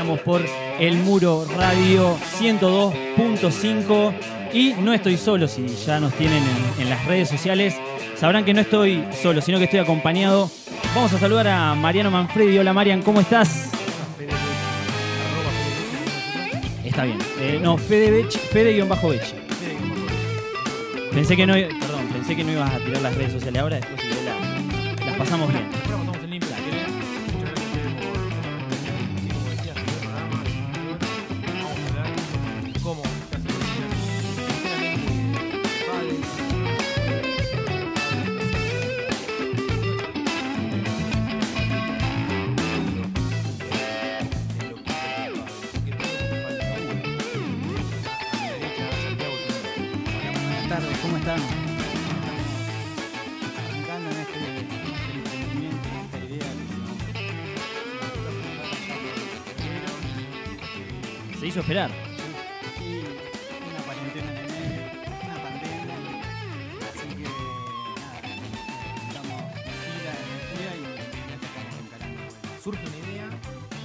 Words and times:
Estamos 0.00 0.20
por 0.22 0.40
El 0.78 0.96
Muro 0.96 1.44
Radio 1.58 2.16
102.5 2.38 4.14
y 4.50 4.72
no 4.80 4.94
estoy 4.94 5.18
solo, 5.18 5.46
si 5.46 5.66
ya 5.66 6.00
nos 6.00 6.14
tienen 6.14 6.42
en, 6.42 6.84
en 6.84 6.88
las 6.88 7.04
redes 7.04 7.28
sociales, 7.28 7.76
sabrán 8.16 8.46
que 8.46 8.54
no 8.54 8.62
estoy 8.62 9.04
solo, 9.20 9.42
sino 9.42 9.58
que 9.58 9.64
estoy 9.64 9.80
acompañado. 9.80 10.50
Vamos 10.94 11.12
a 11.12 11.18
saludar 11.18 11.48
a 11.48 11.74
Mariano 11.74 12.10
Manfredi. 12.10 12.56
Hola 12.56 12.72
Marian, 12.72 13.02
¿cómo 13.02 13.20
estás? 13.20 13.70
Está 16.82 17.04
bien. 17.04 17.18
Eh, 17.38 17.58
no, 17.62 17.76
Fede 17.76 18.10
Bech, 18.10 18.38
Fede-Bech. 18.38 19.34
Pensé 21.12 21.36
que 21.36 21.46
no, 21.46 21.52
perdón, 21.52 22.08
pensé 22.10 22.34
que 22.34 22.42
no 22.42 22.52
ibas 22.52 22.72
a 22.72 22.78
tirar 22.78 23.02
las 23.02 23.14
redes 23.16 23.32
sociales 23.32 23.60
ahora, 23.60 23.76
después 23.76 24.00
si 24.00 24.08
querés 24.08 24.24
las, 24.24 25.04
las 25.04 25.16
pasamos 25.18 25.52
bien. 25.52 25.79
Esperar. 61.70 61.90
y 62.80 62.98
una 63.70 63.80
cuarentena 63.84 64.30
en 64.32 64.38
el 64.38 64.46
medio, 64.50 64.82
una 65.22 65.38
pandemia, 65.40 65.94
así 66.90 67.06
que 67.14 67.22
nada, 68.00 68.18
estamos 69.06 69.38
pila 69.62 70.10
de 70.10 70.22
energía 70.26 70.70
y 70.74 70.82
ya 71.30 71.36
estamos 71.36 71.74
encarando. 71.86 72.20
Surge 72.64 72.82
una 72.88 72.98
idea 72.98 73.26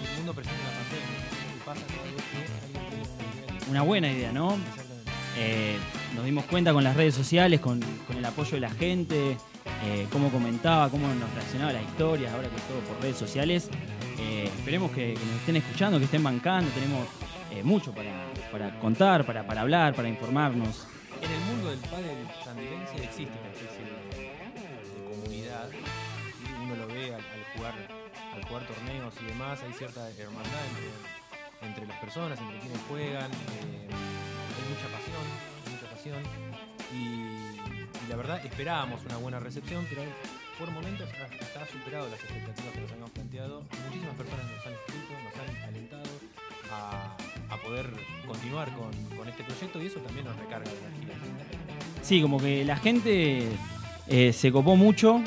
y 0.01 0.05
el 0.07 0.13
mundo 0.17 0.33
presenta 0.33 0.63
la 0.63 0.73
pandemia. 0.81 1.19
¿Qué 1.29 1.61
pasa 1.63 1.81
cada 1.85 2.03
vez 2.09 2.23
que 2.25 2.37
alguien 2.65 2.81
tiene 2.81 3.45
una 3.45 3.53
idea? 3.53 3.69
Una 3.69 3.81
buena 3.83 4.11
idea, 4.11 4.31
¿no? 4.31 4.57
Eh, 5.37 5.77
nos 6.15 6.25
dimos 6.25 6.45
cuenta 6.45 6.73
con 6.73 6.83
las 6.83 6.95
redes 6.95 7.13
sociales, 7.13 7.59
con, 7.59 7.81
con 8.07 8.17
el 8.17 8.25
apoyo 8.25 8.53
de 8.53 8.61
la 8.61 8.71
gente, 8.71 9.37
eh, 9.85 10.07
cómo 10.11 10.31
comentaba, 10.31 10.89
cómo 10.89 11.07
nos 11.07 11.31
reaccionaba 11.35 11.71
las 11.73 11.83
historias, 11.83 12.33
ahora 12.33 12.49
que 12.49 12.55
es 12.55 12.63
todo 12.63 12.79
por 12.79 12.99
redes 13.03 13.17
sociales. 13.17 13.69
Eh, 14.17 14.49
esperemos 14.57 14.89
que, 14.89 15.13
que 15.13 15.25
nos 15.25 15.35
estén 15.35 15.57
escuchando, 15.57 15.99
que 15.99 16.05
estén 16.05 16.23
bancando, 16.23 16.71
tenemos 16.71 17.05
mucho 17.65 17.91
para, 17.93 18.11
para 18.51 18.79
contar, 18.79 19.25
para, 19.25 19.45
para 19.45 19.61
hablar, 19.61 19.93
para 19.95 20.07
informarnos. 20.07 20.87
En 21.21 21.31
el 21.31 21.39
mundo 21.41 21.69
del 21.69 21.79
pádel 21.79 22.27
tandilense 22.43 22.95
existe 23.03 23.33
una 23.39 23.49
especie 23.51 23.83
de, 23.85 25.09
comunidad. 25.09 25.69
Uno 26.63 26.75
lo 26.75 26.87
ve 26.87 27.13
al, 27.15 27.21
jugar, 27.55 27.73
al 28.33 28.43
jugar 28.45 28.67
torneos 28.67 29.13
y 29.21 29.25
demás. 29.25 29.61
Hay 29.63 29.73
cierta 29.73 30.09
hermandad 30.11 30.65
entre, 31.61 31.87
las 31.87 31.99
personas, 31.99 32.39
entre 32.39 32.59
quienes 32.59 32.79
juegan. 32.87 33.31
eh, 33.31 33.87
hay 33.89 34.63
mucha 34.69 34.87
pasión, 34.93 35.23
mucha 35.71 35.89
pasión. 35.91 36.21
Y, 36.93 38.09
la 38.09 38.15
verdad 38.15 38.45
esperábamos 38.45 39.03
una 39.05 39.17
buena 39.17 39.39
recepción, 39.39 39.83
pero 39.89 40.03
por 40.59 40.69
momentos 40.69 41.09
ha- 41.19 41.43
hasta 41.43 41.63
ha 41.63 41.67
superado 41.67 42.07
las 42.09 42.19
expectativas 42.23 42.71
que 42.73 42.81
nos 42.81 42.91
habíamos 42.91 43.11
planteado. 43.11 43.63
Muchísimas 43.87 44.15
personas 44.15 44.45
nos 44.51 44.65
han 44.67 44.73
escrito, 44.73 45.13
nos 45.23 45.35
han 45.41 45.63
alentado 45.63 46.03
a, 46.71 47.15
a 47.53 47.57
poder 47.57 47.89
continuar 48.27 48.69
con, 48.73 48.91
con 49.17 49.27
este 49.27 49.43
proyecto 49.43 49.81
y 49.81 49.87
eso 49.87 49.99
también 49.99 50.25
nos 50.25 50.35
recarga 50.37 50.69
de 50.69 50.77
energía. 50.77 51.15
Sí, 52.01 52.21
como 52.21 52.39
que 52.39 52.63
la 52.65 52.77
gente 52.77 53.47
eh, 54.07 54.33
se 54.33 54.51
copó 54.51 54.75
mucho 54.75 55.21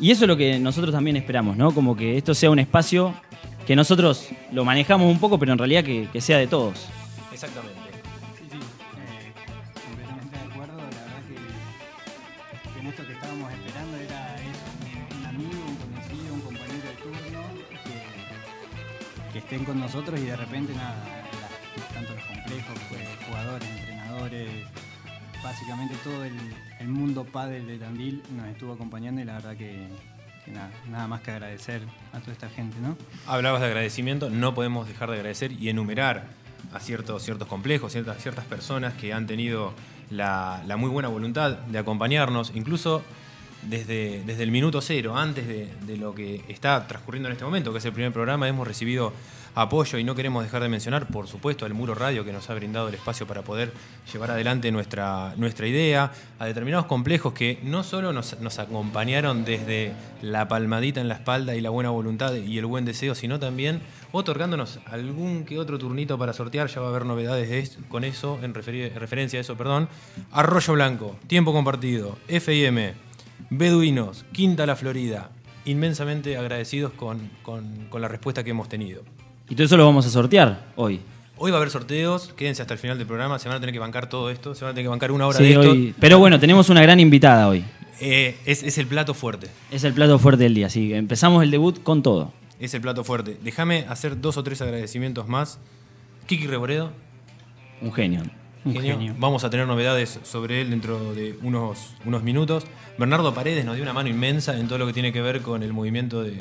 y 0.00 0.10
eso 0.10 0.24
es 0.24 0.28
lo 0.28 0.36
que 0.36 0.58
nosotros 0.58 0.92
también 0.92 1.16
esperamos, 1.16 1.56
¿no? 1.56 1.72
Como 1.72 1.96
que 1.96 2.16
esto 2.16 2.34
sea 2.34 2.50
un 2.50 2.58
espacio 2.58 3.14
que 3.66 3.76
nosotros 3.76 4.28
lo 4.52 4.64
manejamos 4.64 5.10
un 5.10 5.18
poco, 5.18 5.38
pero 5.38 5.52
en 5.52 5.58
realidad 5.58 5.84
que, 5.84 6.08
que 6.12 6.20
sea 6.20 6.38
de 6.38 6.46
todos. 6.46 6.86
Exactamente. 7.32 7.87
Estén 19.48 19.64
con 19.64 19.80
nosotros 19.80 20.20
y 20.20 20.26
de 20.26 20.36
repente 20.36 20.74
nada, 20.74 20.94
tanto 21.94 22.12
los 22.12 22.22
complejos, 22.24 22.78
pues, 22.90 23.00
jugadores, 23.26 23.66
entrenadores, 23.66 24.50
básicamente 25.42 25.94
todo 26.04 26.22
el, 26.22 26.86
mundo 26.86 27.24
pádel 27.24 27.66
de 27.66 27.78
Tandil 27.78 28.22
nos 28.36 28.46
estuvo 28.48 28.74
acompañando 28.74 29.22
y 29.22 29.24
la 29.24 29.36
verdad 29.36 29.56
que, 29.56 29.88
que 30.44 30.50
nada, 30.50 30.70
nada 30.90 31.08
más 31.08 31.22
que 31.22 31.30
agradecer 31.30 31.80
a 32.12 32.20
toda 32.20 32.32
esta 32.32 32.50
gente, 32.50 32.76
¿no? 32.82 32.98
Hablabas 33.26 33.62
de 33.62 33.68
agradecimiento, 33.68 34.28
no 34.28 34.52
podemos 34.52 34.86
dejar 34.86 35.08
de 35.08 35.16
agradecer 35.16 35.52
y 35.52 35.70
enumerar 35.70 36.26
a 36.74 36.78
ciertos, 36.80 37.22
ciertos 37.22 37.48
complejos, 37.48 37.92
ciertas, 37.92 38.22
ciertas 38.22 38.44
personas 38.44 38.92
que 38.94 39.14
han 39.14 39.26
tenido 39.26 39.72
la, 40.10 40.62
la 40.66 40.76
muy 40.76 40.90
buena 40.90 41.08
voluntad 41.08 41.52
de 41.52 41.78
acompañarnos, 41.78 42.52
incluso 42.54 43.02
desde, 43.62 44.22
desde 44.24 44.42
el 44.42 44.50
minuto 44.50 44.80
cero, 44.80 45.16
antes 45.16 45.46
de, 45.46 45.96
lo 45.96 46.14
que 46.14 46.44
está 46.48 46.86
transcurriendo 46.86 47.28
en 47.28 47.32
este 47.32 47.44
momento, 47.44 47.72
que 47.72 47.78
es 47.78 47.84
el 47.84 47.92
primer 47.92 48.12
programa, 48.12 48.48
hemos 48.48 48.66
recibido 48.66 49.12
apoyo 49.54 49.98
y 49.98 50.04
no 50.04 50.14
queremos 50.14 50.44
dejar 50.44 50.62
de 50.62 50.68
mencionar, 50.68 51.08
por 51.08 51.26
supuesto, 51.26 51.66
al 51.66 51.74
Muro 51.74 51.94
Radio 51.94 52.24
que 52.24 52.32
nos 52.32 52.48
ha 52.48 52.54
brindado 52.54 52.88
el 52.88 52.94
espacio 52.94 53.26
para 53.26 53.42
poder 53.42 53.72
llevar 54.12 54.30
adelante 54.30 54.70
nuestra, 54.70 55.34
nuestra 55.36 55.66
idea, 55.66 56.12
a 56.38 56.46
determinados 56.46 56.86
complejos 56.86 57.32
que 57.32 57.58
no 57.64 57.82
solo 57.82 58.12
nos, 58.12 58.58
acompañaron 58.58 59.44
desde 59.44 59.92
la 60.22 60.46
palmadita 60.46 61.00
en 61.00 61.08
la 61.08 61.14
espalda 61.14 61.56
y 61.56 61.60
la 61.60 61.70
buena 61.70 61.90
voluntad 61.90 62.34
y 62.34 62.58
el 62.58 62.66
buen 62.66 62.84
deseo, 62.84 63.16
sino 63.16 63.40
también 63.40 63.80
otorgándonos 64.12 64.78
algún 64.86 65.44
que 65.44 65.58
otro 65.58 65.78
turnito 65.78 66.16
para 66.18 66.32
sortear, 66.32 66.68
ya 66.68 66.80
va 66.80 66.86
a 66.86 66.90
haber 66.90 67.04
novedades 67.04 67.48
de 67.48 67.88
con 67.88 68.04
eso, 68.04 68.38
en, 68.42 68.54
en 68.54 68.94
referencia 69.00 69.38
a 69.38 69.40
eso, 69.40 69.56
perdón. 69.56 69.88
Arroyo 70.30 70.74
Blanco, 70.74 71.16
Tiempo 71.26 71.52
Compartido, 71.52 72.16
FIM, 72.28 72.94
Beduinos, 73.50 74.24
Quinta 74.32 74.66
La 74.66 74.76
Florida, 74.76 75.30
inmensamente 75.64 76.36
agradecidos 76.36 76.92
con, 76.92 77.30
con- 77.42 77.86
con 77.88 78.00
la 78.02 78.08
respuesta 78.08 78.44
que 78.44 78.50
hemos 78.50 78.68
tenido. 78.68 79.02
Y 79.48 79.54
todo 79.54 79.64
eso 79.64 79.76
lo 79.76 79.86
vamos 79.86 80.06
a 80.06 80.10
sortear 80.10 80.66
hoy. 80.76 81.00
Hoy 81.36 81.50
va 81.52 81.56
a 81.58 81.60
haber 81.60 81.70
sorteos, 81.70 82.32
quédense 82.36 82.62
hasta 82.62 82.74
el 82.74 82.80
final 82.80 82.98
del 82.98 83.06
programa, 83.06 83.38
se 83.38 83.48
van 83.48 83.56
a 83.58 83.60
tener 83.60 83.72
que 83.72 83.78
bancar 83.78 84.08
todo 84.08 84.28
esto, 84.30 84.54
se 84.54 84.64
van 84.64 84.72
a 84.72 84.74
tener 84.74 84.86
que 84.86 84.90
bancar 84.90 85.12
una 85.12 85.26
hora 85.26 85.38
Sí, 85.38 85.44
de 85.44 85.50
esto. 85.52 85.70
hoy- 85.70 85.94
Pero 86.00 86.18
bueno, 86.18 86.38
tenemos 86.40 86.68
una 86.68 86.82
gran 86.82 86.98
invitada 87.00 87.48
hoy. 87.48 87.64
Eh, 88.00 88.36
es, 88.44 88.62
es 88.62 88.78
el 88.78 88.86
plato 88.86 89.14
fuerte, 89.14 89.48
Es 89.70 89.82
el 89.84 89.92
plato 89.92 90.18
fuerte 90.18 90.44
del 90.44 90.54
día, 90.54 90.66
así 90.66 90.88
que 90.88 90.96
empezamos 90.96 91.42
el 91.42 91.50
debut 91.50 91.82
con 91.82 92.02
todo. 92.02 92.32
es 92.60 92.74
el 92.74 92.80
plato 92.80 93.04
fuerte. 93.04 93.36
Déjame 93.42 93.86
hacer 93.88 94.20
dos 94.20 94.36
o 94.36 94.42
tres 94.42 94.60
agradecimientos 94.62 95.28
más. 95.28 95.58
Kiki 96.26 96.46
Reboredo, 96.48 96.90
Un 97.80 97.92
genio. 97.92 98.22
Genio. 98.64 98.98
genio. 98.98 99.14
Vamos 99.18 99.44
a 99.44 99.50
tener 99.50 99.66
novedades 99.66 100.20
sobre 100.24 100.60
él 100.60 100.70
dentro 100.70 101.14
de 101.14 101.38
unos, 101.42 101.94
unos 102.04 102.22
minutos. 102.22 102.66
Bernardo 102.98 103.32
Paredes 103.34 103.64
nos 103.64 103.76
dio 103.76 103.82
una 103.82 103.92
mano 103.92 104.08
inmensa 104.08 104.58
en 104.58 104.68
todo 104.68 104.78
lo 104.78 104.86
que 104.86 104.92
tiene 104.92 105.12
que 105.12 105.22
ver 105.22 105.40
con 105.42 105.62
el 105.62 105.72
movimiento 105.72 106.22
de, 106.22 106.38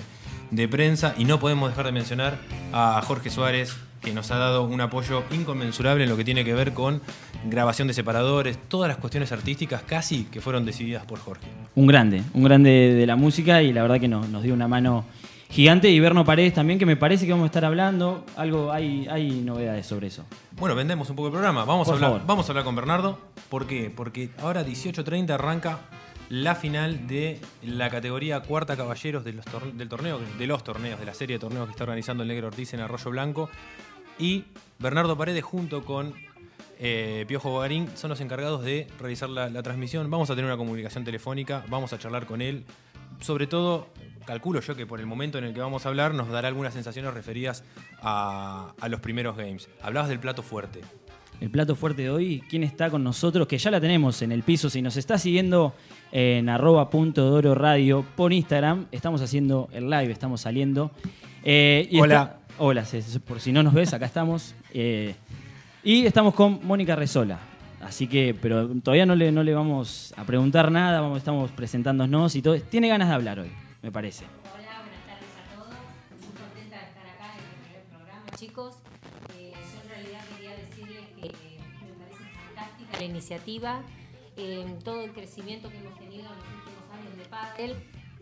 de 0.52 0.68
prensa. 0.68 1.14
Y 1.18 1.26
no 1.26 1.40
podemos 1.40 1.70
dejar 1.70 1.86
de 1.86 1.92
mencionar 1.92 2.38
a 2.74 3.02
Jorge 3.04 3.30
Suárez, 3.30 3.78
que 4.02 4.14
nos 4.14 4.32
ha 4.32 4.38
dado 4.38 4.64
un 4.64 4.80
apoyo 4.82 5.24
inconmensurable 5.32 6.04
en 6.04 6.10
lo 6.10 6.18
que 6.18 6.24
tiene 6.24 6.46
que 6.46 6.54
ver 6.54 6.74
con 6.74 7.02
grabación 7.46 7.88
de 7.88 7.94
separadores, 7.94 8.58
todas 8.68 8.88
las 8.88 8.98
cuestiones 8.98 9.32
artísticas 9.32 9.84
casi 9.84 10.26
que 10.26 10.42
fueron 10.42 10.66
decididas 10.66 11.06
por 11.06 11.20
Jorge. 11.20 11.48
Un 11.76 11.88
grande, 11.88 12.24
un 12.34 12.44
grande 12.44 12.70
de 12.70 13.06
la 13.06 13.16
música 13.16 13.62
y 13.62 13.74
la 13.74 13.82
verdad 13.82 14.00
que 14.00 14.08
nos, 14.08 14.30
nos 14.30 14.44
dio 14.44 14.54
una 14.54 14.68
mano 14.68 15.06
gigante. 15.50 15.90
Y 15.90 16.00
Berno 16.00 16.26
Paredes 16.26 16.54
también, 16.54 16.80
que 16.80 16.86
me 16.86 16.96
parece 16.96 17.26
que 17.26 17.32
vamos 17.32 17.46
a 17.46 17.48
estar 17.48 17.66
hablando. 17.66 18.26
Algo, 18.36 18.72
hay, 18.72 19.08
hay 19.10 19.42
novedades 19.42 19.86
sobre 19.86 20.08
eso. 20.08 20.26
Bueno, 20.54 20.76
vendemos 20.76 21.10
un 21.10 21.16
poco 21.16 21.28
el 21.28 21.34
programa. 21.34 21.66
Vamos, 21.66 21.88
a 21.88 21.94
hablar, 21.94 22.12
favor. 22.12 22.28
vamos 22.28 22.48
a 22.48 22.52
hablar 22.52 22.66
con 22.66 22.76
Bernardo. 22.76 23.20
¿Por 23.50 23.68
qué? 23.68 23.92
Porque 23.96 24.30
ahora 24.42 24.66
18.30 24.66 25.30
arranca 25.32 25.80
la 26.30 26.56
final 26.56 27.08
de 27.08 27.40
la 27.64 27.90
categoría 27.90 28.42
cuarta 28.42 28.76
caballeros 28.76 29.24
de 29.24 29.34
los 29.34 29.46
del 29.74 29.88
torneo, 29.88 30.20
de 30.38 30.48
los 30.48 30.64
torneos, 30.64 31.00
de 31.00 31.06
la 31.06 31.14
serie 31.14 31.36
de 31.38 31.40
torneos 31.40 31.66
que 31.68 31.72
está 31.72 31.86
organizando 31.86 32.24
el 32.24 32.30
Negro 32.30 32.48
Ortiz 32.48 32.74
en 32.74 32.82
Arroyo 32.82 33.12
Blanco. 33.12 33.50
Y 34.20 34.46
Bernardo 34.80 35.18
Paredes 35.18 35.44
junto 35.44 35.86
con 35.86 36.14
eh, 36.80 37.26
Piojo 37.28 37.50
Bogarín 37.50 37.90
son 37.96 38.10
los 38.10 38.20
encargados 38.20 38.64
de 38.64 38.88
realizar 39.00 39.30
la, 39.30 39.50
la 39.50 39.64
transmisión. 39.64 40.10
Vamos 40.10 40.30
a 40.30 40.36
tener 40.36 40.46
una 40.46 40.58
comunicación 40.58 41.04
telefónica, 41.04 41.64
vamos 41.70 41.94
a 41.94 42.00
charlar 42.00 42.26
con 42.26 42.42
él. 42.42 42.66
Sobre 43.22 43.48
todo, 43.48 43.88
calculo 44.28 44.62
yo 44.62 44.76
que 44.76 44.86
por 44.86 45.00
el 45.00 45.08
momento 45.08 45.40
en 45.40 45.46
el 45.46 45.54
que 45.54 45.62
vamos 45.62 45.86
a 45.86 45.90
hablar 45.90 46.14
nos 46.14 46.30
dará 46.30 46.48
algunas 46.50 46.74
sensaciones 46.76 47.12
referidas 47.14 47.64
a, 48.02 48.74
a 48.80 48.90
los 48.90 49.00
primeros 49.00 49.36
games. 49.36 49.68
Hablabas 49.82 50.10
del 50.10 50.20
plato 50.20 50.44
fuerte. 50.44 50.82
el 51.42 51.50
plato 51.50 51.76
fuerte 51.76 52.04
de 52.04 52.10
hoy. 52.12 52.44
¿Quién 52.50 52.64
está 52.64 52.90
con 52.90 53.04
nosotros? 53.04 53.48
Que 53.48 53.58
ya 53.58 53.72
la 53.72 53.80
tenemos 53.82 54.22
en 54.22 54.32
el 54.32 54.44
piso. 54.44 54.70
Si 54.70 54.82
nos 54.82 54.98
está 54.98 55.18
siguiendo 55.18 55.74
en 56.12 56.50
arroba 56.50 56.90
punto 56.90 57.30
doro 57.30 57.56
radio 57.56 58.06
por 58.16 58.34
Instagram, 58.34 58.86
estamos 58.92 59.22
haciendo 59.22 59.70
el 59.72 59.90
live, 59.90 60.12
estamos 60.12 60.42
saliendo. 60.42 60.92
Eh, 61.44 61.88
y 61.90 62.00
Hola. 62.00 62.16
está- 62.16 62.40
hola, 62.60 62.84
por 63.28 63.40
si 63.40 63.52
no 63.52 63.64
nos 63.64 63.74
ves, 63.74 63.94
acá 63.94 64.06
estamos. 64.08 64.54
Eh, 64.74 65.16
y 65.84 66.06
estamos 66.06 66.34
con 66.34 66.60
Mónica 66.64 66.96
Resola. 66.96 67.40
Así 67.82 68.08
que, 68.08 68.36
pero 68.42 68.68
todavía 68.84 69.06
no 69.06 69.16
le, 69.16 69.32
no 69.32 69.44
le 69.44 69.54
vamos 69.54 70.14
a 70.18 70.24
preguntar 70.26 70.72
nada, 70.72 71.00
vamos, 71.00 71.20
estamos 71.20 71.52
presentándonos 71.52 72.36
y 72.36 72.42
todo. 72.42 72.60
Tiene 72.60 72.88
ganas 72.90 73.08
de 73.10 73.14
hablar 73.14 73.40
hoy, 73.40 73.52
me 73.82 73.92
parece. 73.92 74.26
Hola, 74.54 74.82
buenas 74.82 75.06
tardes 75.06 75.30
a 75.38 75.56
todos. 75.56 75.76
Muy 76.22 76.34
contenta 76.36 76.80
de 76.80 76.86
estar 76.86 77.06
acá 77.08 77.34
en 77.34 77.44
el 77.44 77.62
primer 77.64 77.84
programa, 77.86 78.26
chicos. 78.36 78.76
Eh, 79.38 79.54
yo 79.54 79.82
en 79.84 79.90
realidad 79.90 80.26
quería 80.36 80.56
decirles 80.56 81.06
que 81.16 81.22
me 81.22 81.94
parece 81.94 82.24
fantástica 82.46 82.98
la 82.98 83.04
iniciativa, 83.04 83.82
eh, 84.36 84.78
todo 84.84 85.02
el 85.04 85.12
crecimiento 85.14 85.70
que 85.70 85.78
hemos 85.78 85.98
tenido 86.00 86.26
en 86.26 86.38
los 86.38 86.48
últimos 86.48 86.92
años 86.92 87.18
de 87.18 87.26
pádel. 87.26 87.76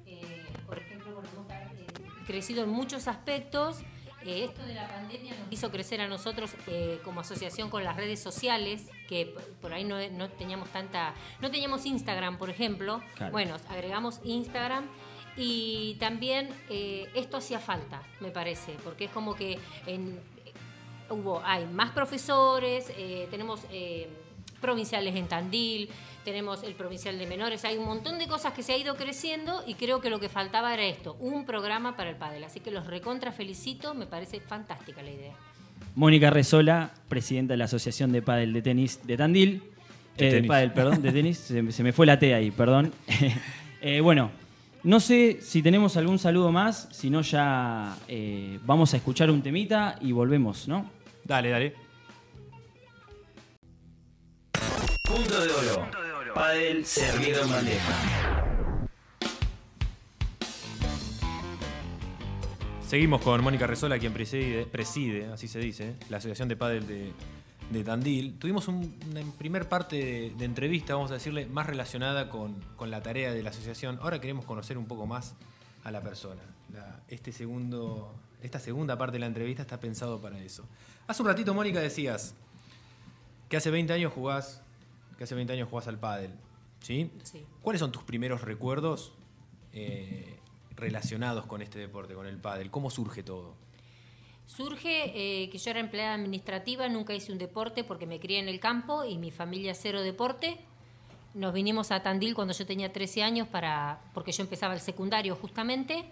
Eh, 0.05 0.45
por 0.65 0.79
ejemplo, 0.79 1.13
bueno, 1.13 1.29
hemos 1.33 1.51
eh, 1.51 1.85
crecido 2.27 2.63
en 2.63 2.69
muchos 2.69 3.07
aspectos. 3.07 3.79
Eh, 4.23 4.45
esto 4.45 4.63
de 4.65 4.73
la 4.73 4.87
pandemia 4.87 5.35
nos 5.37 5.51
hizo 5.51 5.69
crecer 5.69 6.01
a 6.01 6.07
nosotros 6.07 6.55
eh, 6.65 6.99
como 7.03 7.21
asociación 7.21 7.69
con 7.69 7.83
las 7.83 7.95
redes 7.95 8.19
sociales, 8.19 8.89
que 9.07 9.35
por 9.61 9.71
ahí 9.71 9.83
no, 9.83 9.97
no 10.09 10.29
teníamos 10.29 10.69
tanta, 10.69 11.13
no 11.41 11.51
teníamos 11.51 11.85
Instagram, 11.85 12.39
por 12.39 12.49
ejemplo. 12.49 13.03
Claro. 13.15 13.31
Bueno, 13.31 13.55
agregamos 13.69 14.21
Instagram 14.23 14.87
y 15.37 15.95
también 15.99 16.49
eh, 16.69 17.07
esto 17.15 17.37
hacía 17.37 17.59
falta, 17.59 18.01
me 18.19 18.29
parece, 18.31 18.73
porque 18.83 19.05
es 19.05 19.11
como 19.11 19.35
que 19.35 19.59
en- 19.87 20.19
hubo, 21.09 21.41
hay 21.43 21.65
más 21.67 21.91
profesores, 21.91 22.91
eh, 22.97 23.27
tenemos 23.29 23.61
eh, 23.71 24.07
provinciales 24.61 25.15
en 25.15 25.27
Tandil, 25.27 25.89
tenemos 26.23 26.63
el 26.63 26.73
provincial 26.73 27.19
de 27.19 27.27
menores, 27.27 27.63
hay 27.65 27.77
un 27.77 27.85
montón 27.85 28.17
de 28.17 28.27
cosas 28.27 28.53
que 28.53 28.63
se 28.63 28.73
ha 28.73 28.77
ido 28.77 28.95
creciendo 28.95 29.63
y 29.67 29.75
creo 29.75 30.01
que 30.01 30.09
lo 30.09 30.19
que 30.19 30.29
faltaba 30.29 30.73
era 30.73 30.83
esto, 30.83 31.15
un 31.19 31.45
programa 31.45 31.95
para 31.95 32.09
el 32.09 32.15
pádel. 32.15 32.43
Así 32.43 32.59
que 32.61 32.71
los 32.71 32.87
recontra 32.87 33.31
felicito, 33.31 33.93
me 33.93 34.07
parece 34.07 34.39
fantástica 34.39 35.03
la 35.03 35.11
idea. 35.11 35.33
Mónica 35.93 36.29
Resola, 36.31 36.91
presidenta 37.07 37.53
de 37.53 37.57
la 37.57 37.65
Asociación 37.65 38.11
de 38.11 38.21
Padel 38.23 38.53
de 38.53 38.61
Tenis 38.63 39.05
de 39.05 39.17
Tandil. 39.17 39.63
De 40.17 40.27
Eh, 40.29 40.31
tenis. 40.31 40.47
pádel, 40.47 40.71
perdón, 40.73 41.01
de 41.03 41.11
tenis. 41.11 41.37
Se, 41.37 41.61
me- 41.61 41.71
se 41.71 41.83
me 41.83 41.93
fue 41.93 42.05
la 42.05 42.17
T 42.17 42.33
ahí, 42.33 42.49
perdón. 42.51 42.91
Eh, 43.81 44.01
bueno, 44.01 44.31
no 44.85 44.99
sé 44.99 45.39
si 45.41 45.63
tenemos 45.63 45.97
algún 45.97 46.19
saludo 46.19 46.51
más, 46.51 46.87
si 46.91 47.09
no 47.09 47.21
ya 47.21 47.97
eh, 48.07 48.59
vamos 48.65 48.93
a 48.93 48.97
escuchar 48.97 49.31
un 49.31 49.41
temita 49.41 49.97
y 49.99 50.11
volvemos, 50.11 50.67
¿no? 50.67 50.91
Dale, 51.23 51.49
dale. 51.49 51.75
Punto 55.01 55.41
de 55.41 55.49
oro. 55.49 55.87
Padel 56.35 56.85
servido 56.85 57.41
en 57.43 57.51
bandeja. 57.51 58.45
Seguimos 62.87 63.21
con 63.21 63.43
Mónica 63.43 63.65
Resola, 63.65 63.97
quien 63.97 64.13
preside, 64.13 64.67
preside, 64.67 65.25
así 65.33 65.47
se 65.47 65.57
dice, 65.57 65.95
la 66.09 66.17
Asociación 66.17 66.47
de 66.47 66.55
Padel 66.55 66.85
de, 66.85 67.11
de 67.69 67.83
Tandil. 67.83 68.37
Tuvimos 68.37 68.67
un- 68.67 68.97
una 69.09 69.21
primer 69.37 69.67
parte 69.67 69.95
de, 69.95 70.29
de 70.37 70.45
entrevista, 70.45 70.93
vamos 70.95 71.11
a 71.11 71.15
decirle, 71.15 71.45
más 71.47 71.65
relacionada 71.65 72.29
con, 72.29 72.55
con 72.75 72.91
la 72.91 73.01
tarea 73.01 73.33
de 73.33 73.41
la 73.43 73.49
asociación. 73.49 73.99
Ahora 74.01 74.19
queremos 74.21 74.45
conocer 74.45 74.77
un 74.77 74.85
poco 74.85 75.05
más 75.07 75.35
a 75.83 75.91
la 75.91 76.01
persona. 76.01 76.41
La- 76.73 77.01
este 77.07 77.31
segundo, 77.31 78.13
esta 78.41 78.59
segunda 78.59 78.97
parte 78.97 79.13
de 79.13 79.19
la 79.19 79.25
entrevista 79.27 79.61
está 79.63 79.79
pensado 79.79 80.21
para 80.21 80.39
eso. 80.39 80.65
Hace 81.07 81.21
un 81.21 81.27
ratito, 81.27 81.53
Mónica, 81.53 81.79
decías 81.79 82.35
que 83.49 83.57
hace 83.57 83.69
20 83.71 83.93
años 83.93 84.11
jugás, 84.13 84.61
que 85.17 85.23
hace 85.23 85.35
20 85.35 85.53
años 85.53 85.69
jugás 85.69 85.87
al 85.87 85.99
pádel, 85.99 86.31
¿sí? 86.81 87.11
Sí. 87.23 87.43
¿Cuáles 87.61 87.79
son 87.79 87.91
tus 87.91 88.03
primeros 88.03 88.41
recuerdos 88.41 89.13
eh, 89.73 90.39
relacionados 90.75 91.45
con 91.45 91.61
este 91.61 91.79
deporte, 91.79 92.13
con 92.15 92.25
el 92.27 92.37
pádel? 92.37 92.71
¿Cómo 92.71 92.89
surge 92.89 93.21
todo? 93.23 93.55
Surge 94.45 95.11
eh, 95.15 95.49
que 95.49 95.57
yo 95.57 95.71
era 95.71 95.79
empleada 95.79 96.13
administrativa, 96.13 96.87
nunca 96.87 97.13
hice 97.13 97.31
un 97.31 97.37
deporte 97.37 97.83
porque 97.83 98.05
me 98.05 98.19
crié 98.19 98.39
en 98.39 98.47
el 98.47 98.59
campo 98.59 99.03
y 99.03 99.17
mi 99.17 99.31
familia 99.31 99.73
cero 99.73 100.01
deporte. 100.01 100.57
Nos 101.33 101.53
vinimos 101.53 101.91
a 101.91 102.01
Tandil 102.01 102.35
cuando 102.35 102.53
yo 102.53 102.65
tenía 102.65 102.93
13 102.93 103.23
años 103.23 103.47
para 103.47 103.99
porque 104.13 104.31
yo 104.31 104.43
empezaba 104.43 104.73
el 104.73 104.79
secundario 104.79 105.35
justamente 105.35 106.05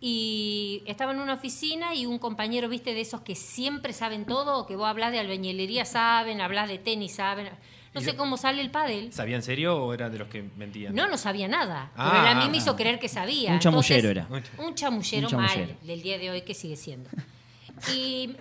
y 0.00 0.82
estaba 0.86 1.12
en 1.12 1.20
una 1.20 1.34
oficina 1.34 1.94
y 1.94 2.04
un 2.04 2.18
compañero, 2.18 2.68
viste, 2.68 2.92
de 2.92 3.00
esos 3.00 3.22
que 3.22 3.34
siempre 3.34 3.92
saben 3.92 4.26
todo, 4.26 4.66
que 4.66 4.76
vos 4.76 4.86
hablas 4.86 5.12
de 5.12 5.18
albañilería 5.18 5.86
saben, 5.86 6.42
hablas 6.42 6.68
de 6.68 6.78
tenis 6.78 7.14
saben, 7.14 7.48
no 7.94 8.00
sé 8.00 8.14
cómo 8.14 8.36
sale 8.36 8.60
el 8.60 8.70
pádel. 8.70 9.12
¿Sabía 9.12 9.36
en 9.36 9.42
serio 9.42 9.76
o 9.76 9.94
eran 9.94 10.12
de 10.12 10.18
los 10.18 10.28
que 10.28 10.42
mentían? 10.56 10.94
No, 10.94 11.08
no 11.08 11.16
sabía 11.16 11.48
nada. 11.48 11.92
Ah, 11.96 12.10
pero 12.10 12.22
él 12.22 12.28
a 12.28 12.34
mí 12.34 12.44
ah, 12.44 12.48
me 12.50 12.56
hizo 12.58 12.72
ah. 12.72 12.76
creer 12.76 12.98
que 12.98 13.08
sabía. 13.08 13.52
Un 13.52 13.60
chamullero 13.60 14.10
Entonces, 14.10 14.50
era. 14.58 14.66
Un 14.66 14.74
chamullero, 14.74 15.26
Un 15.26 15.30
chamullero. 15.30 15.66
mal 15.68 15.76
del 15.80 16.02
día 16.02 16.18
de 16.18 16.30
hoy 16.30 16.42
que 16.42 16.54
sigue 16.54 16.76
siendo. 16.76 17.08
Y 17.92 18.36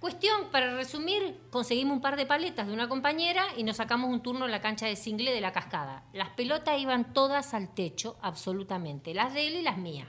cuestión, 0.00 0.50
para 0.50 0.74
resumir, 0.74 1.36
conseguimos 1.50 1.96
un 1.96 2.00
par 2.00 2.16
de 2.16 2.26
paletas 2.26 2.66
de 2.66 2.72
una 2.72 2.88
compañera 2.88 3.44
y 3.56 3.62
nos 3.62 3.78
sacamos 3.78 4.10
un 4.10 4.22
turno 4.22 4.44
en 4.44 4.50
la 4.50 4.60
cancha 4.60 4.86
de 4.86 4.96
single 4.96 5.32
de 5.32 5.40
la 5.40 5.52
cascada. 5.52 6.04
Las 6.12 6.30
pelotas 6.30 6.78
iban 6.78 7.12
todas 7.12 7.54
al 7.54 7.74
techo, 7.74 8.16
absolutamente. 8.22 9.14
Las 9.14 9.34
de 9.34 9.48
él 9.48 9.56
y 9.56 9.62
las 9.62 9.78
mías. 9.78 10.08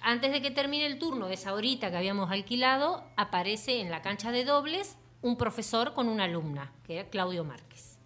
Antes 0.00 0.30
de 0.32 0.40
que 0.40 0.50
termine 0.50 0.86
el 0.86 0.98
turno 0.98 1.26
de 1.26 1.34
esa 1.34 1.54
horita 1.54 1.90
que 1.90 1.96
habíamos 1.96 2.30
alquilado, 2.30 3.04
aparece 3.16 3.80
en 3.80 3.90
la 3.90 4.02
cancha 4.02 4.30
de 4.30 4.44
dobles 4.44 4.96
un 5.22 5.36
profesor 5.36 5.94
con 5.94 6.08
una 6.08 6.24
alumna, 6.24 6.72
que 6.86 6.94
era 6.94 7.10
Claudio 7.10 7.44
Márquez. 7.44 7.98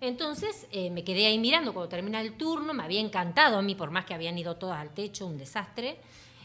Entonces 0.00 0.66
eh, 0.70 0.90
me 0.90 1.02
quedé 1.04 1.26
ahí 1.26 1.38
mirando 1.38 1.74
cuando 1.74 1.88
termina 1.88 2.20
el 2.20 2.34
turno, 2.34 2.72
me 2.72 2.84
había 2.84 3.00
encantado 3.00 3.58
a 3.58 3.62
mí, 3.62 3.74
por 3.74 3.90
más 3.90 4.04
que 4.04 4.14
habían 4.14 4.38
ido 4.38 4.56
todas 4.56 4.78
al 4.78 4.94
techo, 4.94 5.26
un 5.26 5.36
desastre. 5.36 5.98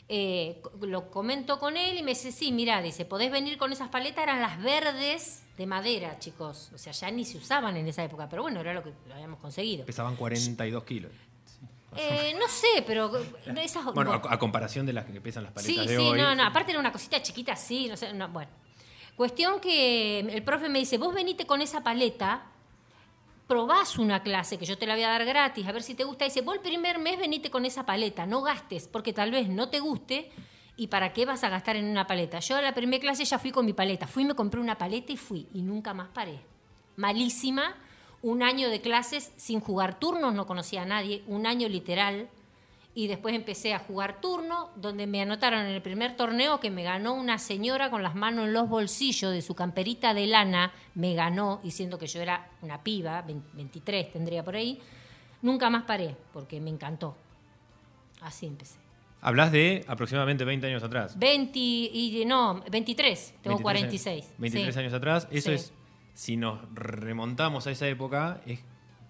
Eh, 0.10 0.62
lo 0.82 1.10
comento 1.10 1.60
con 1.60 1.78
él 1.78 1.98
y 1.98 2.04
me 2.04 2.12
dice, 2.12 2.32
sí, 2.32 2.52
mira, 2.52 2.82
dice, 2.82 3.06
podés 3.06 3.32
venir 3.32 3.58
con 3.58 3.72
esas 3.72 3.90
paletas, 3.90 4.24
eran 4.24 4.42
las 4.42 4.62
verdes 4.62 5.44
de 5.58 5.66
madera, 5.66 6.20
chicos. 6.20 6.72
O 6.74 6.78
sea, 6.78 6.92
ya 6.94 7.10
ni 7.12 7.26
se 7.26 7.38
usaban 7.38 7.78
en 7.78 7.88
esa 7.88 8.04
época, 8.04 8.28
pero 8.30 8.42
bueno, 8.42 8.60
era 8.60 8.74
lo 8.74 8.84
que 8.84 8.92
lo 9.08 9.14
habíamos 9.14 9.40
conseguido. 9.40 9.86
Pesaban 9.86 10.16
42 10.16 10.84
kilos. 10.84 11.12
Eh, 11.96 12.36
no 12.40 12.48
sé, 12.48 12.84
pero 12.88 13.12
esas... 13.62 13.86
Bueno, 13.94 14.20
no. 14.20 14.30
a, 14.30 14.34
a 14.34 14.40
comparación 14.40 14.86
de 14.86 14.94
las 14.94 15.06
que 15.06 15.22
pesan 15.22 15.44
las 15.44 15.54
paletas 15.54 15.76
Sí, 15.84 15.88
de 15.88 15.96
sí, 15.96 16.02
hoy. 16.04 16.18
no, 16.18 16.34
no, 16.34 16.44
aparte 16.44 16.72
era 16.72 16.80
una 16.80 16.92
cosita 16.92 17.22
chiquita 17.22 17.54
así, 17.54 17.88
no 17.88 17.96
sé, 17.96 18.14
no, 18.14 18.28
bueno. 18.30 18.50
Cuestión 19.16 19.60
que 19.60 20.20
el 20.22 20.44
profe 20.44 20.70
me 20.70 20.80
dice, 20.80 20.98
vos 20.98 21.14
venite 21.14 21.46
con 21.46 21.62
esa 21.62 21.84
paleta, 21.84 22.48
probás 23.54 24.00
una 24.00 24.24
clase 24.24 24.58
que 24.58 24.66
yo 24.66 24.80
te 24.80 24.88
la 24.88 24.96
voy 24.96 25.04
a 25.04 25.10
dar 25.10 25.26
gratis, 25.26 25.68
a 25.68 25.72
ver 25.72 25.84
si 25.84 25.94
te 25.94 26.06
gusta. 26.06 26.26
Dice, 26.26 26.42
vos 26.42 26.56
el 26.56 26.62
primer 26.62 26.98
mes 26.98 27.20
venite 27.20 27.52
con 27.52 27.66
esa 27.66 27.86
paleta, 27.86 28.26
no 28.26 28.42
gastes, 28.42 28.88
porque 28.88 29.14
tal 29.14 29.30
vez 29.30 29.48
no 29.48 29.70
te 29.70 29.80
guste. 29.80 30.32
¿Y 30.76 30.88
para 30.88 31.14
qué 31.14 31.28
vas 31.28 31.44
a 31.44 31.50
gastar 31.50 31.76
en 31.76 31.86
una 31.86 32.08
paleta? 32.08 32.40
Yo 32.40 32.56
a 32.56 32.64
la 32.64 32.74
primera 32.74 33.00
clase 33.00 33.26
ya 33.26 33.38
fui 33.38 33.52
con 33.52 33.64
mi 33.64 33.74
paleta. 33.74 34.08
Fui, 34.08 34.26
me 34.26 34.34
compré 34.34 34.60
una 34.60 34.80
paleta 34.80 35.12
y 35.12 35.18
fui. 35.18 35.48
Y 35.54 35.62
nunca 35.62 35.94
más 35.94 36.08
paré. 36.08 36.40
Malísima. 36.96 37.76
Un 38.24 38.42
año 38.42 38.72
de 38.72 38.82
clases 38.82 39.32
sin 39.38 39.60
jugar 39.60 40.00
turnos, 40.00 40.34
no 40.34 40.48
conocía 40.48 40.82
a 40.82 40.86
nadie. 40.86 41.24
Un 41.28 41.46
año 41.46 41.70
literal. 41.70 42.30
Y 42.96 43.08
después 43.08 43.34
empecé 43.34 43.74
a 43.74 43.80
jugar 43.80 44.22
turno, 44.22 44.70
donde 44.76 45.08
me 45.08 45.20
anotaron 45.22 45.62
en 45.62 45.68
el 45.68 45.82
primer 45.82 46.16
torneo 46.16 46.60
que 46.60 46.70
me 46.70 46.84
ganó 46.84 47.16
una 47.16 47.40
señora 47.40 47.90
con 47.90 48.04
las 48.04 48.14
manos 48.14 48.46
en 48.46 48.54
los 48.54 48.70
bolsillos 48.70 49.32
de 49.32 49.42
su 49.42 49.56
camperita 49.56 50.14
de 50.14 50.28
lana. 50.28 50.72
Me 50.94 51.16
ganó, 51.16 51.60
diciendo 51.64 51.98
que 51.98 52.06
yo 52.06 52.22
era 52.22 52.52
una 52.62 52.84
piba, 52.84 53.24
20 53.24 53.50
23 53.54 54.12
tendría 54.12 54.44
por 54.44 54.56
ahí. 54.56 54.80
Nunca 55.42 55.72
más 55.72 55.84
paré, 55.86 56.16
porque 56.34 56.62
me 56.62 56.70
encantó. 56.70 57.18
Así 58.22 58.46
empecé. 58.46 58.78
Hablas 59.22 59.52
de 59.52 59.84
aproximadamente 59.88 60.46
20 60.46 60.68
años 60.68 60.84
atrás. 60.84 61.18
20 61.18 61.58
y 61.60 62.24
no, 62.28 62.56
23, 62.70 62.72
23 62.72 63.34
tengo 63.42 63.56
años- 63.56 63.62
46. 63.64 64.34
23 64.38 64.74
sí. 64.74 64.80
años 64.80 64.94
atrás. 64.94 65.28
Eso 65.32 65.50
Sí. 65.50 65.56
es, 65.56 65.74
si 66.14 66.38
nos 66.38 66.60
remontamos 66.76 67.66
a 67.66 67.72
esa 67.72 67.88
época, 67.88 68.42
es, 68.46 68.60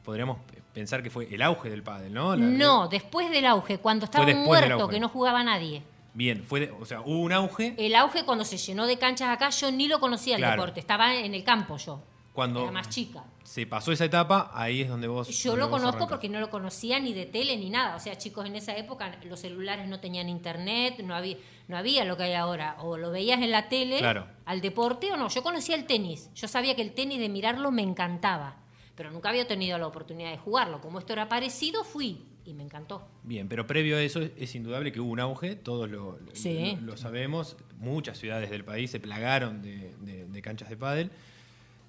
podríamos 0.05 0.37
pensar 0.73 1.03
que 1.03 1.09
fue 1.09 1.33
el 1.33 1.41
auge 1.41 1.69
del 1.69 1.83
pádel, 1.83 2.13
¿no? 2.13 2.35
La- 2.35 2.45
No, 2.45 2.87
después 2.87 3.29
del 3.29 3.45
auge, 3.45 3.77
cuando 3.77 4.05
estaba 4.05 4.25
muerto, 4.33 4.87
que 4.87 4.99
no 4.99 5.09
jugaba 5.09 5.43
nadie. 5.43 5.83
Bien, 6.15 6.43
fue 6.43 6.59
de- 6.61 6.71
o 6.71 6.85
sea, 6.85 7.01
hubo 7.01 7.19
un 7.21 7.31
auge 7.33 7.73
El 7.77 7.95
auge 7.95 8.23
cuando 8.23 8.45
se 8.45 8.57
llenó 8.57 8.85
de 8.85 8.97
canchas 8.97 9.29
acá, 9.29 9.49
yo 9.49 9.71
ni 9.71 9.87
lo 9.87 9.99
conocía 9.99 10.35
el 10.35 10.41
Claro. 10.41 10.61
deporte, 10.61 10.79
estaba 10.79 11.15
en 11.15 11.33
el 11.33 11.43
campo 11.43 11.77
yo. 11.77 12.01
cuando 12.33 12.63
Era 12.63 12.71
más 12.71 12.89
chica. 12.89 13.23
se 13.43 13.67
pasó 13.67 13.91
esa 13.91 14.05
etapa, 14.05 14.49
ahí 14.55 14.81
es 14.81 14.89
donde 14.89 15.07
vos... 15.07 15.27
Yo 15.29 15.51
donde 15.51 15.65
lo 15.65 15.69
vos 15.69 15.77
conozco 15.77 15.97
arrancás. 15.97 16.09
porque 16.15 16.29
no 16.29 16.39
lo 16.39 16.49
conocía 16.49 16.99
ni 16.99 17.13
de 17.13 17.27
tele 17.27 17.55
ni 17.57 17.69
nada. 17.69 17.95
O 17.95 17.99
sea, 17.99 18.17
chicos, 18.17 18.47
en 18.47 18.55
esa 18.55 18.75
época 18.75 19.15
los 19.25 19.39
celulares 19.39 19.87
no 19.87 19.99
tenían 19.99 20.27
internet, 20.29 20.99
no 21.03 21.13
había, 21.13 21.37
no 21.67 21.77
había 21.77 22.05
lo 22.05 22.17
que 22.17 22.23
hay 22.23 22.33
ahora. 22.33 22.77
O 22.79 22.97
lo 22.97 23.11
veías 23.11 23.39
en 23.39 23.51
la 23.51 23.69
tele 23.69 23.99
Claro. 23.99 24.25
al 24.45 24.61
deporte 24.61 25.11
o 25.11 25.17
no. 25.17 25.29
Yo 25.29 25.43
conocía 25.43 25.75
el 25.75 25.85
tenis. 25.85 26.31
Yo 26.33 26.47
sabía 26.47 26.75
que 26.75 26.81
el 26.81 26.93
tenis 26.95 27.19
de 27.19 27.29
mirarlo 27.29 27.69
me 27.69 27.83
encantaba. 27.83 28.55
Pero 28.95 29.09
nunca 29.11 29.29
había 29.29 29.47
tenido 29.47 29.77
la 29.77 29.87
oportunidad 29.87 30.31
de 30.31 30.37
jugarlo. 30.37 30.79
Como 30.81 30.99
esto 30.99 31.13
era 31.13 31.27
parecido, 31.27 31.83
fui 31.83 32.25
y 32.45 32.53
me 32.53 32.63
encantó. 32.63 33.07
Bien, 33.23 33.47
pero 33.47 33.65
previo 33.65 33.97
a 33.97 34.01
eso 34.01 34.21
es, 34.37 34.53
indudable 34.55 34.91
que 34.91 34.99
hubo 34.99 35.11
un 35.11 35.19
auge, 35.19 35.55
todos 35.55 35.89
lo, 35.89 36.19
lo- 36.19 36.35
Sí. 36.35 36.75
lo- 36.81 36.87
lo 36.91 36.97
sabemos, 36.97 37.55
muchas 37.79 38.17
ciudades 38.17 38.49
del 38.51 38.63
país 38.65 38.91
se 38.91 38.99
plagaron 38.99 39.61
de, 39.61 39.95
de- 40.01 40.25
de 40.25 40.41
canchas 40.41 40.69
de 40.69 40.77
pádel. 40.77 41.09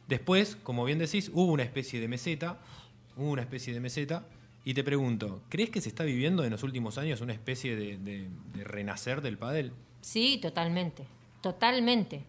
Después, 0.08 0.56
como 0.62 0.84
bien 0.84 0.98
decís, 0.98 1.30
hubo 1.34 1.50
una 1.52 1.62
especie 1.62 2.00
de 2.00 2.08
meseta, 2.08 2.58
hubo 3.16 3.30
una 3.30 3.42
especie 3.42 3.72
de 3.74 3.80
meseta, 3.80 4.26
y 4.64 4.72
te 4.74 4.82
pregunto, 4.84 5.42
¿crees 5.50 5.70
que 5.70 5.80
se 5.80 5.88
está 5.90 6.04
viviendo 6.04 6.44
en 6.44 6.50
los 6.50 6.62
últimos 6.62 6.96
años 6.98 7.20
una 7.20 7.32
especie 7.34 7.76
de, 7.76 7.98
de- 7.98 8.28
de 8.54 8.64
renacer 8.64 9.20
del 9.22 9.36
pádel? 9.38 9.72
Sí, 10.00 10.38
totalmente, 10.40 11.04
totalmente. 11.42 12.24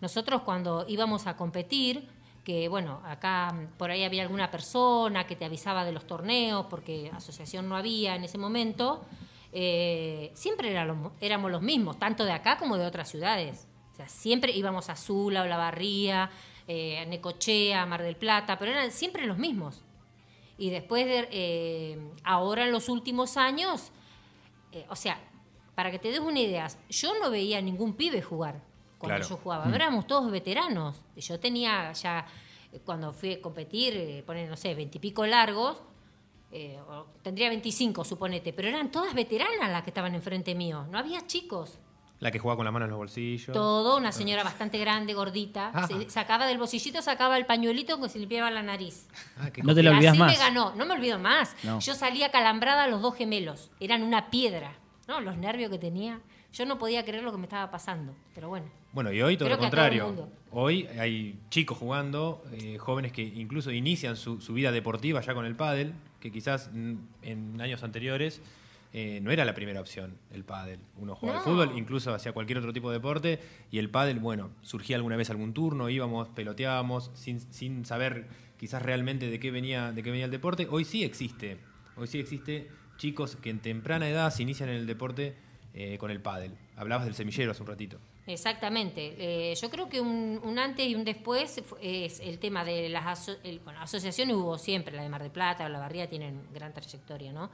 Nosotros 0.00 0.42
cuando 0.42 0.84
íbamos 0.88 1.26
a 1.26 1.36
competir, 1.36 2.08
que 2.48 2.66
bueno, 2.66 3.02
acá 3.04 3.52
mm, 3.52 3.76
por 3.76 3.90
ahí 3.90 4.04
había 4.04 4.22
alguna 4.22 4.50
persona 4.50 5.26
que 5.26 5.36
te 5.36 5.44
avisaba 5.44 5.84
de 5.84 5.92
los 5.92 6.06
torneos, 6.06 6.64
porque 6.70 7.10
asociación 7.14 7.68
no 7.68 7.76
había 7.76 8.16
en 8.16 8.24
ese 8.24 8.38
momento, 8.38 9.04
eh, 9.52 10.30
siempre 10.32 10.74
éramos 11.20 11.50
los 11.50 11.60
mismos, 11.60 11.98
tanto 11.98 12.24
de 12.24 12.32
acá 12.32 12.56
como 12.56 12.78
de 12.78 12.86
otras 12.86 13.10
ciudades. 13.10 13.68
O 13.92 13.96
sea, 13.96 14.08
siempre 14.08 14.52
íbamos 14.52 14.88
a 14.88 14.96
Zula, 14.96 15.42
Olavarría, 15.42 16.30
eh, 16.66 17.04
Necochea, 17.06 17.84
Mar 17.84 18.02
del 18.02 18.16
Plata, 18.16 18.58
pero 18.58 18.70
eran 18.72 18.92
siempre 18.92 19.26
los 19.26 19.36
mismos. 19.36 19.84
Y 20.56 20.70
después 20.70 21.04
de, 21.04 21.28
eh, 21.30 21.98
ahora 22.24 22.64
en 22.64 22.72
los 22.72 22.88
últimos 22.88 23.36
años, 23.36 23.92
o 24.88 24.96
sea, 24.96 25.20
para 25.74 25.90
que 25.90 25.98
te 25.98 26.10
des 26.10 26.20
una 26.20 26.40
idea, 26.40 26.66
yo 26.88 27.12
no 27.20 27.30
veía 27.30 27.60
ningún 27.60 27.92
pibe 27.92 28.22
jugar 28.22 28.62
cuando 28.98 29.16
Claro. 29.16 29.28
yo 29.28 29.36
jugaba. 29.42 29.74
Éramos 29.74 30.06
todos 30.06 30.30
veteranos. 30.30 30.96
Y 31.16 31.20
Yo 31.20 31.38
tenía 31.40 31.92
ya, 31.92 32.26
cuando 32.84 33.12
fui 33.12 33.34
a 33.34 33.40
competir, 33.40 33.94
eh, 33.96 34.22
poner, 34.26 34.48
no 34.50 34.56
sé, 34.56 34.74
veintipico 34.74 35.24
largos, 35.26 35.80
eh, 36.50 36.78
tendría 37.22 37.48
25, 37.48 38.04
suponete, 38.04 38.52
pero 38.52 38.68
eran 38.68 38.90
todas 38.90 39.14
veteranas 39.14 39.70
las 39.70 39.82
que 39.82 39.90
estaban 39.90 40.14
enfrente 40.14 40.54
mío. 40.54 40.86
No 40.90 40.98
había 40.98 41.26
chicos. 41.26 41.78
La 42.20 42.32
que 42.32 42.40
juega 42.40 42.56
con 42.56 42.64
la 42.64 42.72
mano 42.72 42.86
en 42.86 42.90
los 42.90 42.98
bolsillos. 42.98 43.52
Todo, 43.54 43.96
una 43.96 44.10
señora 44.10 44.42
bastante 44.42 44.76
grande, 44.78 45.14
gordita. 45.14 45.70
Ah. 45.72 45.86
Se- 45.86 46.10
sacaba 46.10 46.46
del 46.48 46.58
bolsillito, 46.58 47.00
sacaba 47.00 47.36
el 47.36 47.46
pañuelito 47.46 48.00
que 48.00 48.08
se 48.08 48.18
limpiaba 48.18 48.50
la 48.50 48.60
nariz. 48.62 49.06
Ah, 49.38 49.50
qué 49.52 49.62
No 49.62 49.72
te 49.72 49.84
lo 49.84 49.92
olvidas 49.92 50.12
así 50.14 50.18
más. 50.18 50.32
me 50.32 50.36
ganó, 50.38 50.74
no 50.74 50.84
me 50.84 50.94
olvido 50.94 51.20
más. 51.20 51.54
No. 51.62 51.78
Yo 51.78 51.94
salía 51.94 52.32
calambrada 52.32 52.84
a 52.84 52.88
los 52.88 53.02
dos 53.02 53.14
gemelos, 53.14 53.70
eran 53.78 54.02
una 54.02 54.30
piedra, 54.30 54.72
¿no? 55.06 55.20
Los 55.20 55.36
nervios 55.36 55.70
que 55.70 55.78
tenía. 55.78 56.20
Yo 56.58 56.66
no 56.66 56.76
podía 56.76 57.04
creer 57.04 57.22
lo 57.22 57.30
que 57.30 57.38
me 57.38 57.44
estaba 57.44 57.70
pasando, 57.70 58.16
pero 58.34 58.48
bueno. 58.48 58.66
Bueno, 58.92 59.12
y 59.12 59.22
hoy 59.22 59.36
todo 59.36 59.46
Creo 59.46 59.58
lo 59.58 59.62
contrario. 59.62 60.28
Hoy 60.50 60.88
hay 60.98 61.38
chicos 61.50 61.78
jugando, 61.78 62.42
eh, 62.50 62.78
jóvenes 62.78 63.12
que 63.12 63.22
incluso 63.22 63.70
inician 63.70 64.16
su, 64.16 64.40
su 64.40 64.54
vida 64.54 64.72
deportiva 64.72 65.20
ya 65.20 65.34
con 65.34 65.46
el 65.46 65.54
pádel, 65.54 65.94
que 66.18 66.32
quizás 66.32 66.68
en 66.74 67.60
años 67.60 67.84
anteriores 67.84 68.42
eh, 68.92 69.20
no 69.22 69.30
era 69.30 69.44
la 69.44 69.54
primera 69.54 69.80
opción 69.80 70.18
el 70.32 70.42
pádel. 70.42 70.80
Uno 70.96 71.14
jugaba 71.14 71.38
al 71.38 71.44
fútbol, 71.44 71.72
incluso 71.76 72.12
hacía 72.12 72.32
cualquier 72.32 72.58
otro 72.58 72.72
tipo 72.72 72.90
de 72.90 72.96
deporte, 72.96 73.38
y 73.70 73.78
el 73.78 73.88
pádel, 73.88 74.18
bueno, 74.18 74.50
surgía 74.62 74.96
alguna 74.96 75.14
vez 75.14 75.30
algún 75.30 75.54
turno, 75.54 75.88
íbamos, 75.90 76.28
peloteábamos, 76.30 77.12
sin, 77.14 77.38
sin 77.38 77.84
saber 77.84 78.26
quizás 78.56 78.82
realmente 78.82 79.30
de 79.30 79.38
qué 79.38 79.52
venía, 79.52 79.92
de 79.92 80.02
qué 80.02 80.10
venía 80.10 80.24
el 80.24 80.32
deporte. 80.32 80.66
Hoy 80.68 80.84
sí 80.84 81.04
existe, 81.04 81.58
hoy 81.96 82.08
sí 82.08 82.18
existe 82.18 82.68
chicos 82.96 83.36
que 83.36 83.50
en 83.50 83.60
temprana 83.60 84.08
edad 84.08 84.30
se 84.32 84.42
inician 84.42 84.70
en 84.70 84.74
el 84.74 84.86
deporte 84.88 85.36
eh, 85.74 85.98
con 85.98 86.10
el 86.10 86.20
pádel. 86.20 86.56
Hablabas 86.76 87.04
del 87.06 87.14
semillero 87.14 87.50
hace 87.52 87.62
un 87.62 87.68
ratito. 87.68 87.98
Exactamente. 88.26 89.14
Eh, 89.18 89.54
yo 89.54 89.70
creo 89.70 89.88
que 89.88 90.00
un, 90.00 90.40
un 90.44 90.58
antes 90.58 90.86
y 90.86 90.94
un 90.94 91.04
después 91.04 91.62
es 91.80 92.20
el 92.20 92.38
tema 92.38 92.64
de 92.64 92.88
las 92.88 93.04
aso- 93.06 93.38
el- 93.42 93.58
bueno, 93.60 93.80
asociaciones 93.80 94.36
hubo 94.36 94.58
siempre, 94.58 94.94
la 94.94 95.02
de 95.02 95.08
Mar 95.08 95.22
del 95.22 95.30
Plata, 95.32 95.68
la 95.68 95.78
Barría 95.78 96.08
tienen 96.08 96.42
gran 96.52 96.72
trayectoria, 96.74 97.32
¿no? 97.32 97.50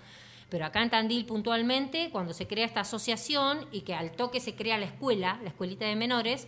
Pero 0.50 0.66
acá 0.66 0.82
en 0.82 0.90
Tandil 0.90 1.24
puntualmente, 1.26 2.10
cuando 2.10 2.32
se 2.34 2.46
crea 2.46 2.66
esta 2.66 2.80
asociación 2.80 3.66
y 3.72 3.80
que 3.82 3.94
al 3.94 4.12
toque 4.12 4.40
se 4.40 4.54
crea 4.54 4.76
la 4.78 4.86
escuela, 4.86 5.38
la 5.42 5.48
escuelita 5.48 5.86
de 5.86 5.96
menores, 5.96 6.46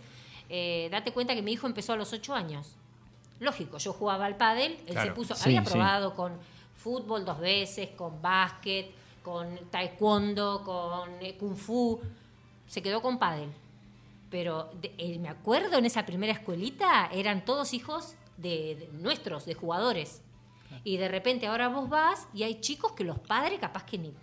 eh, 0.49 0.87
date 0.91 1.11
cuenta 1.11 1.33
que 1.35 1.41
mi 1.41 1.53
hijo 1.53 1.65
empezó 1.67 1.93
a 1.93 1.95
los 1.95 2.13
ocho 2.13 2.33
años. 2.35 2.75
Lógico, 3.39 3.77
yo 3.77 3.93
jugaba 3.93 4.25
al 4.25 4.35
pádel, 4.37 4.73
él 4.87 4.93
Claro. 4.93 5.09
se 5.11 5.15
puso, 5.15 5.35
Sí, 5.35 5.43
había 5.45 5.63
sí. 5.63 5.71
probado 5.71 6.13
con 6.15 6.33
fútbol 6.75 7.25
dos 7.25 7.39
veces, 7.39 7.89
con 7.97 8.21
básquet, 8.21 8.91
con 9.27 9.69
taekwondo, 9.69 10.63
con 10.63 11.09
eh, 11.21 11.35
kung 11.37 11.57
fu, 11.57 11.99
se 12.65 12.81
quedó 12.81 13.01
con 13.01 13.19
pádel. 13.19 13.49
Pero 14.29 14.69
de- 14.81 14.93
eh, 14.97 15.19
me 15.19 15.27
acuerdo 15.27 15.77
en 15.77 15.85
esa 15.85 16.05
primera 16.05 16.31
escuelita 16.31 17.07
eran 17.11 17.43
todos 17.43 17.73
hijos 17.73 18.15
de, 18.37 18.75
de 18.79 18.87
nuestros, 18.93 19.45
de 19.45 19.53
jugadores. 19.53 20.21
Y 20.85 20.95
de 20.95 21.09
repente 21.09 21.45
ahora 21.47 21.67
vos 21.67 21.89
vas 21.89 22.29
y 22.33 22.43
hay 22.43 22.61
chicos 22.61 22.93
que 22.93 23.03
los 23.03 23.19
padres 23.19 23.59
capaz 23.59 23.83
que 23.83 23.97
ni, 23.97 24.13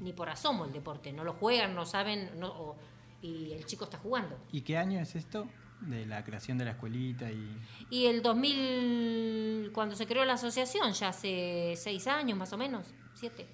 ni 0.00 0.14
por 0.14 0.30
asomo 0.30 0.64
el 0.64 0.72
deporte, 0.72 1.12
no 1.12 1.22
lo 1.22 1.34
juegan, 1.34 1.74
no 1.74 1.84
saben, 1.84 2.30
no, 2.40 2.48
o- 2.48 2.76
y 3.20 3.52
el 3.52 3.66
chico 3.66 3.84
está 3.84 3.98
jugando. 3.98 4.38
¿Y 4.52 4.62
qué 4.62 4.78
año 4.78 5.00
es 5.00 5.14
esto? 5.16 5.46
De 5.82 6.06
la 6.06 6.24
creación 6.24 6.56
de 6.56 6.64
la 6.64 6.70
escuelita 6.70 7.30
y... 7.30 7.58
Y 7.90 8.06
el 8.06 8.22
2000, 8.22 9.70
cuando 9.74 9.94
se 9.96 10.06
creó 10.06 10.24
la 10.24 10.34
asociación, 10.34 10.92
ya 10.94 11.08
hace 11.08 11.74
seis 11.76 12.06
años 12.06 12.38
más 12.38 12.52
o 12.54 12.56
menos, 12.56 12.86
siete. 13.14 13.46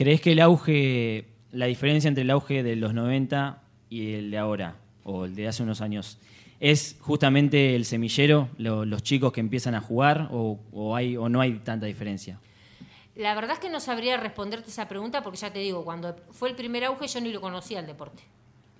¿Crees 0.00 0.22
que 0.22 0.32
el 0.32 0.40
auge, 0.40 1.26
la 1.52 1.66
diferencia 1.66 2.08
entre 2.08 2.22
el 2.22 2.30
auge 2.30 2.62
de 2.62 2.74
los 2.74 2.94
90 2.94 3.60
y 3.90 4.14
el 4.14 4.30
de 4.30 4.38
ahora, 4.38 4.76
o 5.04 5.26
el 5.26 5.34
de 5.34 5.46
hace 5.46 5.62
unos 5.62 5.82
años, 5.82 6.16
es 6.58 6.96
justamente 7.00 7.76
el 7.76 7.84
semillero, 7.84 8.48
lo- 8.56 8.86
los 8.86 9.02
chicos 9.02 9.30
que 9.30 9.40
empiezan 9.40 9.74
a 9.74 9.82
jugar, 9.82 10.30
o, 10.32 10.58
no 11.28 11.40
hay 11.42 11.58
tanta 11.58 11.84
diferencia? 11.84 12.38
La 13.14 13.34
verdad 13.34 13.52
es 13.52 13.58
que 13.58 13.68
no 13.68 13.78
sabría 13.78 14.16
responderte 14.16 14.70
esa 14.70 14.88
pregunta 14.88 15.22
porque 15.22 15.36
ya 15.36 15.52
te 15.52 15.58
digo, 15.58 15.84
cuando 15.84 16.16
fue 16.30 16.48
el 16.48 16.54
primer 16.56 16.82
auge 16.84 17.06
yo 17.06 17.20
ni 17.20 17.30
lo 17.30 17.42
conocía 17.42 17.80
el 17.80 17.86
deporte. 17.86 18.22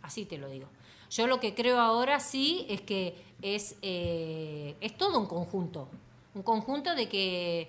Así 0.00 0.24
te 0.24 0.38
lo 0.38 0.48
digo. 0.48 0.68
Yo 1.10 1.26
lo 1.26 1.38
que 1.38 1.52
creo 1.54 1.80
ahora 1.80 2.18
sí 2.18 2.64
es 2.70 2.80
que 2.80 3.14
es, 3.42 3.76
eh, 3.82 4.74
todo 4.96 5.20
un 5.20 5.26
conjunto. 5.26 5.86
Un 6.34 6.42
conjunto 6.42 6.94
de 6.94 7.10
que 7.10 7.68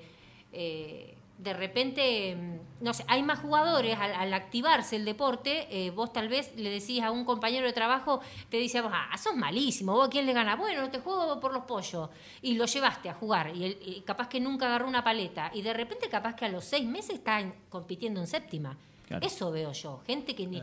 eh, 0.53 1.15
de 1.41 1.53
repente, 1.53 2.35
mm, 2.35 2.83
no 2.83 2.93
sé, 2.93 3.03
hay 3.07 3.23
más 3.23 3.39
jugadores 3.39 3.97
al, 3.99 4.13
al 4.13 4.33
activarse 4.33 4.95
el 4.95 5.05
deporte. 5.05 5.67
eh, 5.71 5.89
vos 5.89 6.13
tal 6.13 6.27
vez 6.29 6.55
le 6.55 6.69
decís 6.69 7.01
a 7.01 7.09
un 7.11 7.25
compañero 7.25 7.65
de 7.65 7.73
trabajo, 7.73 8.21
te 8.49 8.57
dice, 8.57 8.79
ah, 8.83 9.17
sos 9.17 9.35
malísimo, 9.35 9.93
vos 9.93 10.07
a 10.07 10.09
quién 10.11 10.25
le 10.27 10.33
ganas. 10.33 10.57
Bueno, 10.59 10.89
te 10.91 10.99
juego 10.99 11.39
por 11.39 11.51
los 11.51 11.63
pollos. 11.65 12.09
Y 12.43 12.53
lo 12.53 12.65
llevaste 12.65 13.09
a 13.09 13.13
jugar. 13.15 13.51
Y, 13.55 14.01
capaz 14.05 14.27
que 14.29 14.39
nunca 14.39 14.67
agarró 14.67 14.87
una 14.87 15.03
paleta. 15.03 15.49
Y 15.53 15.61
de 15.63 15.73
repente, 15.73 16.09
capaz 16.09 16.35
que 16.35 16.45
a 16.45 16.49
los 16.49 16.63
seis 16.63 16.85
meses 16.87 17.15
está 17.15 17.39
en- 17.39 17.53
compitiendo 17.69 18.19
en 18.19 18.27
séptima. 18.27 18.77
Claro. 19.07 19.25
Eso 19.25 19.51
veo 19.51 19.71
yo. 19.73 20.01
Gente 20.05 20.35
que, 20.35 20.45
ni, 20.47 20.61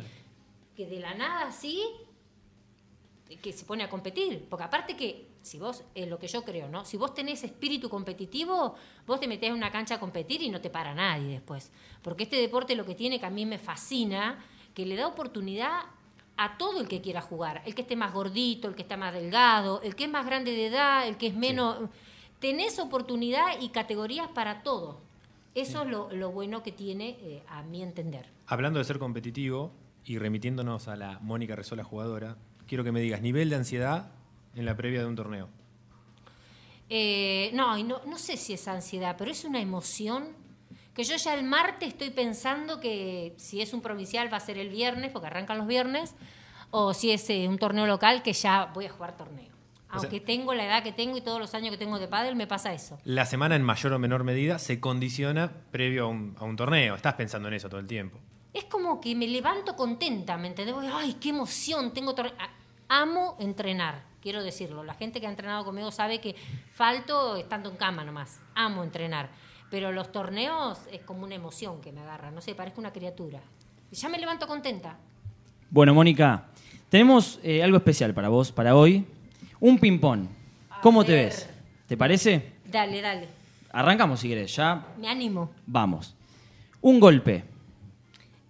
que 0.77 0.87
de 0.87 1.01
la 1.01 1.15
nada 1.15 1.49
así 1.49 1.83
que 3.43 3.53
se 3.53 3.65
pone 3.65 3.85
a 3.85 3.91
competir. 3.91 4.47
Porque 4.49 4.65
aparte 4.65 4.97
que, 4.97 5.28
si 5.43 5.59
vos, 5.59 5.85
es 5.95 6.09
lo 6.09 6.19
que 6.19 6.27
yo 6.27 6.43
creo, 6.43 6.69
¿no? 6.69 6.85
Si 6.85 6.97
vos 6.97 7.15
tenés 7.15 7.43
espíritu 7.45 7.89
competitivo, 7.89 8.75
vos 9.07 9.21
te 9.21 9.27
metés 9.27 9.51
en 9.51 9.55
una 9.55 9.71
cancha 9.71 9.97
a 9.97 10.01
competir 10.01 10.43
y 10.43 10.51
no 10.51 10.61
te 10.61 10.71
para 10.71 10.95
nadie 10.95 11.33
después. 11.33 11.71
Porque 12.03 12.25
este 12.25 12.37
deporte 12.37 12.75
lo 12.75 12.85
que 12.85 12.95
tiene 12.95 13.19
que 13.19 13.27
a 13.27 13.31
mí 13.31 13.47
me 13.47 13.59
fascina, 13.59 14.45
que 14.75 14.85
le 14.85 14.97
da 14.97 15.07
oportunidad 15.07 15.83
a 16.37 16.57
todo 16.57 16.81
el 16.81 16.89
que 16.89 17.01
quiera 17.01 17.21
jugar. 17.21 17.63
El 17.67 17.75
que 17.75 17.83
esté 17.83 17.97
más 17.97 18.13
gordito, 18.13 18.69
el 18.69 18.75
que 18.75 18.83
está 18.83 18.97
más 18.97 19.13
delgado, 19.13 19.81
el 19.83 19.97
que 19.97 20.05
es 20.05 20.11
más 20.11 20.25
grande 20.25 20.53
de 20.53 20.67
edad, 20.67 21.07
el 21.07 21.17
que 21.17 21.29
es 21.29 21.35
menos... 21.35 21.89
Tenés 22.39 22.79
oportunidad 22.79 23.61
y 23.61 23.71
categorías 23.71 24.29
para 24.29 24.63
todo. 24.63 25.01
Eso 25.57 25.83
es 25.83 25.89
lo, 25.89 26.13
lo 26.13 26.31
bueno 26.31 26.63
que 26.63 26.71
tiene, 26.71 27.17
eh, 27.21 27.43
a 27.49 27.65
mi 27.65 27.83
entender. 27.83 28.27
Hablando 28.47 28.79
de 28.79 28.85
ser 28.85 29.01
competitivo 29.01 29.73
y 30.05 30.19
remitiéndonos 30.19 30.87
a 30.87 30.95
la 30.95 31.19
Mónica 31.19 31.57
Resola 31.57 31.83
jugadora, 31.83 32.37
quiero 32.69 32.85
que 32.85 32.93
me 32.93 33.01
digas 33.01 33.23
nivel 33.23 33.51
de 33.51 33.57
ansiedad 33.57 34.13
en 34.59 34.65
la 34.67 34.77
previa 34.77 35.01
de 35.01 35.07
un 35.07 35.17
torneo. 35.17 35.49
Eh, 36.91 37.51
no, 37.55 37.77
no, 37.85 38.01
no 38.07 38.19
sé 38.19 38.37
si 38.37 38.55
es 38.55 38.67
ansiedad, 38.69 39.17
pero 39.19 39.31
es 39.31 39.45
una 39.45 39.61
emoción 39.61 40.29
que 40.95 41.05
yo 41.05 41.17
ya 41.17 41.35
el 41.35 41.45
martes 41.45 41.91
estoy 41.91 42.11
pensando 42.11 42.81
que 42.81 43.35
si 43.37 43.61
es 43.61 43.73
un 43.73 43.83
provincial 43.83 44.33
va 44.33 44.39
a 44.39 44.41
ser 44.41 44.59
el 44.59 44.69
viernes, 44.71 45.13
porque 45.13 45.27
arrancan 45.29 45.59
los 45.59 45.67
viernes, 45.67 46.15
o 46.71 46.93
si 46.95 47.11
es 47.13 47.29
eh, 47.31 47.47
un 47.47 47.59
torneo 47.59 47.87
local 47.87 48.23
que 48.23 48.33
ya 48.33 48.67
voy 48.75 48.87
a 48.87 48.91
jugar 48.91 49.17
torneo. 49.17 49.47
O 49.91 50.01
sea- 50.01 50.01
Aunque 50.01 50.21
tengo 50.21 50.55
la 50.55 50.65
edad 50.67 50.83
que 50.83 50.93
tengo 50.93 51.17
y 51.17 51.21
todos 51.21 51.39
los 51.39 51.55
años 51.55 51.71
que 51.71 51.79
tengo 51.79 51.99
de 51.99 52.09
pádel, 52.09 52.37
me 52.37 52.47
pasa 52.47 52.73
eso. 52.75 52.99
La 53.05 53.25
semana 53.27 53.55
en 53.55 53.63
mayor 53.63 53.93
o 53.93 53.99
menor 53.99 54.25
medida 54.25 54.59
se 54.59 54.81
condiciona 54.81 55.53
previo 55.71 56.05
a 56.05 56.09
un, 56.09 56.37
a 56.39 56.45
un 56.45 56.57
torneo. 56.57 56.95
Estás 56.95 57.15
pensando 57.15 57.49
en 57.49 57.55
eso 57.55 57.69
todo 57.69 57.81
el 57.81 57.87
tiempo. 57.87 58.19
Es 58.53 58.65
como 58.65 59.01
que 59.01 59.15
me 59.15 59.29
levanto 59.29 59.77
contenta, 59.77 60.37
¿me 60.37 60.49
entendés? 60.49 60.75
Voy, 60.75 60.89
Ay, 60.93 61.15
qué 61.21 61.29
emoción, 61.31 61.93
tengo 61.95 62.15
torneo. 62.15 62.35
Amo 62.89 63.37
entrenar, 63.39 64.05
quiero 64.29 64.43
decirlo. 64.45 64.85
La 64.85 64.93
gente 64.93 65.21
que 65.23 65.27
ha 65.27 65.31
entrenado 65.31 65.65
conmigo 65.65 65.91
sabe 65.91 66.21
que 66.21 66.35
falto 66.75 67.37
estando 67.37 67.71
en 67.71 67.77
cama 67.77 68.05
nomás. 68.05 68.41
Amo 68.55 68.85
entrenar. 68.85 69.31
Pero 69.71 69.91
los 69.91 70.13
torneos 70.13 70.81
es 70.93 71.01
como 71.01 71.25
una 71.25 71.35
emoción 71.35 71.81
que 71.81 71.93
me 71.93 72.03
agarra. 72.03 72.31
No 72.31 72.43
sé, 72.43 72.55
parezco 72.55 72.79
una 72.79 72.93
criatura. 72.93 73.41
Ya 73.91 74.11
me 74.11 74.19
levanto 74.19 74.47
contenta. 74.47 74.99
Bueno, 75.71 75.95
Mónica, 75.95 76.45
tenemos 76.91 77.41
eh, 77.43 77.63
algo 77.63 77.79
especial 77.79 78.13
para 78.13 78.29
vos, 78.29 78.53
para 78.53 78.77
hoy. 78.77 79.07
Un 79.61 79.79
ping-pong. 79.79 80.27
¿Cómo 80.83 81.03
te 81.07 81.15
ves? 81.15 81.49
¿Te 81.87 81.97
parece? 81.97 82.53
Dale, 82.67 83.01
dale. 83.01 83.29
Arrancamos 83.73 84.21
si 84.21 84.29
querés, 84.29 84.55
ya 84.55 84.89
Me 84.99 85.09
animo. 85.09 85.53
vamos. 85.67 86.15
Un 86.83 87.01
golpe. 87.01 87.45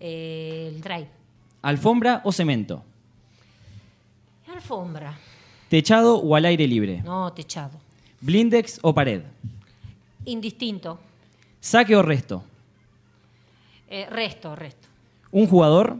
Eh, 0.00 0.73
el 0.75 0.80
drive. 0.80 1.08
¿Alfombra 1.62 2.20
o 2.25 2.32
cemento? 2.32 2.82
Alfombra. 4.52 5.16
¿Techado 5.68 6.16
o 6.18 6.34
al 6.34 6.44
aire 6.46 6.66
libre? 6.66 7.02
No, 7.02 7.32
techado. 7.32 7.78
Blindex 8.20 8.78
o 8.82 8.94
pared. 8.94 9.22
Indistinto. 10.25 10.98
Saque 11.60 11.94
o 11.96 12.02
resto. 12.02 12.42
Eh, 13.88 14.06
resto, 14.10 14.54
resto. 14.56 14.88
Un 15.30 15.46
jugador 15.46 15.96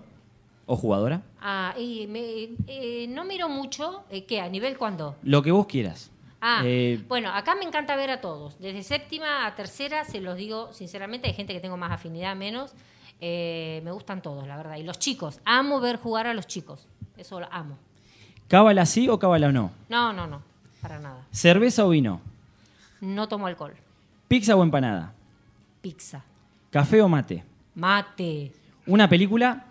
o 0.67 0.77
jugadora. 0.77 1.23
Ah, 1.41 1.75
y 1.79 2.07
me- 2.07 2.49
eh, 2.67 3.07
no 3.09 3.25
miro 3.25 3.49
mucho. 3.49 4.05
eh, 4.11 4.25
¿Qué? 4.25 4.41
¿A 4.41 4.49
nivel 4.49 4.77
cuándo? 4.77 5.17
Lo 5.23 5.43
que 5.43 5.51
vos 5.51 5.67
quieras. 5.67 6.11
Ah, 6.41 6.63
bueno, 7.09 7.31
acá 7.33 7.57
me 7.57 7.65
encanta 7.65 7.97
ver 7.97 8.11
a 8.11 8.21
todos. 8.21 8.59
Desde 8.61 8.83
séptima 8.85 9.45
a 9.47 9.57
tercera, 9.57 10.05
se 10.05 10.21
los 10.21 10.37
digo 10.37 10.73
sinceramente, 10.73 11.27
hay 11.29 11.35
gente 11.35 11.53
que 11.53 11.59
tengo 11.61 11.77
más 11.77 11.91
afinidad, 11.91 12.37
menos. 12.37 12.75
Me 13.21 13.91
gustan 13.91 14.23
todos, 14.23 14.47
la 14.47 14.57
verdad. 14.57 14.77
Y 14.77 14.85
los 14.85 14.99
chicos, 15.01 15.41
amo 15.45 15.81
ver 15.81 15.97
jugar 15.97 16.29
a 16.29 16.35
los 16.35 16.47
chicos. 16.47 16.87
Eso 17.17 17.41
lo 17.41 17.49
amo. 17.53 17.77
¿Cábala 18.49 18.87
sí 18.87 19.09
o 19.09 19.19
cábala 19.19 19.53
no? 19.53 19.71
No, 19.89 20.13
no, 20.13 20.27
no, 20.27 20.43
para 20.81 20.99
nada. 20.99 21.23
¿Cerveza 21.31 21.85
o 21.85 21.91
vino? 21.91 22.21
No 23.01 23.29
tomo 23.29 23.47
alcohol. 23.47 23.75
¿Pizza 24.27 24.57
o 24.57 24.63
empanada? 24.63 25.13
Pizza. 25.81 26.23
¿Café 26.71 27.01
o 27.03 27.09
mate? 27.09 27.45
Mate. 27.75 28.53
¿Una 28.87 29.09
película? 29.09 29.65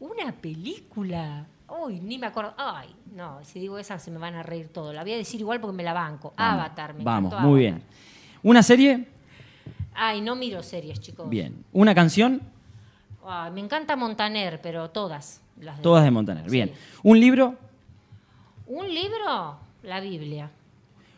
Una 0.00 0.32
película. 0.32 1.46
Uy, 1.68 2.00
ni 2.00 2.18
me 2.18 2.26
acuerdo. 2.26 2.54
Ay, 2.56 2.94
no, 3.14 3.38
si 3.44 3.60
digo 3.60 3.78
esa 3.78 3.98
se 3.98 4.10
me 4.10 4.18
van 4.18 4.34
a 4.34 4.42
reír 4.42 4.68
todo. 4.68 4.92
La 4.92 5.02
voy 5.02 5.12
a 5.12 5.16
decir 5.16 5.40
igual 5.40 5.60
porque 5.60 5.76
me 5.76 5.82
la 5.84 5.92
banco. 5.92 6.34
Vamos, 6.36 6.60
Avatar, 6.64 6.94
me 6.94 7.04
Vamos, 7.04 7.32
muy 7.40 7.60
bien. 7.60 7.82
¿Una 8.42 8.62
serie? 8.62 9.06
Ay, 9.94 10.20
no 10.20 10.34
miro 10.34 10.62
series, 10.62 11.00
chicos. 11.00 11.28
Bien. 11.28 11.64
¿Una 11.72 11.94
canción? 11.94 12.40
Ay, 13.24 13.52
me 13.52 13.60
encanta 13.60 13.94
Montaner, 13.96 14.60
pero 14.60 14.90
todas. 14.90 15.40
Las 15.60 15.76
de- 15.76 15.82
Todas 15.82 16.02
de 16.04 16.10
Montaner. 16.10 16.44
Sí. 16.46 16.50
Bien. 16.50 16.72
¿Un 17.02 17.20
libro? 17.20 17.54
¿Un 18.70 18.86
libro? 18.94 19.58
La 19.82 19.98
Biblia. 19.98 20.48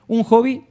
¿Un 0.08 0.22
hobby? 0.24 0.64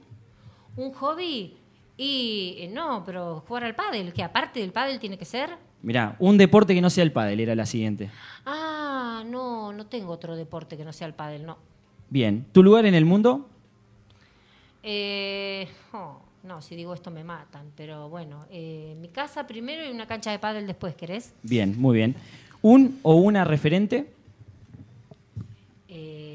¿Un 0.75 0.91
hobby? 0.93 1.55
Y 1.95 2.55
eh, 2.57 2.71
no, 2.73 3.03
pero 3.05 3.43
jugar 3.47 3.65
al 3.65 3.75
pádel, 3.75 4.11
que 4.11 4.23
aparte 4.23 4.61
del 4.61 4.71
pádel 4.71 4.99
tiene 4.99 5.15
que 5.15 5.25
ser. 5.25 5.51
Mirá, 5.83 6.15
un 6.17 6.39
deporte 6.39 6.73
que 6.73 6.81
no 6.81 6.89
sea 6.89 7.03
el 7.03 7.11
pádel 7.11 7.39
era 7.39 7.53
la 7.53 7.67
siguiente. 7.67 8.09
Ah, 8.47 9.23
no, 9.27 9.71
no 9.71 9.85
tengo 9.85 10.11
otro 10.11 10.35
deporte 10.35 10.75
que 10.75 10.83
no 10.83 10.91
sea 10.91 11.05
el 11.05 11.13
pádel, 11.13 11.45
no. 11.45 11.59
Bien. 12.09 12.47
¿Tu 12.51 12.63
lugar 12.63 12.87
en 12.87 12.95
el 12.95 13.05
mundo? 13.05 13.47
Eh, 14.81 15.67
oh, 15.93 16.17
no, 16.41 16.63
si 16.63 16.75
digo 16.75 16.95
esto 16.95 17.11
me 17.11 17.23
matan, 17.23 17.71
pero 17.77 18.09
bueno, 18.09 18.47
eh, 18.49 18.97
mi 18.99 19.09
casa 19.09 19.45
primero 19.45 19.85
y 19.87 19.91
una 19.91 20.07
cancha 20.07 20.31
de 20.31 20.39
pádel 20.39 20.65
después, 20.65 20.95
¿querés? 20.95 21.35
Bien, 21.43 21.79
muy 21.79 21.95
bien. 21.97 22.15
¿Un 22.63 22.99
o 23.03 23.13
una 23.17 23.43
referente 23.43 24.11
Eh, 25.93 26.30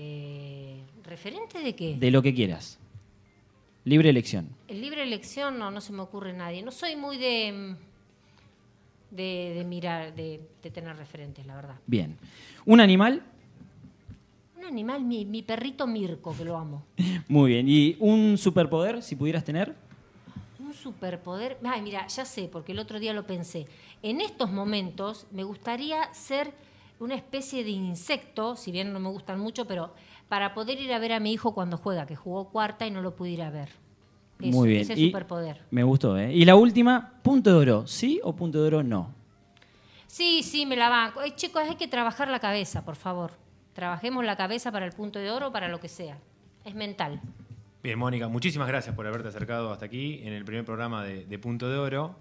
¿Referente 1.17 1.61
de 1.61 1.75
qué? 1.75 1.97
de 1.97 2.11
lo 2.11 2.21
que 2.21 2.35
quieras? 2.35 2.79
Libre 3.85 4.11
elección. 4.11 4.51
El 4.69 4.83
libre 4.83 5.03
elección 5.03 5.59
no, 5.59 5.71
no 5.71 5.81
se 5.81 5.95
me 5.95 6.03
ocurre 6.03 6.35
nadie. 6.35 6.63
No 6.63 6.71
soy 6.71 6.95
muy 6.95 7.17
de, 7.17 7.75
de, 9.11 9.53
de 9.57 9.65
mirar, 9.65 10.15
de, 10.15 10.43
de 10.63 10.71
tener 10.71 10.95
referentes, 10.95 11.47
la 11.47 11.57
verdad. 11.57 11.77
Bien. 11.87 12.19
¿Un 12.67 12.83
animal? 12.83 13.23
Un 14.59 14.67
animal, 14.67 15.05
mi, 15.05 15.25
mi 15.25 15.41
perrito 15.41 15.87
Mirko, 15.87 16.37
que 16.37 16.45
lo 16.45 16.59
amo. 16.59 16.85
Muy 17.29 17.53
bien. 17.53 17.67
¿Y 17.67 17.97
un 17.99 18.37
superpoder, 18.37 19.03
si 19.03 19.17
pudieras 19.17 19.43
tener? 19.43 19.75
Un 20.59 20.75
superpoder. 20.75 21.57
Ay, 21.65 21.81
mira, 21.81 22.07
ya 22.09 22.27
sé, 22.27 22.51
porque 22.53 22.73
el 22.73 22.79
otro 22.79 23.01
día 23.01 23.15
lo 23.15 23.27
pensé. 23.27 23.67
En 24.03 24.21
estos 24.21 24.53
momentos 24.53 25.27
me 25.31 25.45
gustaría 25.45 26.13
ser 26.13 26.53
una 26.99 27.15
especie 27.15 27.65
de 27.65 27.71
insecto, 27.71 28.57
si 28.57 28.71
bien 28.71 28.93
no 28.93 29.01
me 29.01 29.09
gustan 29.09 29.39
mucho, 29.41 29.67
pero 29.67 29.93
para 30.29 30.55
poder 30.55 30.81
ir 30.81 30.93
a 30.93 30.99
ver 30.99 31.13
a 31.13 31.21
mi 31.21 31.33
hijo 31.33 31.55
cuando 31.55 31.77
juega, 31.77 32.07
que 32.07 32.17
jugó 32.17 32.51
cuarta 32.51 32.87
y 32.87 32.91
no 32.91 33.01
lo 33.03 33.15
pude 33.15 33.31
ir 33.31 33.43
a 33.43 33.51
ver. 33.51 33.69
Eso, 34.41 34.51
Muy 34.57 34.69
bien. 34.69 34.81
Ese 34.83 34.95
Y- 34.95 35.07
superpoder. 35.07 35.63
Me 35.71 35.83
gustó, 35.83 36.19
¿eh? 36.19 36.33
Y 36.35 36.45
la 36.45 36.57
última, 36.57 37.15
punto 37.23 37.51
de 37.51 37.57
oro, 37.57 37.87
¿sí 37.87 38.21
o 38.23 38.35
punto 38.37 38.61
de 38.61 38.67
oro 38.67 38.83
no? 38.83 39.15
Sí, 40.07 40.43
sí, 40.43 40.67
me 40.67 40.77
la 40.77 40.89
banco. 40.89 41.23
Eh, 41.23 41.35
chicos, 41.35 41.63
hay 41.69 41.77
que 41.77 41.89
trabajar 41.89 42.29
la 42.29 42.39
cabeza, 42.39 42.85
por 42.85 42.97
favor. 42.97 43.33
Trabajemos 43.73 44.25
la 44.25 44.37
cabeza 44.37 44.73
para 44.73 44.87
el 44.87 44.93
punto 44.93 45.19
de 45.19 45.31
oro, 45.31 45.53
para 45.53 45.69
lo 45.69 45.81
que 45.81 45.89
sea. 45.89 46.19
Es 46.65 46.75
mental. 46.75 47.21
Bien, 47.83 47.99
Mónica, 47.99 48.29
muchísimas 48.29 48.67
gracias 48.69 48.95
por 48.95 49.07
haberte 49.07 49.29
acercado 49.29 49.73
hasta 49.73 49.85
aquí 49.87 50.21
en 50.25 50.33
el 50.33 50.45
primer 50.45 50.65
programa 50.65 51.05
de, 51.05 51.25
de 51.27 51.39
Punto 51.39 51.69
de 51.69 51.79
Oro. 51.79 52.17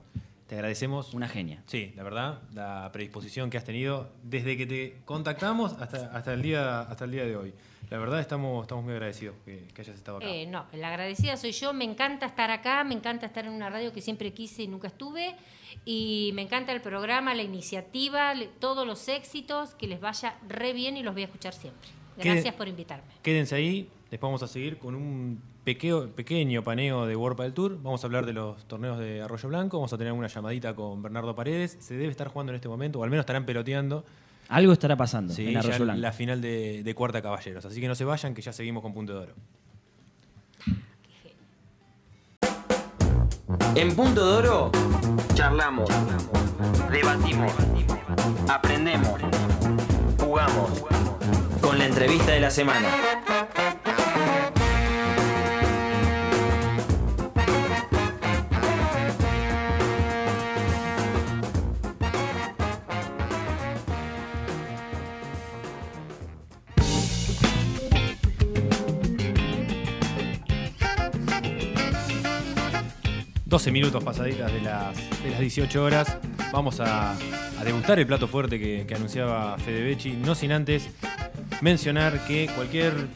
Te 0.47 0.55
agradecemos. 0.55 1.13
Una 1.13 1.27
genia. 1.27 1.63
Sí, 1.65 1.91
la 1.95 2.03
verdad, 2.03 2.41
la 2.53 2.89
predisposición 2.93 3.49
que 3.49 3.57
has 3.57 3.63
tenido 3.63 4.09
desde 4.23 4.57
que 4.57 4.67
te 4.67 4.97
contactamos 5.05 5.73
hasta, 5.79 6.11
hasta, 6.15 6.33
el, 6.33 6.41
día, 6.43 6.81
hasta 6.81 7.05
el 7.05 7.11
día 7.11 7.25
de 7.25 7.35
hoy. 7.35 7.53
La 7.91 7.97
verdad, 7.99 8.19
estamos, 8.19 8.63
estamos 8.63 8.83
muy 8.83 8.93
agradecidos 8.93 9.35
que, 9.45 9.67
que 9.73 9.81
hayas 9.81 9.95
estado 9.95 10.17
acá. 10.17 10.27
Eh, 10.27 10.47
no, 10.47 10.65
la 10.73 10.89
agradecida 10.89 11.37
soy 11.37 11.51
yo. 11.51 11.71
Me 11.73 11.85
encanta 11.85 12.25
estar 12.25 12.49
acá, 12.51 12.83
me 12.83 12.95
encanta 12.95 13.25
estar 13.25 13.45
en 13.45 13.51
una 13.51 13.69
radio 13.69 13.93
que 13.93 14.01
siempre 14.01 14.33
quise 14.33 14.63
y 14.63 14.67
nunca 14.67 14.87
estuve. 14.87 15.35
Y 15.85 16.31
me 16.33 16.41
encanta 16.41 16.71
el 16.71 16.81
programa, 16.81 17.35
la 17.35 17.43
iniciativa, 17.43 18.33
todos 18.59 18.87
los 18.87 19.07
éxitos. 19.07 19.75
Que 19.75 19.87
les 19.87 19.99
vaya 20.01 20.35
re 20.47 20.73
bien 20.73 20.97
y 20.97 21.03
los 21.03 21.13
voy 21.13 21.23
a 21.23 21.25
escuchar 21.25 21.53
siempre. 21.53 21.89
¿Qué- 22.19 22.31
Gracias 22.31 22.55
por 22.55 22.67
invitarme. 22.67 23.05
Quédense 23.21 23.55
ahí, 23.55 23.89
después 24.09 24.21
vamos 24.29 24.41
a 24.43 24.47
seguir 24.47 24.77
con 24.77 24.95
un 24.95 25.41
pequeño, 25.63 26.07
pequeño 26.11 26.63
paneo 26.63 27.05
de 27.05 27.15
World 27.15 27.39
del 27.41 27.53
Tour. 27.53 27.77
Vamos 27.83 28.03
a 28.03 28.07
hablar 28.07 28.25
de 28.25 28.33
los 28.33 28.65
torneos 28.67 28.97
de 28.97 29.21
Arroyo 29.21 29.49
Blanco, 29.49 29.77
vamos 29.77 29.91
a 29.93 29.97
tener 29.97 30.13
una 30.13 30.27
llamadita 30.27 30.73
con 30.75 31.01
Bernardo 31.03 31.35
Paredes. 31.35 31.77
Se 31.81 31.93
debe 31.95 32.09
estar 32.11 32.29
jugando 32.29 32.51
en 32.51 32.55
este 32.55 32.67
momento, 32.69 32.99
o 32.99 33.03
al 33.03 33.09
menos 33.09 33.23
estarán 33.23 33.45
peloteando 33.45 34.05
Algo 34.49 34.73
estará 34.73 34.95
pasando 34.95 35.33
sí, 35.33 35.47
en 35.47 35.53
ya 35.53 35.59
Arroyo 35.59 35.83
Blanco. 35.85 36.01
la 36.01 36.11
final 36.11 36.41
de, 36.41 36.83
de 36.83 36.95
Cuarta 36.95 37.21
Caballeros. 37.21 37.65
Así 37.65 37.81
que 37.81 37.87
no 37.87 37.95
se 37.95 38.05
vayan, 38.05 38.33
que 38.33 38.41
ya 38.41 38.53
seguimos 38.53 38.81
con 38.83 38.93
Punto 38.93 39.13
de 39.13 39.19
Oro. 39.19 39.33
En 43.75 43.95
Punto 43.95 44.25
de 44.25 44.37
Oro, 44.37 44.71
charlamos, 45.33 45.89
debatimos, 46.91 47.51
aprendemos, 48.47 49.19
jugamos. 50.19 50.85
Con 51.61 51.79
la 51.79 51.87
entrevista 51.87 52.31
de 52.31 52.39
la 52.39 52.51
semana. 52.51 52.87
12 73.55 73.71
minutos 73.71 74.03
pasaditas 74.03 74.51
de 74.51 74.59
las, 74.59 75.23
de 75.23 75.29
las 75.31 75.39
18 75.39 75.81
horas. 75.81 76.17
Vamos 76.51 76.81
a, 76.81 77.15
degustar 77.63 77.97
el 77.99 78.05
plato 78.05 78.27
fuerte 78.27 78.59
que, 78.59 78.85
que 78.85 78.95
anunciaba 78.95 79.57
Fede 79.59 79.81
Becci, 79.81 80.17
no 80.17 80.35
sin 80.35 80.51
antes 80.51 80.89
mencionar 81.61 82.27
que 82.27 82.49
cualquier 82.53 83.07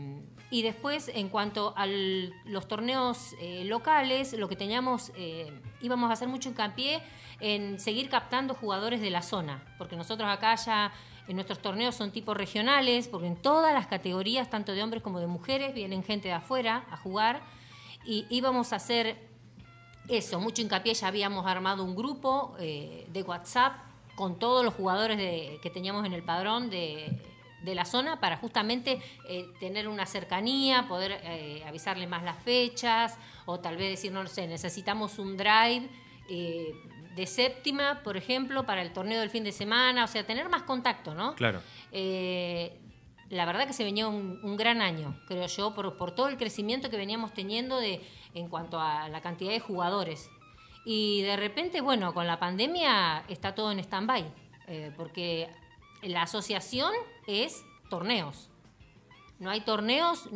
y 0.54 0.62
después, 0.62 1.10
en 1.12 1.30
cuanto 1.30 1.74
a 1.76 1.88
los 1.88 2.68
torneos 2.68 3.34
eh, 3.42 3.64
locales, 3.66 4.34
lo 4.34 4.48
que 4.48 4.56
teníamos, 4.56 5.12
eh, 5.16 5.52
íbamos 5.82 6.12
a 6.12 6.14
hacer 6.14 6.28
mucho 6.28 6.48
hincapié 6.48 7.02
en 7.40 7.80
seguir 7.80 8.08
captando 8.08 8.54
jugadores 8.54 9.02
de 9.02 9.10
la 9.10 9.24
zona, 9.24 9.64
porque 9.80 9.96
nosotros 9.96 10.30
acá 10.30 10.54
ya 10.54 10.94
en 11.28 11.38
nuestros 11.38 11.58
torneos 11.58 11.96
son 11.96 12.12
tipos 12.12 12.38
regionales, 12.38 13.08
porque 13.08 13.26
en 13.26 13.36
todas 13.36 13.74
las 13.74 13.88
categorías, 13.88 14.48
tanto 14.52 14.74
de 14.74 14.84
hombres 14.84 15.02
como 15.02 15.20
de 15.20 15.26
mujeres, 15.26 15.74
vienen 15.74 16.04
gente 16.04 16.28
de 16.28 16.36
afuera 16.36 16.86
a 16.92 16.98
jugar, 16.98 17.42
y 18.06 18.28
íbamos 18.30 18.74
a 18.74 18.76
hacer 18.76 19.28
eso, 20.08 20.40
mucho 20.40 20.62
hincapié, 20.62 20.94
ya 20.94 21.08
habíamos 21.08 21.48
armado 21.48 21.84
un 21.84 21.96
grupo 21.96 22.56
eh, 22.60 23.08
de 23.12 23.24
WhatsApp 23.24 23.74
con 24.14 24.38
todos 24.38 24.64
los 24.64 24.76
jugadores 24.76 25.18
que 25.18 25.70
teníamos 25.72 26.06
en 26.06 26.14
el 26.14 26.22
padrón 26.22 26.70
de, 26.70 27.33
de 27.64 27.76
la 27.76 27.86
zona 27.86 28.20
para 28.20 28.38
justamente 28.38 29.02
eh, 29.28 29.48
tener 29.60 29.88
una 29.88 30.06
cercanía, 30.06 30.86
poder 30.88 31.20
eh, 31.24 31.64
avisarle 31.66 32.08
más 32.08 32.24
las 32.24 32.42
fechas 32.44 33.18
o 33.46 33.60
tal 33.60 33.78
vez 33.78 33.90
decir, 33.90 34.12
no 34.12 34.26
sé, 34.28 34.48
necesitamos 34.48 35.18
un 35.18 35.38
drive 35.38 35.90
eh, 36.30 36.74
de 37.16 37.26
séptima, 37.26 38.02
por 38.04 38.18
ejemplo, 38.18 38.66
para 38.66 38.82
el 38.82 38.92
torneo 38.92 39.20
del 39.20 39.30
fin 39.30 39.44
de 39.44 39.52
semana, 39.52 40.04
o 40.04 40.08
sea, 40.08 40.26
tener 40.26 40.50
más 40.50 40.64
contacto, 40.64 41.14
¿no? 41.14 41.36
Claro. 41.36 41.62
La 43.30 43.46
verdad 43.46 43.66
que 43.66 43.74
se 43.74 43.84
venía 43.84 44.08
un, 44.08 44.40
un 44.44 44.58
gran 44.58 44.82
año, 44.82 45.20
creo 45.28 45.48
yo, 45.48 45.74
por, 45.74 45.98
por 45.98 46.12
todo 46.14 46.28
el 46.28 46.38
crecimiento 46.38 46.92
que 46.92 46.98
veníamos 46.98 47.34
teniendo 47.34 47.80
de, 47.80 48.02
en 48.36 48.48
cuanto 48.48 48.80
a 48.80 49.10
la 49.10 49.22
cantidad 49.22 49.52
de 49.52 49.60
jugadores. 49.60 50.30
Y 50.86 51.22
de 51.22 51.36
repente, 51.38 51.82
bueno, 51.82 52.14
con 52.14 52.28
la 52.28 52.40
pandemia 52.40 53.24
está 53.30 53.56
todo 53.56 53.72
en 53.72 53.80
stand-by, 53.80 54.26
porque 54.98 55.50
la 56.04 56.24
asociación 56.24 56.94
es 57.28 57.64
torneos. 57.90 58.50
No 59.40 59.50
hay 59.50 59.62
torneos, 59.62 60.30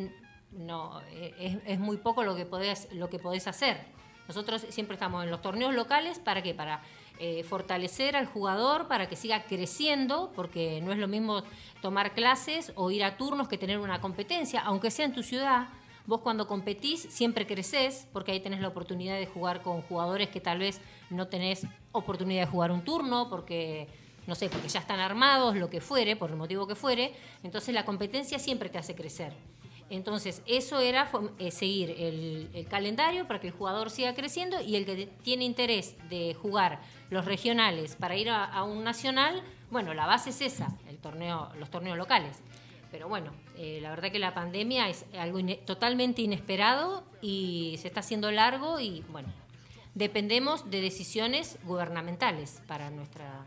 no, 0.51 1.01
es, 1.11 1.57
es 1.65 1.79
muy 1.79 1.97
poco 1.97 2.23
lo 2.23 2.35
que, 2.35 2.45
podés, 2.45 2.87
lo 2.93 3.09
que 3.09 3.19
podés 3.19 3.47
hacer. 3.47 3.85
Nosotros 4.27 4.65
siempre 4.69 4.95
estamos 4.95 5.23
en 5.23 5.31
los 5.31 5.41
torneos 5.41 5.73
locales, 5.73 6.19
¿para 6.19 6.41
qué? 6.43 6.53
Para 6.53 6.81
eh, 7.19 7.43
fortalecer 7.43 8.15
al 8.15 8.27
jugador, 8.27 8.87
para 8.87 9.07
que 9.07 9.15
siga 9.15 9.45
creciendo, 9.45 10.31
porque 10.35 10.81
no 10.81 10.91
es 10.91 10.99
lo 10.99 11.07
mismo 11.07 11.41
tomar 11.81 12.13
clases 12.13 12.73
o 12.75 12.91
ir 12.91 13.03
a 13.03 13.17
turnos 13.17 13.47
que 13.47 13.57
tener 13.57 13.79
una 13.79 14.01
competencia, 14.01 14.61
aunque 14.61 14.91
sea 14.91 15.05
en 15.05 15.13
tu 15.13 15.23
ciudad. 15.23 15.69
Vos 16.05 16.21
cuando 16.21 16.47
competís 16.47 17.01
siempre 17.09 17.47
creces, 17.47 18.07
porque 18.13 18.33
ahí 18.33 18.39
tenés 18.39 18.59
la 18.59 18.67
oportunidad 18.67 19.17
de 19.17 19.25
jugar 19.25 19.61
con 19.61 19.81
jugadores 19.81 20.29
que 20.29 20.39
tal 20.39 20.59
vez 20.59 20.79
no 21.09 21.27
tenés 21.27 21.65
oportunidad 21.91 22.45
de 22.45 22.51
jugar 22.51 22.71
un 22.71 22.83
turno, 22.83 23.29
porque 23.29 23.87
no 24.27 24.35
sé, 24.35 24.49
porque 24.49 24.67
ya 24.67 24.81
están 24.81 24.99
armados, 24.99 25.55
lo 25.55 25.69
que 25.69 25.81
fuere, 25.81 26.15
por 26.15 26.29
el 26.29 26.35
motivo 26.35 26.67
que 26.67 26.75
fuere, 26.75 27.15
entonces 27.43 27.73
la 27.73 27.85
competencia 27.85 28.37
siempre 28.37 28.69
te 28.69 28.77
hace 28.77 28.93
crecer. 28.93 29.33
Entonces, 29.89 30.41
eso 30.45 30.79
era 30.79 31.09
eh, 31.39 31.49
seguir 31.49 31.91
el, 31.91 32.67
calendario 32.69 33.25
para 33.25 33.39
que 33.39 33.47
el 33.47 33.53
jugador 33.53 33.89
siga 33.89 34.13
creciendo 34.13 34.59
y 34.59 34.75
el 34.75 34.85
que 34.85 35.07
tiene 35.23 35.45
interés 35.45 35.95
de 36.09 36.33
jugar 36.33 36.81
los 37.09 37.23
regionales 37.23 37.95
para 37.95 38.17
ir 38.17 38.29
a, 38.29 38.63
un 38.63 38.83
nacional, 38.83 39.41
bueno, 39.71 39.93
la 39.93 40.05
base 40.05 40.31
es 40.31 40.41
esa, 40.41 40.67
el 40.89 40.97
torneo, 40.97 41.49
los 41.57 41.69
torneos 41.69 41.97
locales. 41.97 42.41
Pero 42.91 43.07
bueno, 43.07 43.31
eh, 43.57 43.79
la 43.81 43.89
verdad 43.89 44.11
que 44.11 44.19
la 44.19 44.33
pandemia 44.33 44.89
es 44.89 45.05
algo 45.17 45.39
totalmente 45.65 46.21
inesperado 46.21 47.03
y 47.21 47.75
se 47.79 47.87
está 47.87 48.01
haciendo 48.01 48.29
largo 48.31 48.79
y 48.81 49.05
bueno, 49.09 49.29
dependemos 49.95 50.69
de 50.69 50.81
decisiones 50.81 51.57
gubernamentales 51.63 52.61
para 52.67 52.89
nuestra 52.89 53.45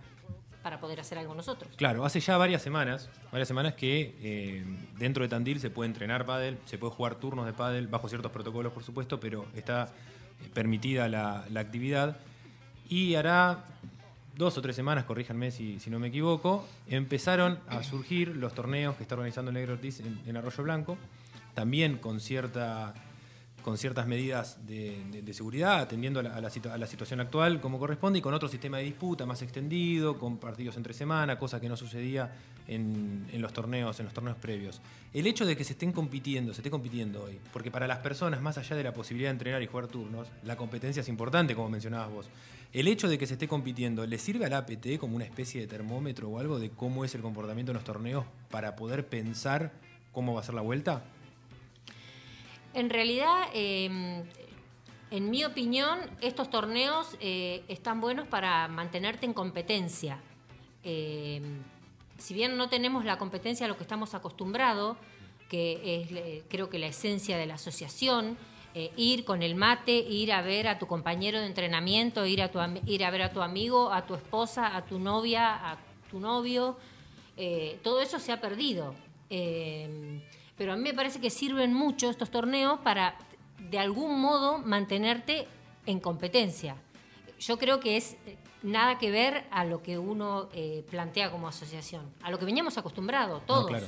para 0.62 0.80
poder 0.80 1.00
hacer 1.00 1.18
algo 1.18 1.34
nosotros. 1.34 1.72
Claro, 1.76 2.04
hace 2.04 2.20
ya 2.20 2.36
varias 2.36 2.62
semanas, 2.62 3.08
varias 3.32 3.48
semanas 3.48 3.74
que 3.74 4.14
eh, 4.22 4.64
dentro 4.98 5.22
de 5.22 5.28
Tandil 5.28 5.60
se 5.60 5.70
puede 5.70 5.88
entrenar 5.88 6.26
pádel, 6.26 6.58
se 6.66 6.78
puede 6.78 6.92
jugar 6.92 7.14
turnos 7.16 7.46
de 7.46 7.52
pádel 7.52 7.86
bajo 7.88 8.08
ciertos 8.08 8.30
protocolos, 8.30 8.72
por 8.72 8.82
supuesto, 8.82 9.18
pero 9.20 9.46
está 9.54 9.84
eh, 9.84 10.48
permitida 10.52 11.08
la, 11.08 11.44
actividad. 11.56 12.18
Y 12.88 13.14
hará 13.14 13.64
dos 14.36 14.58
o 14.58 14.62
tres 14.62 14.76
semanas, 14.76 15.04
corríjanme 15.04 15.50
si, 15.50 15.78
no 15.88 15.98
me 15.98 16.08
equivoco, 16.08 16.66
empezaron 16.88 17.58
a 17.68 17.82
surgir 17.82 18.36
los 18.36 18.54
torneos 18.54 18.96
que 18.96 19.02
está 19.02 19.14
organizando 19.14 19.52
Negro 19.52 19.74
Ortiz 19.74 20.00
en, 20.00 20.20
en 20.26 20.36
Arroyo 20.36 20.64
Blanco, 20.64 20.98
también 21.54 21.98
con 21.98 22.20
cierta 22.20 22.94
con 23.62 23.78
ciertas 23.78 24.06
medidas 24.06 24.58
de, 24.66 25.22
seguridad, 25.32 25.80
atendiendo 25.80 26.20
a 26.20 26.40
la, 26.40 26.86
situación 26.86 27.20
actual 27.20 27.60
como 27.60 27.78
corresponde 27.78 28.18
y 28.18 28.22
con 28.22 28.34
otro 28.34 28.48
sistema 28.48 28.78
de 28.78 28.84
disputa 28.84 29.26
más 29.26 29.42
extendido, 29.42 30.18
con 30.18 30.38
partidos 30.38 30.76
entre 30.76 30.94
semana, 30.94 31.38
cosa 31.38 31.60
que 31.60 31.68
no 31.68 31.76
sucedía 31.76 32.32
en, 32.66 33.26
en 33.32 33.42
los 33.42 33.52
torneos, 33.52 33.98
en 34.00 34.06
los 34.06 34.14
torneos 34.14 34.36
previos. 34.36 34.80
El 35.12 35.26
hecho 35.26 35.46
de 35.46 35.56
que 35.56 35.64
se 35.64 35.72
estén 35.72 35.92
compitiendo, 35.92 36.52
se 36.54 36.60
esté 36.60 36.70
compitiendo 36.70 37.24
hoy, 37.24 37.38
porque 37.52 37.70
para 37.70 37.86
las 37.86 37.98
personas, 37.98 38.40
más 38.40 38.58
allá 38.58 38.76
de 38.76 38.84
la 38.84 38.92
posibilidad 38.92 39.30
de 39.30 39.34
entrenar 39.34 39.62
y 39.62 39.66
jugar 39.66 39.86
turnos, 39.86 40.28
la 40.44 40.56
competencia 40.56 41.00
es 41.00 41.08
importante, 41.08 41.54
como 41.54 41.68
mencionabas 41.68 42.10
vos. 42.10 42.30
El 42.72 42.86
hecho 42.86 43.08
de 43.08 43.18
que 43.18 43.26
se 43.26 43.32
esté 43.32 43.48
compitiendo, 43.48 44.06
¿le 44.06 44.18
sirve 44.18 44.46
al 44.46 44.52
APT 44.52 44.98
como 44.98 45.16
una 45.16 45.24
especie 45.24 45.60
de 45.60 45.66
termómetro 45.66 46.28
o 46.28 46.38
algo 46.38 46.60
de 46.60 46.70
cómo 46.70 47.04
es 47.04 47.14
el 47.16 47.20
comportamiento 47.20 47.72
en 47.72 47.74
los 47.74 47.84
torneos 47.84 48.24
para 48.50 48.76
poder 48.76 49.08
pensar 49.08 49.72
cómo 50.12 50.34
va 50.34 50.40
a 50.40 50.44
ser 50.44 50.54
la 50.54 50.60
vuelta? 50.60 51.02
En 52.72 52.90
realidad, 52.90 53.48
eh, 53.52 54.24
en 55.10 55.30
mi 55.30 55.44
opinión, 55.44 55.98
estos 56.20 56.50
torneos 56.50 57.16
eh, 57.20 57.64
están 57.66 58.00
buenos 58.00 58.28
para 58.28 58.68
mantenerte 58.68 59.26
en 59.26 59.32
competencia. 59.32 60.20
Eh, 60.84 61.42
si 62.18 62.32
bien 62.32 62.56
no 62.56 62.68
tenemos 62.68 63.04
la 63.04 63.18
competencia 63.18 63.66
a 63.66 63.68
lo 63.68 63.76
que 63.76 63.82
estamos 63.82 64.14
acostumbrados, 64.14 64.96
que 65.48 66.02
es 66.02 66.12
eh, 66.12 66.44
creo 66.48 66.70
que 66.70 66.78
la 66.78 66.86
esencia 66.86 67.36
de 67.36 67.46
la 67.46 67.54
asociación, 67.54 68.38
eh, 68.74 68.92
ir 68.96 69.24
con 69.24 69.42
el 69.42 69.56
mate, 69.56 69.92
ir 69.92 70.32
a 70.32 70.42
ver 70.42 70.68
a 70.68 70.78
tu 70.78 70.86
compañero 70.86 71.40
de 71.40 71.46
entrenamiento, 71.46 72.24
ir 72.24 72.40
a, 72.40 72.52
tu, 72.52 72.60
ir 72.86 73.04
a 73.04 73.10
ver 73.10 73.22
a 73.22 73.32
tu 73.32 73.42
amigo, 73.42 73.92
a 73.92 74.06
tu 74.06 74.14
esposa, 74.14 74.76
a 74.76 74.84
tu 74.84 75.00
novia, 75.00 75.72
a 75.72 75.78
tu 76.08 76.20
novio, 76.20 76.76
todo 77.82 78.00
eso 78.02 78.18
se 78.18 78.32
ha 78.32 78.40
perdido. 78.40 78.94
Eh, 79.30 80.20
pero 80.60 80.74
a 80.74 80.76
mí 80.76 80.82
me 80.82 80.92
parece 80.92 81.22
que 81.22 81.30
sirven 81.30 81.72
mucho 81.72 82.10
estos 82.10 82.30
torneos 82.30 82.80
para, 82.80 83.16
de 83.70 83.78
algún 83.78 84.20
modo, 84.20 84.58
mantenerte 84.58 85.48
en 85.86 86.00
competencia. 86.00 86.76
Yo 87.38 87.56
creo 87.56 87.80
que 87.80 87.96
es 87.96 88.18
eh, 88.26 88.36
nada 88.62 88.98
que 88.98 89.10
ver 89.10 89.46
a 89.52 89.64
lo 89.64 89.82
que 89.82 89.96
uno 89.96 90.50
eh, 90.52 90.84
plantea 90.90 91.30
como 91.30 91.48
asociación, 91.48 92.12
a 92.22 92.30
lo 92.30 92.38
que 92.38 92.44
veníamos 92.44 92.76
acostumbrados, 92.76 93.46
todos. 93.46 93.68
claro. 93.68 93.86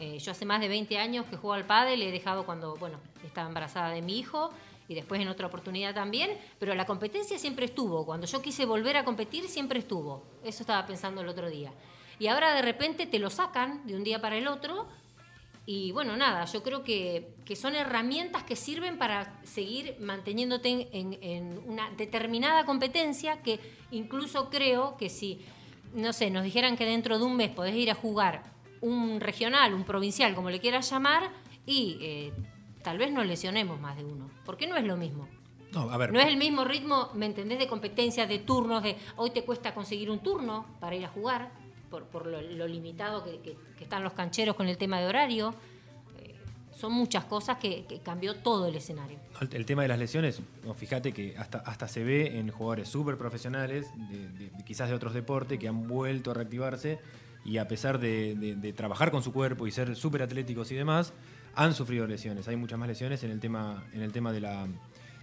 Eh, 0.00 0.18
yo 0.18 0.32
hace 0.32 0.46
más 0.46 0.62
de 0.62 0.68
20 0.68 0.96
años 0.96 1.26
que 1.26 1.36
juego 1.36 1.52
al 1.52 1.66
pádel, 1.66 2.00
he 2.00 2.10
dejado 2.10 2.46
cuando, 2.46 2.74
bueno, 2.76 2.98
estaba 3.22 3.46
embarazada 3.46 3.90
de 3.90 4.00
mi 4.00 4.18
hijo 4.18 4.48
y 4.88 4.94
después 4.94 5.20
en 5.20 5.28
otra 5.28 5.48
oportunidad 5.48 5.94
también, 5.94 6.38
pero 6.58 6.74
la 6.74 6.86
competencia 6.86 7.38
siempre 7.38 7.66
estuvo. 7.66 8.06
Cuando 8.06 8.26
yo 8.26 8.40
quise 8.40 8.64
volver 8.64 8.96
a 8.96 9.04
competir, 9.04 9.46
siempre 9.46 9.80
estuvo. 9.80 10.24
Eso 10.42 10.62
estaba 10.62 10.86
pensando 10.86 11.20
el 11.20 11.28
otro 11.28 11.50
día. 11.50 11.70
Y 12.18 12.28
ahora 12.28 12.54
de 12.54 12.62
repente 12.62 13.04
te 13.04 13.18
lo 13.18 13.28
sacan 13.28 13.86
de 13.86 13.94
un 13.94 14.04
día 14.04 14.22
para 14.22 14.38
el 14.38 14.48
otro 14.48 14.88
y 15.70 15.92
bueno, 15.92 16.16
nada, 16.16 16.46
yo 16.46 16.62
creo 16.62 16.82
que, 16.82 17.34
que 17.44 17.54
son 17.54 17.74
herramientas 17.74 18.42
que 18.42 18.56
sirven 18.56 18.96
para 18.96 19.38
seguir 19.44 19.96
manteniéndote 20.00 20.88
en, 20.92 21.18
en 21.20 21.60
una 21.66 21.90
determinada 21.90 22.64
competencia 22.64 23.42
que 23.42 23.60
incluso 23.90 24.48
creo 24.48 24.96
que 24.96 25.10
si, 25.10 25.42
no 25.92 26.14
sé, 26.14 26.30
nos 26.30 26.42
dijeran 26.42 26.78
que 26.78 26.86
dentro 26.86 27.18
de 27.18 27.24
un 27.26 27.36
mes 27.36 27.50
podés 27.50 27.74
ir 27.74 27.90
a 27.90 27.94
jugar 27.94 28.44
un 28.80 29.20
regional, 29.20 29.74
un 29.74 29.84
provincial, 29.84 30.34
como 30.34 30.48
le 30.48 30.58
quieras 30.58 30.90
llamar, 30.90 31.28
y 31.66 31.98
eh, 32.00 32.32
tal 32.82 32.96
vez 32.96 33.12
nos 33.12 33.26
lesionemos 33.26 33.78
más 33.78 33.94
de 33.98 34.04
uno, 34.04 34.30
porque 34.46 34.66
no 34.66 34.74
es 34.74 34.84
lo 34.84 34.96
mismo. 34.96 35.28
No, 35.72 35.90
a 35.90 35.98
ver. 35.98 36.14
No 36.14 36.18
es 36.18 36.28
el 36.28 36.38
mismo 36.38 36.64
ritmo, 36.64 37.10
¿me 37.12 37.26
entendés? 37.26 37.58
De 37.58 37.66
competencia, 37.66 38.26
de 38.26 38.38
turnos, 38.38 38.82
de 38.82 38.96
hoy 39.16 39.32
te 39.32 39.44
cuesta 39.44 39.74
conseguir 39.74 40.10
un 40.10 40.20
turno 40.20 40.64
para 40.80 40.96
ir 40.96 41.04
a 41.04 41.08
jugar, 41.08 41.52
por, 41.90 42.04
por 42.04 42.26
lo, 42.26 42.40
lo 42.40 42.66
limitado 42.66 43.24
que, 43.24 43.56
están 43.80 44.04
los 44.04 44.12
cancheros 44.12 44.56
con 44.56 44.68
el 44.68 44.76
tema 44.78 45.00
de 45.00 45.06
horario. 45.06 45.54
Eh, 46.20 46.34
son 46.76 46.92
muchas 46.92 47.24
cosas 47.24 47.58
que, 47.58 47.84
cambió 48.04 48.34
todo 48.36 48.66
el 48.66 48.74
escenario. 48.74 49.18
El, 49.50 49.66
tema 49.66 49.82
de 49.82 49.88
las 49.88 49.98
lesiones, 49.98 50.40
fíjate 50.76 51.12
que 51.12 51.36
hasta, 51.36 51.58
hasta 51.58 51.88
se 51.88 52.04
ve 52.04 52.38
en 52.38 52.50
jugadores 52.50 52.88
súper 52.88 53.16
profesionales, 53.16 53.86
quizás 54.64 54.88
de 54.88 54.94
otros 54.94 55.14
deportes, 55.14 55.58
que 55.58 55.68
han 55.68 55.86
vuelto 55.88 56.30
a 56.30 56.34
reactivarse 56.34 56.98
y 57.44 57.58
a 57.58 57.68
pesar 57.68 57.98
de- 57.98 58.34
de 58.34 58.72
trabajar 58.72 59.10
con 59.10 59.22
su 59.22 59.32
cuerpo 59.32 59.66
y 59.66 59.70
ser 59.70 59.96
súper 59.96 60.22
atléticos 60.22 60.70
y 60.72 60.74
demás, 60.74 61.12
han 61.54 61.74
sufrido 61.74 62.06
lesiones. 62.06 62.46
Hay 62.46 62.56
muchas 62.56 62.78
más 62.78 62.88
lesiones 62.88 63.22
en 63.24 63.30
el 63.30 63.40
tema, 63.40 63.84
en 63.92 64.02
el 64.02 64.12
tema 64.12 64.32
de, 64.32 64.40
la, 64.40 64.68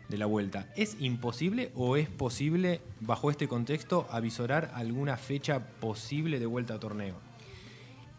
de 0.09 0.17
la 0.17 0.25
vuelta. 0.25 0.71
¿Es 0.75 0.97
imposible 0.99 1.71
o 1.75 1.95
es 1.97 2.09
posible, 2.09 2.81
bajo 2.99 3.31
este 3.31 3.47
contexto, 3.47 4.07
avisorar 4.11 4.71
alguna 4.75 5.17
fecha 5.17 5.59
posible 5.79 6.39
de 6.39 6.45
vuelta 6.45 6.75
a 6.75 6.79
torneo? 6.79 7.15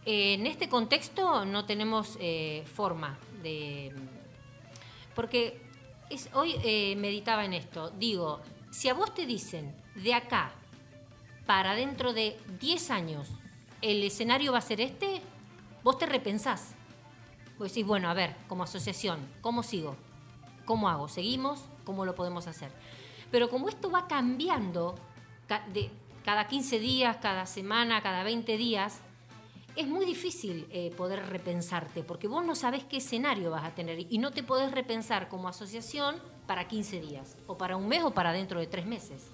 En 0.05 0.47
este 0.47 0.69
contexto 0.69 1.45
no 1.45 1.65
tenemos 1.65 2.17
eh, 2.21 2.65
forma 2.73 3.19
de... 3.43 3.93
Porque 5.15 5.61
hoy 6.33 6.55
eh, 6.65 6.95
meditaba 6.97 7.45
en 7.45 7.55
esto. 7.55 7.91
Digo, 7.91 8.41
si 8.71 8.89
a 8.89 8.95
vos 8.95 9.15
te 9.15 9.27
dicen 9.27 9.75
de 9.95 10.15
acá 10.15 10.53
para 11.47 11.75
dentro 11.75 12.13
de 12.13 12.37
10 12.61 12.91
años 12.91 13.29
el 13.83 14.03
escenario 14.03 14.53
va 14.53 14.59
a 14.59 14.63
ser 14.63 14.81
este, 14.81 15.21
vos 15.83 15.99
te 15.99 16.07
repensás. 16.07 16.75
Vos 17.59 17.69
decís, 17.69 17.87
bueno, 17.87 18.09
a 18.11 18.15
ver, 18.15 18.37
como 18.49 18.65
asociación, 18.65 19.21
¿cómo 19.41 19.63
sigo? 19.63 19.97
¿Cómo 20.65 20.89
hago? 20.89 21.09
¿Seguimos? 21.09 21.65
¿Cómo 21.87 22.05
lo 22.05 22.15
podemos 22.15 22.47
hacer? 22.49 22.71
Pero 23.31 23.49
como 23.49 23.71
esto 23.71 23.91
va 23.91 24.07
cambiando 24.07 24.97
de 25.73 25.91
cada 26.25 26.49
15 26.49 26.81
días, 26.81 27.17
cada 27.23 27.47
semana, 27.47 28.03
cada 28.03 28.25
20 28.25 28.57
días, 28.59 29.01
es 29.77 29.87
muy 29.87 30.05
difícil 30.05 30.67
eh, 30.71 30.93
poder 30.97 31.25
repensarte, 31.29 32.03
porque 32.03 32.27
vos 32.27 32.45
no 32.45 32.57
sabés 32.57 32.83
qué 32.85 32.97
escenario 32.97 33.51
vas 33.51 33.65
a 33.65 33.75
tener 33.75 34.01
y 34.11 34.19
no 34.19 34.33
te 34.33 34.43
podés 34.43 34.73
repensar 34.73 35.29
como 35.29 35.49
asociación 35.49 36.17
para 36.47 36.67
15 36.67 37.01
días, 37.01 37.37
o 37.47 37.57
para 37.57 37.77
un 37.77 37.87
mes 37.87 38.03
o 38.03 38.11
para 38.11 38.33
dentro 38.33 38.59
de 38.59 38.67
tres 38.67 38.87
meses. 38.87 39.29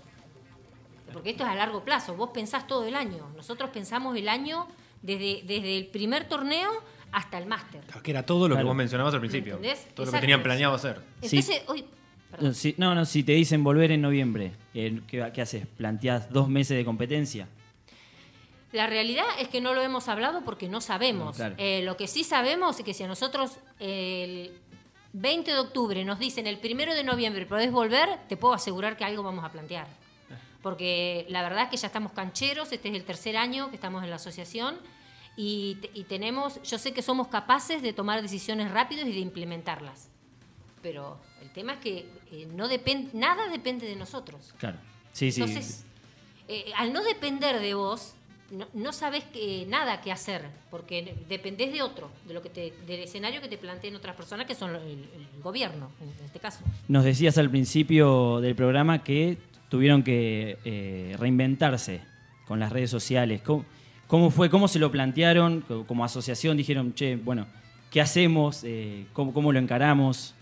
Porque 1.12 1.30
esto 1.30 1.44
es 1.44 1.50
a 1.50 1.54
largo 1.54 1.84
plazo, 1.84 2.14
vos 2.14 2.30
pensás 2.30 2.66
todo 2.66 2.84
el 2.84 2.96
año. 2.96 3.30
Nosotros 3.36 3.70
pensamos 3.70 4.16
el 4.16 4.28
año 4.28 4.66
desde, 5.00 5.42
desde 5.44 5.78
el 5.78 5.86
primer 5.86 6.28
torneo 6.28 6.70
hasta 7.12 7.38
el 7.38 7.46
máster. 7.46 7.82
que 8.02 8.10
era 8.10 8.24
todo 8.24 8.48
lo 8.48 8.56
que 8.56 8.64
vos 8.64 8.74
mencionabas 8.74 9.14
al 9.14 9.20
principio. 9.20 9.58
Todo 9.94 10.06
lo 10.06 10.12
que 10.12 10.20
tenían 10.20 10.42
planeado 10.42 10.74
hacer. 10.74 11.00
Entonces, 11.20 11.62
hoy, 11.68 11.84
no, 12.76 12.94
no, 12.94 13.04
si 13.04 13.22
te 13.22 13.32
dicen 13.32 13.62
volver 13.62 13.92
en 13.92 14.02
noviembre, 14.02 14.52
¿qué, 14.72 15.02
qué 15.06 15.42
haces? 15.42 15.66
¿Planteás 15.66 16.30
dos 16.30 16.48
meses 16.48 16.76
de 16.76 16.84
competencia? 16.84 17.48
La 18.72 18.86
realidad 18.86 19.26
es 19.38 19.48
que 19.48 19.60
no 19.60 19.74
lo 19.74 19.82
hemos 19.82 20.08
hablado 20.08 20.42
porque 20.44 20.68
no 20.68 20.80
sabemos. 20.80 21.38
Eh, 21.58 21.82
lo 21.84 21.96
que 21.98 22.08
sí 22.08 22.24
sabemos 22.24 22.78
es 22.78 22.84
que 22.84 22.94
si 22.94 23.02
a 23.02 23.06
nosotros 23.06 23.58
el 23.78 24.50
20 25.12 25.52
de 25.52 25.58
octubre 25.58 26.04
nos 26.04 26.18
dicen 26.18 26.46
el 26.46 26.58
primero 26.58 26.94
de 26.94 27.04
noviembre 27.04 27.44
podés 27.44 27.70
volver, 27.70 28.08
te 28.28 28.38
puedo 28.38 28.54
asegurar 28.54 28.96
que 28.96 29.04
algo 29.04 29.22
vamos 29.22 29.44
a 29.44 29.52
plantear. 29.52 29.86
Porque 30.62 31.26
la 31.28 31.42
verdad 31.42 31.64
es 31.64 31.68
que 31.68 31.76
ya 31.76 31.88
estamos 31.88 32.12
cancheros, 32.12 32.72
este 32.72 32.88
es 32.88 32.94
el 32.94 33.04
tercer 33.04 33.36
año 33.36 33.68
que 33.68 33.74
estamos 33.76 34.02
en 34.04 34.10
la 34.10 34.16
asociación 34.16 34.76
y, 35.36 35.76
tenemos, 36.08 36.62
yo 36.62 36.78
sé 36.78 36.92
que 36.92 37.02
somos 37.02 37.28
capaces 37.28 37.82
de 37.82 37.92
tomar 37.92 38.22
decisiones 38.22 38.70
rápidas 38.70 39.06
y 39.06 39.12
de 39.12 39.18
implementarlas. 39.18 40.08
Pero 40.82 41.18
tema 41.52 41.74
es 41.74 41.78
que 41.80 42.06
eh, 42.30 42.48
no 42.54 42.68
depende, 42.68 43.10
nada 43.12 43.48
depende 43.48 43.86
de 43.86 43.96
nosotros. 43.96 44.54
Claro. 44.58 44.78
Sí, 45.12 45.30
sí. 45.30 45.42
Entonces, 45.42 45.84
eh, 46.48 46.72
al 46.76 46.92
no 46.92 47.02
depender 47.02 47.60
de 47.60 47.74
vos, 47.74 48.14
no, 48.74 48.92
sabes 48.92 49.24
que, 49.24 49.64
nada 49.68 50.02
que 50.02 50.12
hacer, 50.12 50.42
porque 50.70 51.16
dependés 51.28 51.72
de 51.72 51.80
otro, 51.80 52.10
de 52.26 52.34
lo 52.34 52.42
que 52.42 52.50
te, 52.50 52.74
del 52.86 53.00
escenario 53.00 53.40
que 53.40 53.48
te 53.48 53.56
planteen 53.56 53.96
otras 53.96 54.14
personas, 54.14 54.46
que 54.46 54.54
son 54.54 54.74
el, 54.76 55.08
gobierno, 55.42 55.90
en 56.00 56.24
este 56.24 56.38
caso. 56.38 56.60
Nos 56.86 57.04
decías 57.04 57.38
al 57.38 57.50
principio 57.50 58.40
del 58.40 58.54
programa 58.54 59.02
que 59.02 59.38
tuvieron 59.70 60.02
que 60.02 60.58
eh, 60.64 61.16
reinventarse 61.18 62.02
con 62.46 62.60
las 62.60 62.70
redes 62.70 62.90
sociales. 62.90 63.40
¿Cómo, 64.06 64.30
fue? 64.30 64.50
¿Cómo 64.50 64.68
se 64.68 64.78
lo 64.78 64.92
plantearon? 64.92 65.62
Como 65.88 66.04
asociación 66.04 66.56
dijeron, 66.56 66.94
che, 66.94 67.16
bueno, 67.16 67.46
¿qué 67.90 68.00
hacemos? 68.00 68.62
Eh, 68.64 69.06
¿cómo, 69.14 69.52
lo 69.52 69.58
encaramos? 69.58 70.34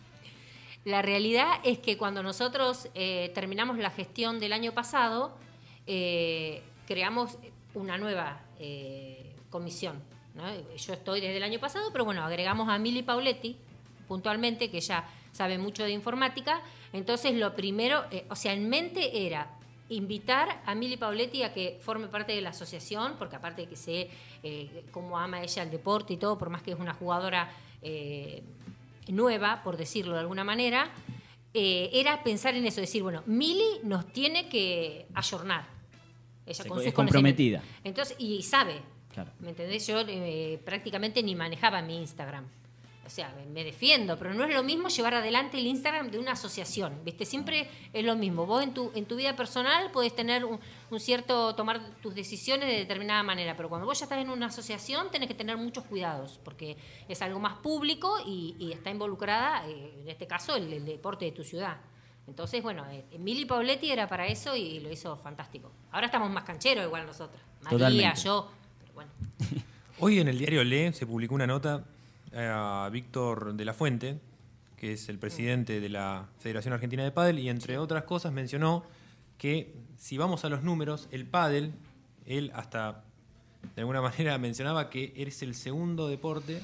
La 0.85 1.03
realidad 1.03 1.61
es 1.63 1.79
que 1.79 1.99
cuando 1.99 2.23
nosotros 2.23 2.89
eh, 2.95 3.31
terminamos 3.35 3.79
la 3.79 3.91
gestión 3.91 4.41
del 4.41 4.53
año 4.53 4.73
pasado, 4.73 5.37
creamos 6.87 7.39
una 7.75 7.99
nueva 7.99 8.41
eh, 8.59 9.37
comisión. 9.51 10.03
Yo 10.77 10.93
estoy 10.93 11.21
desde 11.21 11.37
el 11.37 11.43
año 11.43 11.59
pasado, 11.59 11.91
pero 11.93 12.05
bueno, 12.05 12.23
agregamos 12.23 12.69
a 12.69 12.79
Mili 12.79 13.03
Pauletti, 13.03 13.57
puntualmente, 14.09 14.71
que 14.71 14.79
ella 14.79 15.05
sabe 15.33 15.59
mucho 15.59 15.85
de 15.85 15.91
informática. 15.91 16.63
Entonces, 16.93 17.35
lo 17.35 17.55
primero, 17.55 18.05
eh, 18.11 18.25
o 18.31 18.37
sea, 18.37 18.55
en 18.55 18.69
mente 18.69 19.27
era 19.27 19.49
invitar 19.89 20.63
a 20.65 20.75
Mili 20.75 20.97
Pauletti 20.97 21.43
a 21.43 21.53
que 21.53 21.79
forme 21.83 22.07
parte 22.07 22.33
de 22.33 22.41
la 22.41 22.51
asociación, 22.51 23.17
porque 23.19 23.37
aparte 23.37 23.63
de 23.63 23.69
que 23.69 23.77
sé 23.77 24.09
eh, 24.43 24.85
cómo 24.91 25.19
ama 25.19 25.43
ella 25.43 25.63
el 25.63 25.71
deporte 25.71 26.15
y 26.15 26.17
todo, 26.17 26.39
por 26.39 26.49
más 26.49 26.63
que 26.63 26.73
es 26.73 26.79
una 26.79 26.95
jugadora 26.95 27.51
nueva, 29.09 29.63
por 29.63 29.77
decirlo 29.77 30.15
de 30.15 30.21
alguna 30.21 30.45
manera, 30.45 30.91
era 31.53 32.23
pensar 32.23 32.55
en 32.55 32.65
eso, 32.67 32.81
decir, 32.81 33.03
bueno, 33.03 33.23
Mili 33.27 33.81
nos 33.83 34.13
tiene 34.13 34.49
que 34.49 35.07
ayornar 35.15 35.81
ella 36.51 36.65
con 36.65 36.83
es 36.83 36.93
comprometida. 36.93 37.63
Entonces, 37.85 38.17
y 38.19 38.43
sabe. 38.43 38.81
¿Me 39.41 39.51
entendés? 39.51 39.87
Yo 39.87 40.01
eh, 40.07 40.61
prácticamente 40.65 41.23
ni 41.23 41.35
manejaba 41.35 41.83
mi 41.83 41.99
Instagram. 41.99 42.47
O 43.11 43.13
sea, 43.13 43.35
me 43.53 43.65
defiendo, 43.65 44.17
pero 44.17 44.33
no 44.35 44.45
es 44.45 44.55
lo 44.55 44.63
mismo 44.63 44.89
llevar 44.89 45.15
adelante 45.15 45.59
el 45.59 45.67
Instagram 45.67 46.13
de 46.13 46.21
una 46.21 46.31
asociación, 46.31 47.01
¿viste? 47.05 47.27
Siempre 47.27 47.69
es 47.93 48.05
lo 48.05 48.15
mismo. 48.15 48.47
Vos 48.47 48.63
en 48.63 48.73
tu, 48.73 48.93
en 48.95 49.05
tu 49.05 49.17
vida 49.17 49.35
personal 49.35 49.91
podés 49.91 50.15
tener 50.15 50.45
un, 50.45 50.61
cierto, 51.01 51.57
tomar 51.57 51.81
tus 52.03 52.15
decisiones 52.15 52.69
de 52.69 52.77
determinada 52.77 53.25
manera, 53.25 53.57
pero 53.57 53.69
cuando 53.69 53.85
vos 53.85 53.99
ya 53.99 54.05
estás 54.05 54.21
en 54.21 54.31
una 54.31 54.47
asociación 54.47 55.11
tenés 55.11 55.27
que 55.27 55.35
tener 55.35 55.57
muchos 55.57 55.87
cuidados, 55.87 56.39
porque 56.45 56.77
es 57.09 57.21
algo 57.21 57.41
más 57.41 57.55
público 57.55 58.19
y, 58.25 58.71
está 58.73 58.91
involucrada, 58.91 59.69
eh, 59.69 60.03
en 60.03 60.09
este 60.09 60.29
caso, 60.29 60.55
el 60.55 60.85
deporte 60.85 61.25
de 61.25 61.33
tu 61.33 61.43
ciudad. 61.43 61.79
Entonces, 62.29 62.63
bueno, 62.63 62.87
Emily 63.11 63.43
eh, 63.43 63.47
Pauletti 63.47 63.91
era 63.91 64.07
para 64.07 64.29
eso 64.29 64.55
y 64.55 64.79
lo 64.79 64.89
hizo 64.89 65.17
fantástico. 65.17 65.73
Ahora 65.91 66.07
estamos 66.07 66.31
más 66.31 66.45
cancheros 66.45 66.85
igual 66.85 67.07
nosotros. 67.07 67.43
María, 67.63 68.15
yo, 68.15 68.49
pero 68.79 68.93
bueno. 68.93 69.11
Hoy 69.99 70.21
en 70.21 70.29
el 70.29 70.39
diario 70.39 70.63
Le 70.63 70.93
se 70.93 71.07
publicó 71.07 71.35
una 71.35 71.49
nota 71.49 71.85
a 72.35 72.89
Víctor 72.93 73.55
de 73.55 73.65
la 73.65 73.75
Fuente, 73.75 74.19
que 74.77 74.95
es 74.95 75.09
el 75.09 75.19
presidente 75.19 75.81
de 75.81 75.89
la 75.89 76.29
Federación 76.39 76.73
Argentina 76.73 77.05
de 77.05 77.11
Pádel, 77.11 77.39
y 77.39 77.49
entre 77.49 77.79
otras 77.79 78.05
cosas 78.05 78.33
mencionó 78.33 78.85
que 79.37 79.75
si 79.97 80.19
vamos 80.19 80.45
a 80.45 80.49
los 80.49 80.63
números, 80.63 81.09
el 81.13 81.27
pádel, 81.27 81.73
él 82.27 82.51
hasta 82.55 83.05
de 83.75 83.83
alguna 83.83 84.01
manera 84.03 84.39
mencionaba 84.39 84.91
que 84.91 85.13
es 85.17 85.43
el 85.43 85.55
segundo 85.55 86.09
deporte 86.09 86.61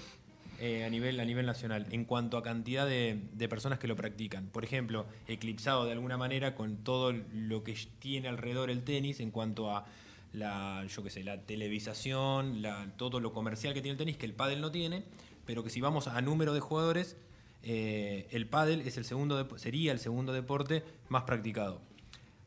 eh, 0.59 0.85
a, 0.85 0.91
nivel, 0.91 1.21
a 1.21 1.25
nivel 1.25 1.45
nacional 1.45 1.87
en 1.91 2.05
cuanto 2.05 2.39
a 2.39 2.43
cantidad 2.43 2.87
de, 2.87 3.19
personas 3.49 3.79
que 3.79 3.89
lo 3.89 3.97
practican. 3.97 4.47
Por 4.47 4.65
ejemplo, 4.65 5.07
eclipsado 5.29 5.85
de 5.85 5.93
alguna 5.93 6.17
manera 6.17 6.55
con 6.55 6.79
todo 6.79 7.13
lo 7.13 7.63
que 7.63 7.77
tiene 7.99 8.29
alrededor 8.29 8.71
el 8.71 8.83
tenis 8.83 9.21
en 9.21 9.31
cuanto 9.31 9.71
a 9.75 9.85
la, 10.33 10.87
yo 10.89 11.03
qué 11.03 11.11
sé, 11.11 11.25
la 11.25 11.43
televisación, 11.43 12.63
la, 12.63 12.87
todo 12.97 13.21
lo 13.21 13.33
comercial 13.33 13.75
que 13.75 13.83
tiene 13.83 13.93
el 13.93 13.99
tenis, 13.99 14.17
que 14.17 14.27
el 14.27 14.33
pádel 14.33 14.63
no 14.63 14.71
tiene, 14.71 15.05
pero 15.47 15.63
que 15.63 15.71
si 15.71 15.81
vamos 15.81 16.09
a 16.09 16.21
número 16.21 16.53
de 16.53 16.61
jugadores, 16.61 17.17
eh, 17.63 18.29
el 18.31 18.47
pádel 18.47 18.83
es 18.83 18.97
el 18.99 19.05
segundo 19.05 19.59
sería 19.59 19.93
el 19.93 19.99
segundo 19.99 20.33
deporte 20.33 20.85
más 21.09 21.23
practicado. 21.23 21.81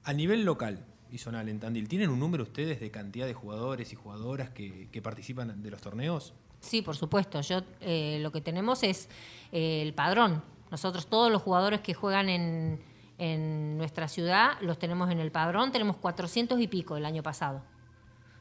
A 0.04 0.14
nivel 0.14 0.44
local 0.44 0.86
y 1.12 1.18
zonal 1.18 1.50
en 1.50 1.60
Tandil, 1.60 1.88
¿tienen 1.88 2.10
un 2.10 2.20
número 2.20 2.44
ustedes 2.44 2.80
de 2.80 2.92
cantidad 2.92 3.26
de 3.26 3.34
jugadores 3.34 3.92
y 3.94 3.96
jugadoras 3.96 4.50
que 4.50 5.02
participan 5.02 5.64
de 5.64 5.72
los 5.72 5.82
torneos? 5.82 6.34
Sí, 6.62 6.82
por 6.82 6.96
supuesto. 6.96 7.42
Yo 7.42 7.62
eh, 7.82 8.20
lo 8.22 8.32
que 8.32 8.42
tenemos 8.42 8.84
es 8.84 9.10
eh, 9.52 9.82
el 9.82 9.94
padrón. 9.94 10.44
Nosotros 10.72 11.08
todos 11.08 11.32
los 11.32 11.42
jugadores 11.42 11.82
que 11.82 11.94
juegan 11.94 12.30
en, 12.30 12.82
en, 13.18 13.78
nuestra 13.78 14.08
ciudad 14.08 14.60
los 14.62 14.78
tenemos 14.78 15.10
en 15.10 15.20
el 15.20 15.32
padrón. 15.32 15.72
Tenemos 15.72 15.98
400 15.98 16.60
y 16.60 16.68
pico 16.68 16.98
el 16.98 17.06
año 17.06 17.24
pasado, 17.24 17.64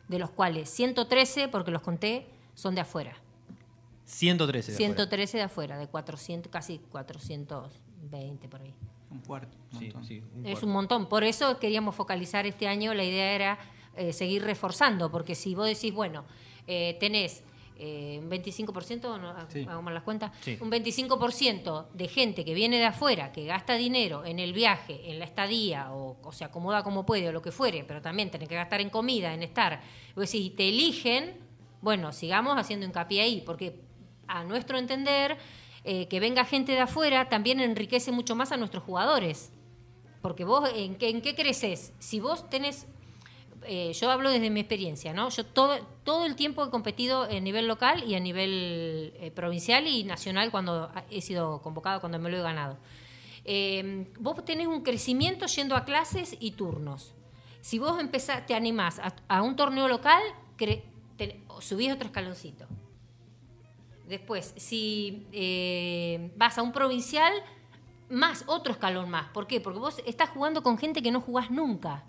de 0.09 0.19
los 0.19 0.31
cuales 0.31 0.69
113, 0.71 1.49
porque 1.49 1.71
los 1.71 1.83
conté, 1.83 2.27
son 2.55 2.75
de 2.75 2.81
afuera. 2.81 3.17
113 4.09 4.73
de 4.73 4.77
113 4.77 5.23
afuera. 5.23 5.39
de 5.39 5.45
afuera, 5.45 5.79
de 5.79 5.87
400, 5.87 6.51
casi 6.51 6.79
420 6.79 8.49
por 8.49 8.61
ahí. 8.61 8.75
Un 9.11 9.21
cuarto. 9.21 9.57
sí, 9.79 9.93
sí, 10.07 10.23
es 10.45 10.63
un 10.63 10.71
montón. 10.71 11.09
Por 11.09 11.25
eso 11.25 11.59
queríamos 11.59 11.95
focalizar 11.95 12.47
este 12.47 12.67
año. 12.69 12.95
La 12.95 13.05
idea 13.05 13.33
era 13.33 13.59
eh, 13.97 14.13
seguir 14.13 14.43
reforzando, 14.43 15.11
porque 15.11 15.35
si 15.35 15.55
vos 15.55 15.67
decís, 15.67 15.93
bueno, 15.93 16.25
tenés 16.67 17.43
eh, 17.81 18.19
un 18.21 18.29
25%, 18.29 19.21
¿no? 19.21 19.29
hagamos 19.29 19.93
las 19.93 20.03
cuentas, 20.03 20.33
un 20.61 20.69
25% 20.69 21.87
de 21.93 22.09
gente 22.09 22.45
que 22.45 22.53
viene 22.53 22.79
de 22.79 22.87
afuera, 22.87 23.31
que 23.31 23.45
gasta 23.45 23.77
dinero 23.77 24.25
en 24.25 24.41
el 24.41 24.53
viaje, 24.53 25.13
en 25.13 25.21
la 25.21 25.25
estadía, 25.25 25.93
o, 25.93 26.17
se 26.33 26.45
acomoda 26.45 26.83
como 26.83 27.07
puede, 27.07 27.29
o 27.29 27.33
lo 27.33 27.41
que 27.41 27.53
fuere, 27.53 27.85
pero 27.85 28.03
también 28.03 28.31
tiene 28.31 28.49
que 28.49 28.57
gastar 28.57 28.81
en 28.81 28.91
comida, 28.91 29.33
en 29.33 29.45
estar. 29.45 29.81
si 30.27 30.51
te 30.51 30.69
eligen, 30.69 31.37
bueno, 31.81 32.13
sigamos 32.13 32.59
haciendo 32.59 32.85
hincapié 32.85 33.23
ahí, 33.23 33.43
porque 33.47 33.81
a 34.29 34.45
nuestro 34.45 34.79
entender, 34.79 35.37
eh, 35.85 36.07
que 36.09 36.21
venga 36.21 36.45
gente 36.45 36.73
de 36.73 36.81
afuera 36.81 37.29
también 37.29 37.61
enriquece 37.61 38.13
mucho 38.13 38.35
más 38.37 38.53
a 38.53 38.57
nuestros 38.57 38.85
jugadores. 38.85 39.51
Porque 40.23 40.45
vos, 40.45 40.69
¿en 40.75 40.97
qué, 40.97 41.35
creces? 41.35 41.93
Si 41.99 42.21
vos 42.21 42.49
tenés 42.51 42.87
eh, 43.65 43.93
yo 43.93 44.11
hablo 44.11 44.31
desde 44.31 44.51
mi 44.51 44.61
experiencia, 44.61 45.13
¿no? 45.13 45.29
Yo 45.31 45.45
todo, 45.45 45.79
todo 46.05 46.27
el 46.27 46.37
tiempo 46.37 46.65
he 46.65 46.71
competido 46.71 47.25
a 47.25 47.41
nivel 47.41 47.67
local 47.67 48.05
y 48.07 48.15
a 48.15 48.21
nivel 48.21 49.13
eh, 49.17 49.31
provincial 49.35 49.87
y 49.87 50.05
nacional 50.05 50.51
cuando 50.51 50.91
he 51.11 51.21
sido 51.21 51.61
convocado, 51.61 52.01
cuando 52.01 52.19
me 52.19 52.31
lo 52.31 52.39
he 52.39 52.43
ganado. 52.43 52.79
eh, 53.45 54.07
vos 54.19 54.45
tenés 54.45 54.67
un 54.67 54.83
crecimiento 54.83 55.47
yendo 55.47 55.77
a 55.77 55.85
clases 55.85 56.37
y 56.39 56.53
turnos. 56.53 57.15
Si 57.61 57.79
vos 57.79 57.99
empezás, 58.01 58.47
te 58.47 58.55
animás 58.55 59.01
a, 59.29 59.43
un 59.43 59.57
torneo 59.57 59.89
local, 59.89 60.23
subís 61.61 61.93
otro 61.93 62.07
escaloncito. 62.07 62.67
Después, 64.09 64.55
si 64.57 65.27
eh, 65.33 66.31
vas 66.37 66.57
a 66.59 66.63
un 66.63 66.73
provincial, 66.73 67.33
más, 68.09 68.45
otro 68.47 68.73
escalón 68.73 69.11
más. 69.11 69.29
¿Por 69.31 69.47
qué? 69.47 69.61
Porque 69.61 69.79
vos 69.79 70.03
estás 70.07 70.31
jugando 70.31 70.63
con 70.63 70.79
gente 70.79 71.03
que 71.03 71.11
no 71.11 71.21
jugás 71.21 71.51
nunca. 71.51 72.05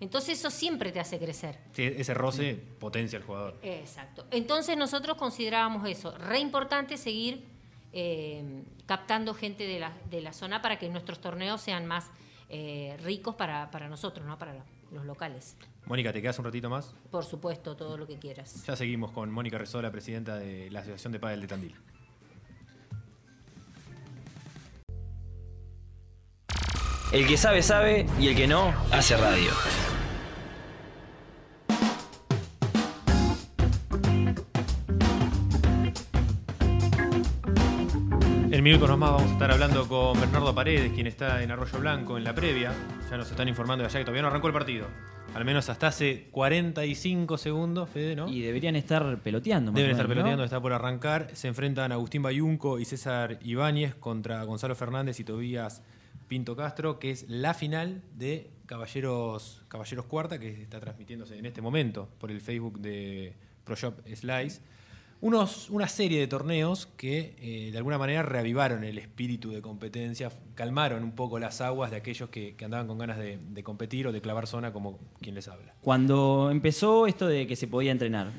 Entonces 0.00 0.38
eso 0.38 0.50
siempre 0.50 0.92
te 0.92 1.00
hace 1.00 1.18
crecer. 1.18 1.58
Sí, 1.72 1.82
ese 1.82 2.14
roce 2.14 2.54
potencia 2.54 3.18
al 3.18 3.24
jugador. 3.24 3.58
Exacto. 3.62 4.26
Entonces 4.30 4.76
nosotros 4.76 5.16
considerábamos 5.16 5.88
eso, 5.88 6.16
re 6.16 6.38
importante 6.38 6.96
seguir 6.96 7.44
eh, 7.92 8.62
captando 8.86 9.34
gente 9.34 9.66
de 9.66 9.78
la, 9.78 9.92
de 10.10 10.20
la 10.20 10.32
zona 10.32 10.62
para 10.62 10.78
que 10.78 10.88
nuestros 10.88 11.20
torneos 11.20 11.60
sean 11.60 11.86
más 11.86 12.10
eh, 12.48 12.96
ricos 13.02 13.34
para, 13.34 13.70
para 13.70 13.88
nosotros, 13.88 14.26
no 14.26 14.38
para 14.38 14.64
los 14.92 15.04
locales. 15.04 15.56
Mónica, 15.86 16.12
¿te 16.12 16.22
quedas 16.22 16.38
un 16.38 16.44
ratito 16.44 16.68
más? 16.70 16.94
Por 17.10 17.24
supuesto, 17.24 17.76
todo 17.76 17.96
lo 17.96 18.06
que 18.06 18.18
quieras. 18.18 18.64
Ya 18.66 18.76
seguimos 18.76 19.10
con 19.10 19.30
Mónica 19.30 19.58
Resola, 19.58 19.90
presidenta 19.90 20.36
de 20.36 20.70
la 20.70 20.80
Asociación 20.80 21.12
de 21.12 21.18
Padel 21.18 21.40
de 21.40 21.46
Tandil. 21.46 21.74
El 27.12 27.26
que 27.26 27.36
sabe, 27.36 27.62
sabe 27.62 28.06
y 28.20 28.28
el 28.28 28.36
que 28.36 28.46
no, 28.46 28.72
hace 28.92 29.16
radio. 29.16 29.50
En 38.60 38.64
minutos 38.64 38.90
nomás 38.90 39.12
vamos 39.12 39.30
a 39.30 39.32
estar 39.32 39.50
hablando 39.50 39.88
con 39.88 40.20
Bernardo 40.20 40.54
Paredes, 40.54 40.92
quien 40.92 41.06
está 41.06 41.42
en 41.42 41.50
Arroyo 41.50 41.78
Blanco 41.78 42.18
en 42.18 42.24
la 42.24 42.34
previa. 42.34 42.74
Ya 43.10 43.16
nos 43.16 43.30
están 43.30 43.48
informando 43.48 43.84
de 43.84 43.88
allá 43.88 44.00
que 44.00 44.04
todavía 44.04 44.20
no 44.20 44.28
arrancó 44.28 44.48
el 44.48 44.52
partido. 44.52 44.86
Al 45.32 45.46
menos 45.46 45.70
hasta 45.70 45.86
hace 45.86 46.28
45 46.30 47.38
segundos, 47.38 47.88
Fede, 47.88 48.14
¿no? 48.14 48.28
Y 48.28 48.42
deberían 48.42 48.76
estar 48.76 49.16
peloteando. 49.20 49.72
más 49.72 49.78
Deben 49.78 49.92
estar 49.92 50.06
peloteando, 50.06 50.44
está 50.44 50.60
por 50.60 50.74
arrancar. 50.74 51.30
Se 51.32 51.48
enfrentan 51.48 51.90
Agustín 51.90 52.22
Bayunco 52.22 52.78
y 52.78 52.84
César 52.84 53.38
Ibáñez 53.42 53.94
contra 53.94 54.44
Gonzalo 54.44 54.74
Fernández 54.74 55.18
y 55.20 55.24
Tobías 55.24 55.82
Pinto 56.28 56.54
Castro, 56.54 56.98
que 56.98 57.12
es 57.12 57.24
la 57.30 57.54
final 57.54 58.02
de 58.12 58.50
Caballeros, 58.66 59.62
Caballeros 59.68 60.04
Cuarta, 60.04 60.38
que 60.38 60.60
está 60.60 60.80
transmitiéndose 60.80 61.38
en 61.38 61.46
este 61.46 61.62
momento 61.62 62.10
por 62.18 62.30
el 62.30 62.42
Facebook 62.42 62.78
de 62.78 63.32
ProShop 63.64 64.06
Slice. 64.14 64.60
Unos, 65.22 65.68
una 65.68 65.86
serie 65.86 66.18
de 66.18 66.26
torneos 66.26 66.88
que 66.96 67.36
eh, 67.40 67.70
de 67.70 67.76
alguna 67.76 67.98
manera 67.98 68.22
reavivaron 68.22 68.84
el 68.84 68.96
espíritu 68.96 69.50
de 69.50 69.60
competencia, 69.60 70.32
calmaron 70.54 71.04
un 71.04 71.12
poco 71.12 71.38
las 71.38 71.60
aguas 71.60 71.90
de 71.90 71.98
aquellos 71.98 72.30
que, 72.30 72.56
que 72.56 72.64
andaban 72.64 72.86
con 72.86 72.96
ganas 72.96 73.18
de, 73.18 73.38
de 73.38 73.62
competir 73.62 74.06
o 74.06 74.12
de 74.12 74.22
clavar 74.22 74.46
zona 74.46 74.72
como 74.72 74.98
quien 75.20 75.34
les 75.34 75.46
habla. 75.48 75.74
Cuando 75.82 76.48
empezó 76.50 77.06
esto 77.06 77.26
de 77.26 77.46
que 77.46 77.54
se 77.54 77.68
podía 77.68 77.92
entrenar, 77.92 78.30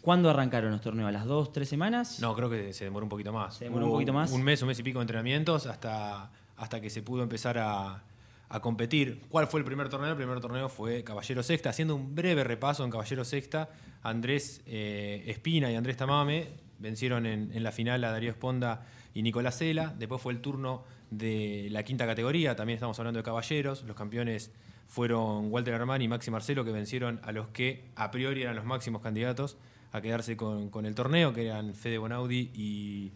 ¿cuándo 0.00 0.28
arrancaron 0.28 0.72
los 0.72 0.80
torneos? 0.80 1.08
¿A 1.08 1.12
las 1.12 1.24
dos, 1.24 1.52
tres 1.52 1.68
semanas? 1.68 2.18
No, 2.20 2.34
creo 2.34 2.50
que 2.50 2.72
se 2.72 2.84
demoró 2.84 3.06
un 3.06 3.10
poquito 3.10 3.32
más. 3.32 3.56
¿Se 3.56 3.64
demoró 3.64 3.86
un 3.86 3.92
poquito 3.92 4.12
más? 4.12 4.32
Un 4.32 4.42
mes, 4.42 4.60
un 4.60 4.68
mes 4.68 4.78
y 4.80 4.82
pico 4.82 4.98
de 4.98 5.04
entrenamientos 5.04 5.66
hasta, 5.66 6.32
hasta 6.56 6.80
que 6.80 6.90
se 6.90 7.02
pudo 7.02 7.22
empezar 7.22 7.58
a, 7.58 8.02
a 8.48 8.60
competir. 8.60 9.22
¿Cuál 9.28 9.46
fue 9.46 9.60
el 9.60 9.66
primer 9.66 9.88
torneo? 9.88 10.10
El 10.10 10.16
primer 10.16 10.40
torneo 10.40 10.68
fue 10.68 11.02
Caballero 11.04 11.42
Sexta. 11.42 11.70
Haciendo 11.70 11.96
un 11.96 12.14
breve 12.14 12.44
repaso 12.44 12.84
en 12.84 12.90
Caballero 12.90 13.24
Sexta, 13.24 13.70
Andrés 14.02 14.62
eh, 14.66 15.24
Espina 15.26 15.70
y 15.70 15.76
Andrés 15.76 15.96
Tamame 15.96 16.48
vencieron 16.78 17.26
en, 17.26 17.62
la 17.62 17.72
final 17.72 18.04
a 18.04 18.10
Darío 18.10 18.30
Esponda 18.30 18.86
y 19.14 19.22
Nicolás 19.22 19.58
Cela. 19.58 19.94
Después 19.98 20.20
fue 20.20 20.32
el 20.32 20.40
turno 20.40 20.84
de 21.10 21.68
la 21.70 21.82
quinta 21.82 22.06
categoría. 22.06 22.56
También 22.56 22.76
estamos 22.76 22.98
hablando 22.98 23.18
de 23.18 23.24
caballeros. 23.24 23.82
Los 23.84 23.96
campeones 23.96 24.50
fueron 24.86 25.50
Walter 25.50 25.74
Armani 25.74 26.04
y 26.04 26.08
Maxi 26.08 26.30
Marcelo, 26.30 26.64
que 26.64 26.72
vencieron 26.72 27.20
a 27.22 27.32
los 27.32 27.48
que 27.48 27.84
a 27.96 28.10
priori 28.10 28.42
eran 28.42 28.56
los 28.56 28.64
máximos 28.64 29.02
candidatos 29.02 29.56
a 29.92 30.00
quedarse 30.00 30.36
con, 30.36 30.70
con 30.70 30.86
el 30.86 30.94
torneo, 30.94 31.32
que 31.32 31.46
eran 31.46 31.74
Fede 31.74 31.98
Bonaudi 31.98 32.50
y 32.54 33.12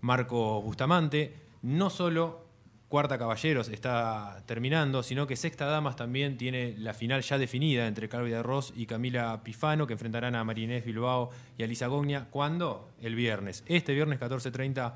Marco 0.00 0.60
Bustamante. 0.60 1.34
No 1.62 1.88
solo 1.90 2.45
Cuarta 2.88 3.18
Caballeros 3.18 3.68
está 3.68 4.44
terminando, 4.46 5.02
sino 5.02 5.26
que 5.26 5.34
Sexta 5.34 5.66
Damas 5.66 5.96
también 5.96 6.36
tiene 6.36 6.76
la 6.78 6.94
final 6.94 7.22
ya 7.22 7.36
definida 7.36 7.88
entre 7.88 8.08
Calvia 8.08 8.44
Ross 8.44 8.72
y 8.76 8.86
Camila 8.86 9.42
Pifano, 9.42 9.88
que 9.88 9.94
enfrentarán 9.94 10.36
a 10.36 10.44
Marinés 10.44 10.84
Bilbao 10.84 11.30
y 11.58 11.64
a 11.64 11.66
Lisa 11.66 11.88
Gognia. 11.88 12.28
¿Cuándo? 12.30 12.88
El 13.02 13.16
viernes. 13.16 13.64
Este 13.66 13.92
viernes 13.92 14.20
14.30 14.20 14.94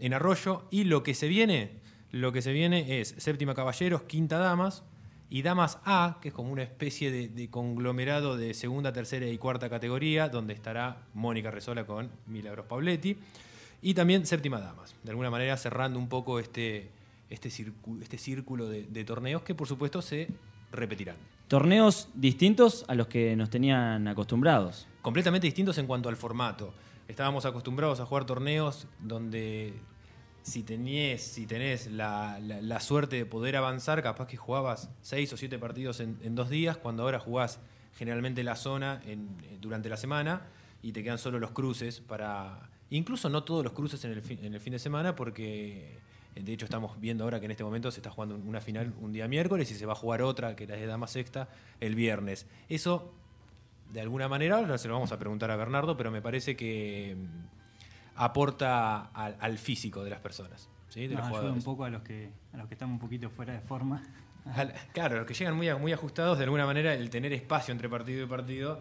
en 0.00 0.14
Arroyo. 0.14 0.64
Y 0.72 0.82
lo 0.82 1.04
que 1.04 1.14
se 1.14 1.28
viene, 1.28 1.70
lo 2.10 2.32
que 2.32 2.42
se 2.42 2.52
viene 2.52 3.00
es 3.00 3.14
Séptima 3.18 3.54
Caballeros, 3.54 4.02
Quinta 4.02 4.38
Damas 4.38 4.82
y 5.30 5.42
Damas 5.42 5.78
A, 5.84 6.18
que 6.20 6.28
es 6.28 6.34
como 6.34 6.50
una 6.50 6.64
especie 6.64 7.12
de, 7.12 7.28
de 7.28 7.50
conglomerado 7.50 8.36
de 8.36 8.52
segunda, 8.52 8.92
tercera 8.92 9.28
y 9.28 9.38
cuarta 9.38 9.70
categoría, 9.70 10.28
donde 10.28 10.54
estará 10.54 11.02
Mónica 11.14 11.52
Resola 11.52 11.86
con 11.86 12.10
Milagros 12.26 12.66
Pauletti. 12.66 13.16
Y 13.80 13.94
también 13.94 14.26
Séptima 14.26 14.58
Damas, 14.58 14.96
de 15.04 15.10
alguna 15.10 15.30
manera 15.30 15.56
cerrando 15.56 16.00
un 16.00 16.08
poco 16.08 16.40
este, 16.40 16.90
este, 17.30 17.48
circu- 17.50 18.00
este 18.02 18.18
círculo 18.18 18.68
de, 18.68 18.84
de 18.84 19.04
torneos 19.04 19.42
que 19.42 19.54
por 19.54 19.66
supuesto 19.68 20.02
se 20.02 20.28
repetirán. 20.72 21.16
Torneos 21.48 22.08
distintos 22.14 22.84
a 22.88 22.94
los 22.94 23.06
que 23.06 23.34
nos 23.36 23.48
tenían 23.50 24.06
acostumbrados. 24.08 24.86
completamente 25.02 25.46
distintos 25.46 25.78
en 25.78 25.86
cuanto 25.86 26.08
al 26.08 26.16
formato. 26.16 26.74
Estábamos 27.08 27.46
acostumbrados 27.46 28.00
a 28.00 28.06
jugar 28.06 28.26
torneos 28.26 28.86
donde 29.00 29.72
si 30.42 30.62
tenés, 30.62 31.22
si 31.22 31.46
tenés 31.46 31.86
la, 31.90 32.38
la- 32.40 32.60
la 32.60 32.80
suerte 32.80 33.16
de 33.16 33.24
poder 33.26 33.56
avanzar, 33.56 34.02
capaz 34.02 34.26
que 34.26 34.36
jugabas 34.36 34.90
seis 35.00 35.32
o 35.32 35.36
siete 35.38 35.58
partidos 35.58 36.00
en, 36.00 36.18
en 36.22 36.34
dos 36.34 36.50
días, 36.50 36.76
cuando 36.76 37.02
ahora 37.04 37.18
jugás 37.18 37.60
generalmente 37.96 38.42
la 38.44 38.56
zona 38.56 39.00
en- 39.06 39.28
eh, 39.44 39.56
durante 39.60 39.88
la 39.88 39.96
semana 39.96 40.42
y 40.82 40.92
te 40.92 41.02
quedan 41.02 41.18
solo 41.18 41.38
los 41.38 41.50
cruces 41.52 42.00
para... 42.00 42.68
Incluso 42.90 43.28
no 43.28 43.42
todos 43.42 43.64
los 43.64 43.72
cruces 43.72 44.02
en 44.04 44.12
el, 44.12 44.22
fin, 44.22 44.38
en 44.42 44.54
el 44.54 44.60
fin 44.60 44.72
de 44.74 44.78
semana 44.78 45.14
porque... 45.16 45.98
eh, 46.38 46.42
De 46.42 46.52
hecho, 46.52 46.64
estamos 46.64 46.98
viendo 47.00 47.24
ahora 47.24 47.38
que 47.40 47.46
en 47.46 47.50
este 47.52 47.64
momento 47.64 47.90
se 47.90 47.98
está 48.00 48.10
jugando 48.10 48.36
una 48.36 48.60
final 48.60 48.94
un 49.00 49.12
día 49.12 49.28
miércoles 49.28 49.70
y 49.70 49.74
se 49.74 49.86
va 49.86 49.92
a 49.92 49.96
jugar 49.96 50.22
otra, 50.22 50.56
que 50.56 50.64
es 50.64 50.70
la 50.70 50.76
de 50.76 50.86
Dama 50.86 51.06
Sexta, 51.06 51.48
el 51.80 51.94
viernes. 51.94 52.46
Eso 52.68 53.12
de 53.92 54.00
alguna 54.02 54.28
manera, 54.28 54.56
ahora 54.58 54.76
se 54.78 54.86
lo 54.88 54.94
vamos 54.94 55.12
a 55.12 55.18
preguntar 55.18 55.50
a 55.50 55.56
Bernardo, 55.56 55.96
pero 55.96 56.10
me 56.10 56.20
parece 56.20 56.56
que 56.56 57.16
mm, 57.16 58.16
aporta 58.16 59.06
al, 59.06 59.36
al 59.40 59.58
físico 59.58 60.04
de 60.04 60.10
las 60.10 60.20
personas, 60.20 60.68
¿sí? 60.88 61.06
de 61.06 61.14
Nos 61.14 61.28
los 61.28 61.38
ayuda 61.38 61.52
un 61.52 61.62
poco 61.62 61.84
a 61.84 61.90
los 61.90 62.02
que 62.02 62.30
a 62.52 62.56
los 62.56 62.68
que 62.68 62.74
estamos 62.74 62.94
un 62.94 63.00
poquito 63.00 63.30
fuera 63.30 63.52
de 63.52 63.60
forma. 63.60 64.02
Al- 64.54 64.72
claro, 64.92 65.16
los 65.16 65.26
que 65.26 65.34
llegan 65.34 65.56
muy, 65.56 65.72
muy 65.74 65.92
ajustados, 65.92 66.38
de 66.38 66.44
alguna 66.44 66.64
manera, 66.66 66.94
el 66.94 67.10
tener 67.10 67.32
espacio 67.32 67.72
entre 67.72 67.88
partido 67.88 68.24
y 68.24 68.26
partido 68.26 68.80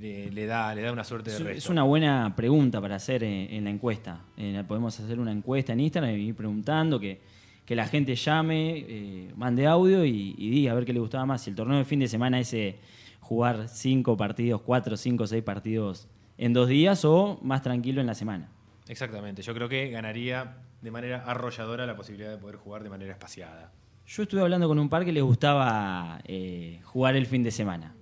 le, 0.00 0.30
le 0.30 0.46
da, 0.46 0.74
le 0.74 0.82
da 0.82 0.92
una 0.92 1.04
suerte 1.04 1.30
de 1.30 1.36
Es, 1.36 1.42
resto. 1.42 1.58
es 1.58 1.68
una 1.70 1.82
buena 1.82 2.34
pregunta 2.36 2.80
para 2.80 2.96
hacer 2.96 3.24
en, 3.24 3.52
en 3.54 3.64
la 3.64 3.70
encuesta. 3.70 4.20
Eh, 4.36 4.62
podemos 4.66 4.98
hacer 4.98 5.18
una 5.18 5.32
encuesta 5.32 5.72
en 5.72 5.80
Instagram 5.80 6.14
y 6.14 6.28
ir 6.28 6.34
preguntando 6.34 6.98
que, 7.00 7.20
que 7.64 7.74
la 7.74 7.86
gente 7.86 8.14
llame, 8.14 8.78
eh, 8.88 9.32
mande 9.36 9.66
audio 9.66 10.04
y, 10.04 10.34
y 10.38 10.50
diga 10.50 10.72
a 10.72 10.74
ver 10.74 10.84
qué 10.84 10.92
le 10.92 11.00
gustaba 11.00 11.26
más. 11.26 11.42
Si 11.42 11.50
el 11.50 11.56
torneo 11.56 11.78
de 11.78 11.84
fin 11.84 12.00
de 12.00 12.08
semana 12.08 12.38
ese 12.40 12.76
jugar 13.20 13.68
cinco 13.68 14.16
partidos, 14.16 14.62
cuatro, 14.62 14.96
cinco, 14.96 15.26
seis 15.26 15.42
partidos 15.42 16.08
en 16.38 16.52
dos 16.52 16.68
días 16.68 17.04
o 17.04 17.38
más 17.42 17.62
tranquilo 17.62 18.00
en 18.00 18.06
la 18.06 18.14
semana. 18.14 18.48
Exactamente, 18.88 19.42
yo 19.42 19.52
creo 19.54 19.68
que 19.68 19.90
ganaría 19.90 20.56
de 20.80 20.90
manera 20.90 21.24
arrolladora 21.26 21.84
la 21.84 21.94
posibilidad 21.96 22.30
de 22.30 22.38
poder 22.38 22.56
jugar 22.56 22.82
de 22.84 22.88
manera 22.88 23.12
espaciada. 23.12 23.70
Yo 24.06 24.22
estuve 24.22 24.40
hablando 24.40 24.66
con 24.68 24.78
un 24.78 24.88
par 24.88 25.04
que 25.04 25.12
les 25.12 25.22
gustaba 25.22 26.20
eh, 26.24 26.80
jugar 26.84 27.16
el 27.16 27.26
fin 27.26 27.42
de 27.42 27.50
semana. 27.50 27.92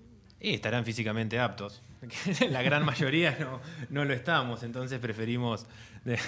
Y 0.40 0.54
estarán 0.54 0.84
físicamente 0.84 1.38
aptos. 1.38 1.82
La 2.50 2.62
gran 2.62 2.84
mayoría 2.84 3.36
no, 3.40 3.60
no 3.90 4.04
lo 4.04 4.12
estamos, 4.14 4.62
entonces 4.62 4.98
preferimos 4.98 5.66
de- 6.04 6.18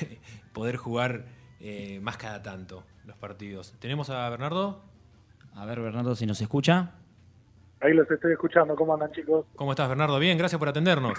poder 0.52 0.76
jugar 0.76 1.24
eh, 1.61 2.00
más 2.02 2.16
cada 2.16 2.42
tanto 2.42 2.84
los 3.04 3.16
partidos. 3.16 3.74
¿Tenemos 3.78 4.11
a 4.11 4.28
Bernardo? 4.30 4.82
A 5.54 5.64
ver, 5.66 5.80
Bernardo, 5.80 6.14
si 6.14 6.26
nos 6.26 6.40
escucha. 6.40 6.92
Ahí 7.80 7.92
los 7.94 8.11
estoy 8.11 8.32
escuchando. 8.32 8.74
¿Cómo 8.74 8.94
andan, 8.94 9.12
chicos? 9.12 9.46
¿Cómo 9.56 9.72
estás, 9.72 9.88
Bernardo? 9.88 10.18
Bien, 10.18 10.36
gracias 10.38 10.59
por 10.59 10.68
atendernos. 10.68 11.18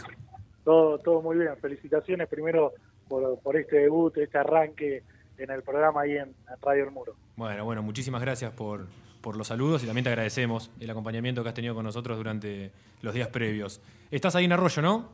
Todo, 0.63 0.97
todo 0.99 1.21
muy 1.21 1.37
bien. 1.37 1.55
Felicitaciones 1.61 2.27
primero 2.27 2.73
por, 3.07 3.39
por 3.39 3.55
este 3.55 3.77
debut, 3.77 4.15
este 4.17 4.37
arranque 4.37 5.03
en 5.37 5.49
el 5.51 5.63
programa 5.63 6.01
ahí 6.01 6.11
en, 6.17 6.29
en 6.29 6.61
Radio 6.61 6.83
El 6.85 6.91
Muro. 6.91 7.15
Bueno, 7.37 7.63
bueno, 7.65 7.81
muchísimas 7.81 8.21
gracias 8.21 8.51
por, 8.51 8.87
por 9.21 9.37
los 9.37 9.47
saludos 9.47 9.83
y 9.83 9.85
también 9.85 10.03
te 10.03 10.09
agradecemos 10.09 10.71
el 10.79 10.89
acompañamiento 10.89 11.43
que 11.43 11.49
has 11.49 11.55
tenido 11.55 11.75
con 11.75 11.83
nosotros 11.85 12.17
durante 12.17 12.71
los 13.01 13.13
días 13.13 13.27
previos. 13.27 13.81
Estás 14.11 14.35
ahí 14.35 14.45
en 14.45 14.53
Arroyo, 14.53 14.81
¿no? 14.81 15.09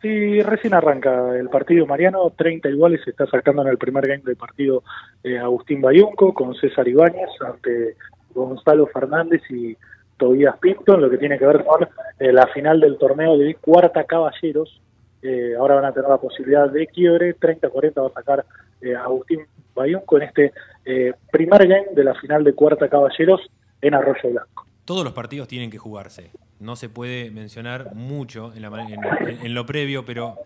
Sí, 0.00 0.40
recién 0.42 0.74
arranca 0.74 1.36
el 1.36 1.48
partido 1.48 1.84
Mariano, 1.84 2.32
30 2.36 2.68
iguales, 2.68 3.00
se 3.04 3.10
está 3.10 3.26
sacando 3.26 3.62
en 3.62 3.68
el 3.68 3.78
primer 3.78 4.06
game 4.06 4.22
del 4.24 4.36
partido 4.36 4.84
eh, 5.24 5.38
Agustín 5.38 5.80
Bayunco 5.80 6.32
con 6.32 6.54
César 6.54 6.86
Ibáñez 6.86 7.30
ante 7.44 7.96
Gonzalo 8.32 8.86
Fernández 8.86 9.42
y 9.50 9.76
Tobías 10.16 10.56
Pinto, 10.58 10.94
en 10.94 11.02
lo 11.02 11.10
que 11.10 11.18
tiene 11.18 11.38
que 11.38 11.46
ver 11.46 11.64
con 11.64 11.82
eh, 11.82 12.32
la 12.32 12.46
final 12.48 12.80
del 12.80 12.96
torneo 12.96 13.36
de 13.36 13.54
Cuarta 13.56 14.04
Caballeros. 14.04 14.80
Eh, 15.22 15.54
ahora 15.58 15.76
van 15.76 15.84
a 15.86 15.92
tener 15.92 16.08
la 16.08 16.16
posibilidad 16.18 16.70
de 16.70 16.86
quiebre, 16.86 17.34
30-40 17.36 18.02
va 18.02 18.06
a 18.08 18.12
sacar 18.12 18.44
eh, 18.80 18.94
Agustín 18.94 19.40
Bayunco 19.74 20.16
en 20.16 20.22
este 20.22 20.52
eh, 20.84 21.12
primer 21.30 21.66
game 21.66 21.86
de 21.94 22.04
la 22.04 22.14
final 22.14 22.44
de 22.44 22.52
Cuarta 22.54 22.88
Caballeros 22.88 23.40
en 23.82 23.94
Arroyo 23.94 24.30
Blanco. 24.30 24.66
Todos 24.84 25.04
los 25.04 25.12
partidos 25.12 25.48
tienen 25.48 25.70
que 25.70 25.78
jugarse. 25.78 26.30
No 26.60 26.76
se 26.76 26.88
puede 26.88 27.30
mencionar 27.30 27.94
mucho 27.94 28.52
en, 28.54 28.62
la- 28.62 28.82
en- 28.82 29.44
en 29.46 29.54
lo 29.54 29.66
previo, 29.66 30.04
pero 30.04 30.36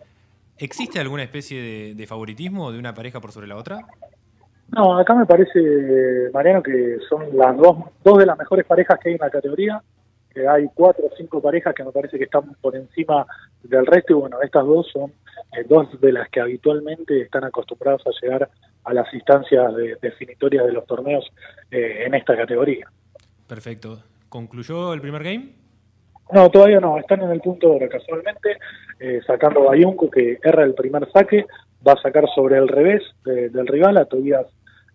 ¿existe 0.59 0.99
alguna 0.99 1.23
especie 1.23 1.61
de, 1.61 1.95
de 1.95 2.07
favoritismo 2.07 2.73
de 2.73 2.79
una 2.79 2.95
pareja 2.95 3.20
por 3.20 3.33
sobre 3.33 3.47
la 3.47 3.57
otra? 3.57 3.79
No, 4.75 4.97
acá 4.99 5.14
me 5.14 5.27
parece, 5.27 6.31
Mariano, 6.33 6.62
que 6.62 6.97
son 7.09 7.27
las 7.37 7.55
dos, 7.59 7.77
dos 8.03 8.18
de 8.18 8.25
las 8.27 8.39
mejores 8.39 8.64
parejas 8.64 8.99
que 9.01 9.11
hay 9.11 9.14
en 9.16 9.20
la 9.20 9.31
categoría. 9.31 9.83
Que 10.33 10.47
hay 10.49 10.66
cuatro 10.74 11.07
o 11.07 11.16
cinco 11.16 11.41
parejas 11.43 11.74
que 11.74 11.85
me 11.85 11.93
parece 11.93 12.18
que 12.18 12.24
están 12.24 12.55
por 12.61 12.74
encima 12.76 13.26
del 13.62 13.87
resto. 13.87 14.12
Y 14.12 14.16
bueno, 14.16 14.39
estas 14.43 14.64
dos 14.64 14.89
son 14.93 15.11
eh, 15.57 15.64
dos 15.68 16.01
de 16.01 16.12
las 16.12 16.28
que 16.30 16.41
habitualmente 16.41 17.20
están 17.20 17.45
acostumbrados 17.45 18.03
a 18.07 18.11
llegar 18.20 18.49
a 18.85 18.95
las 18.95 19.12
instancias 19.12 19.74
de- 19.76 19.97
definitorias 20.01 20.66
de 20.66 20.72
los 20.72 20.87
torneos 20.87 21.24
eh, 21.70 22.05
en 22.07 22.14
esta 22.14 22.37
categoría. 22.37 22.89
Perfecto. 23.47 24.03
¿Concluyó 24.28 24.95
el 24.95 25.01
primer 25.01 25.22
game? 25.22 25.53
No, 26.33 26.49
todavía 26.51 26.80
no, 26.80 26.97
están 26.99 27.20
en 27.20 27.30
el 27.30 27.41
punto 27.41 27.68
de 27.68 27.76
hora 27.76 27.89
casualmente, 27.91 28.57
eh, 28.99 29.20
sacando 29.26 29.61
a 29.61 29.64
Bayunco 29.66 30.09
que 30.11 30.39
erra 30.43 30.64
el 30.64 30.72
primer 30.72 31.11
saque, 31.12 31.45
va 31.87 31.93
a 31.93 32.01
sacar 32.01 32.24
sobre 32.35 32.57
el 32.57 32.68
revés 32.68 33.03
de- 33.24 33.51
del 33.51 33.66
rival 33.66 33.99
a 33.99 34.07
Tobías, 34.07 34.47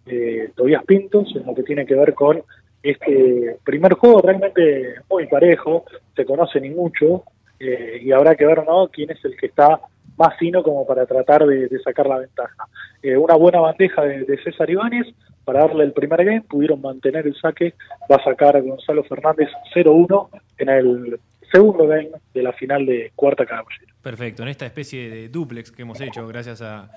eh, 0.08 0.52
Tobías 0.56 0.84
Pintos, 0.86 1.28
en 1.36 1.46
lo 1.46 1.54
que 1.54 1.62
tiene 1.64 1.86
que 1.86 1.94
ver 1.94 2.16
con 2.16 2.42
este 2.90 3.58
primer 3.64 3.94
juego 3.94 4.22
realmente 4.22 4.96
muy 5.10 5.28
parejo, 5.28 5.86
se 6.16 6.26
conocen 6.26 6.66
y 6.66 6.70
mucho, 6.70 7.24
eh, 7.60 8.00
y 8.02 8.12
habrá 8.12 8.36
que 8.36 8.46
ver 8.46 8.66
¿no? 8.66 8.88
quién 8.90 9.12
es 9.12 9.24
el 9.26 9.36
que 9.36 9.48
está 9.48 9.80
más 10.18 10.36
fino 10.38 10.64
como 10.64 10.86
para 10.86 11.06
tratar 11.06 11.46
de, 11.46 11.70
sacar 11.84 12.08
la 12.08 12.20
ventaja. 12.20 12.68
Eh, 13.02 13.16
una 13.18 13.36
buena 13.36 13.60
bandeja 13.60 14.04
de, 14.04 14.38
César 14.44 14.70
Ibáñez 14.70 15.08
para 15.46 15.62
darle 15.62 15.86
el 15.86 15.94
primer 15.94 16.26
game, 16.26 16.42
pudieron 16.42 16.82
mantener 16.82 17.26
el 17.26 17.36
saque, 17.36 17.74
va 18.12 18.18
a 18.18 18.24
sacar 18.24 18.62
Gonzalo 18.62 19.04
Fernández 19.04 19.50
0-1 19.74 20.30
en 20.58 20.70
el 20.70 21.20
segundo 21.52 21.88
game 21.88 22.10
de 22.34 22.44
la 22.44 22.52
final 22.54 22.86
de 22.86 23.12
Cuarta 23.16 23.46
Caballero. 23.46 23.87
Perfecto. 24.02 24.43
En 24.43 24.50
esta 24.50 24.66
especie 24.66 25.10
de 25.10 25.28
duplex 25.28 25.72
que 25.72 25.82
hemos 25.82 26.00
hecho, 26.00 26.26
gracias 26.28 26.62
a, 26.62 26.89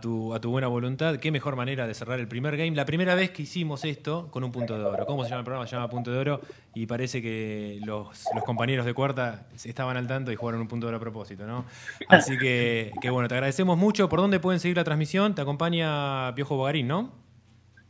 tu, 0.00 0.34
a 0.34 0.40
tu 0.40 0.50
buena 0.50 0.68
voluntad, 0.68 1.16
qué 1.16 1.30
mejor 1.30 1.56
manera 1.56 1.86
de 1.86 1.94
cerrar 1.94 2.20
el 2.20 2.28
primer 2.28 2.56
game. 2.56 2.72
La 2.72 2.84
primera 2.84 3.14
vez 3.14 3.30
que 3.30 3.42
hicimos 3.42 3.84
esto 3.84 4.28
con 4.30 4.44
un 4.44 4.52
punto 4.52 4.78
de 4.78 4.84
oro. 4.84 5.06
¿Cómo 5.06 5.24
se 5.24 5.30
llama 5.30 5.40
el 5.40 5.44
programa? 5.44 5.66
Se 5.66 5.76
llama 5.76 5.88
Punto 5.88 6.12
de 6.12 6.18
Oro 6.18 6.40
y 6.74 6.86
parece 6.86 7.22
que 7.22 7.78
los, 7.86 8.26
los 8.34 8.44
compañeros 8.44 8.84
de 8.84 8.92
cuarta 8.92 9.46
estaban 9.64 9.96
al 9.96 10.06
tanto 10.06 10.30
y 10.30 10.36
jugaron 10.36 10.60
un 10.60 10.68
punto 10.68 10.86
de 10.86 10.88
oro 10.88 10.98
a 10.98 11.00
propósito, 11.00 11.46
¿no? 11.46 11.64
Así 12.08 12.36
que, 12.36 12.90
que 13.00 13.08
bueno, 13.08 13.28
te 13.28 13.34
agradecemos 13.34 13.78
mucho. 13.78 14.08
¿Por 14.08 14.20
dónde 14.20 14.38
pueden 14.38 14.60
seguir 14.60 14.76
la 14.76 14.84
transmisión? 14.84 15.34
Te 15.34 15.42
acompaña 15.42 16.34
Piojo 16.34 16.56
Bogarín, 16.56 16.88
¿no? 16.88 17.22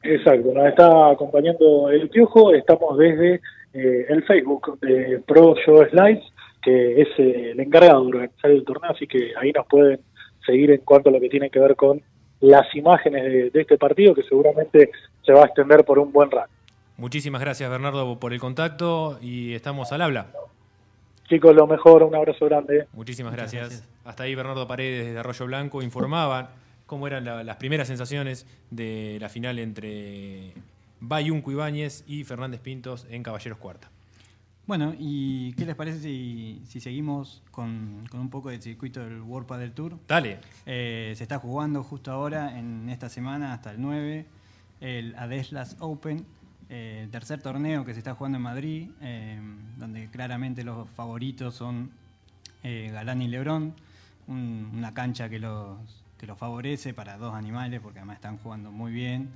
Exacto, 0.04 0.52
nos 0.52 0.66
está 0.66 1.10
acompañando 1.10 1.88
el 1.90 2.08
Piojo, 2.10 2.52
estamos 2.54 2.98
desde 2.98 3.40
eh, 3.72 4.06
el 4.08 4.24
Facebook 4.24 4.78
de 4.80 5.22
Pro 5.26 5.54
Show 5.64 5.84
Slides, 5.90 6.24
que 6.62 7.02
es 7.02 7.08
eh, 7.18 7.50
el 7.52 7.60
encargado 7.60 8.02
de 8.02 8.08
organizar 8.08 8.50
el 8.50 8.64
torneo, 8.64 8.90
así 8.92 9.06
que 9.06 9.32
ahí 9.40 9.52
nos 9.52 9.66
pueden 9.66 10.00
seguir 10.46 10.70
en 10.70 10.80
cuanto 10.80 11.08
a 11.08 11.12
lo 11.12 11.20
que 11.20 11.28
tiene 11.28 11.50
que 11.50 11.58
ver 11.58 11.74
con 11.76 12.00
las 12.40 12.74
imágenes 12.74 13.22
de, 13.24 13.50
de 13.50 13.60
este 13.60 13.78
partido, 13.78 14.14
que 14.14 14.22
seguramente 14.22 14.90
se 15.24 15.32
va 15.32 15.42
a 15.42 15.46
extender 15.46 15.84
por 15.84 15.98
un 15.98 16.10
buen 16.12 16.30
rato. 16.30 16.50
Muchísimas 16.96 17.40
gracias, 17.40 17.68
Bernardo, 17.70 18.18
por 18.18 18.32
el 18.32 18.40
contacto 18.40 19.18
y 19.20 19.54
estamos 19.54 19.92
al 19.92 20.02
habla. 20.02 20.26
Chicos, 21.28 21.54
lo 21.54 21.66
mejor, 21.66 22.02
un 22.02 22.14
abrazo 22.14 22.44
grande. 22.46 22.86
Muchísimas 22.92 23.32
gracias. 23.32 23.68
gracias. 23.68 23.88
Hasta 24.04 24.24
ahí 24.24 24.34
Bernardo 24.34 24.66
Paredes 24.68 25.12
de 25.12 25.18
Arroyo 25.18 25.46
Blanco 25.46 25.82
informaban 25.82 26.48
cómo 26.86 27.06
eran 27.06 27.24
la- 27.24 27.42
las 27.42 27.56
primeras 27.56 27.88
sensaciones 27.88 28.46
de 28.70 29.16
la 29.20 29.28
final 29.28 29.58
entre 29.58 30.52
Bayunco 31.00 31.50
Ibáñez 31.50 32.04
y 32.06 32.24
Fernández 32.24 32.60
Pintos 32.60 33.06
en 33.10 33.22
Caballeros 33.22 33.58
Cuarta. 33.58 33.88
Bueno, 34.66 34.94
¿y 34.98 35.52
qué 35.54 35.66
les 35.66 35.74
parece 35.74 35.98
si, 36.00 36.62
si 36.66 36.80
seguimos 36.80 37.42
con, 37.50 38.04
con 38.10 38.20
un 38.20 38.30
poco 38.30 38.50
del 38.50 38.62
circuito 38.62 39.00
del 39.00 39.20
World 39.20 39.46
Padel 39.48 39.72
Tour? 39.72 39.98
Dale. 40.06 40.38
Eh, 40.66 41.12
se 41.16 41.24
está 41.24 41.38
jugando 41.40 41.82
justo 41.82 42.12
ahora, 42.12 42.56
en 42.58 42.88
esta 42.88 43.08
semana, 43.08 43.52
hasta 43.52 43.72
el 43.72 43.80
9, 43.80 44.24
el 44.80 45.14
Adeslas 45.16 45.76
Open, 45.80 46.24
eh, 46.70 47.00
el 47.04 47.10
tercer 47.10 47.42
torneo 47.42 47.84
que 47.84 47.92
se 47.92 47.98
está 47.98 48.14
jugando 48.14 48.36
en 48.38 48.42
Madrid, 48.42 48.88
eh, 49.00 49.40
donde 49.78 50.08
claramente 50.10 50.62
los 50.62 50.88
favoritos 50.90 51.54
son 51.56 51.90
eh, 52.62 52.90
Galán 52.92 53.20
y 53.20 53.26
Lebrón, 53.28 53.74
un- 54.28 54.70
una 54.74 54.94
cancha 54.94 55.28
que 55.28 55.40
los, 55.40 55.76
que 56.18 56.26
los 56.28 56.38
favorece 56.38 56.94
para 56.94 57.18
dos 57.18 57.34
animales, 57.34 57.80
porque 57.80 57.98
además 57.98 58.16
están 58.16 58.38
jugando 58.38 58.70
muy 58.70 58.92
bien. 58.92 59.28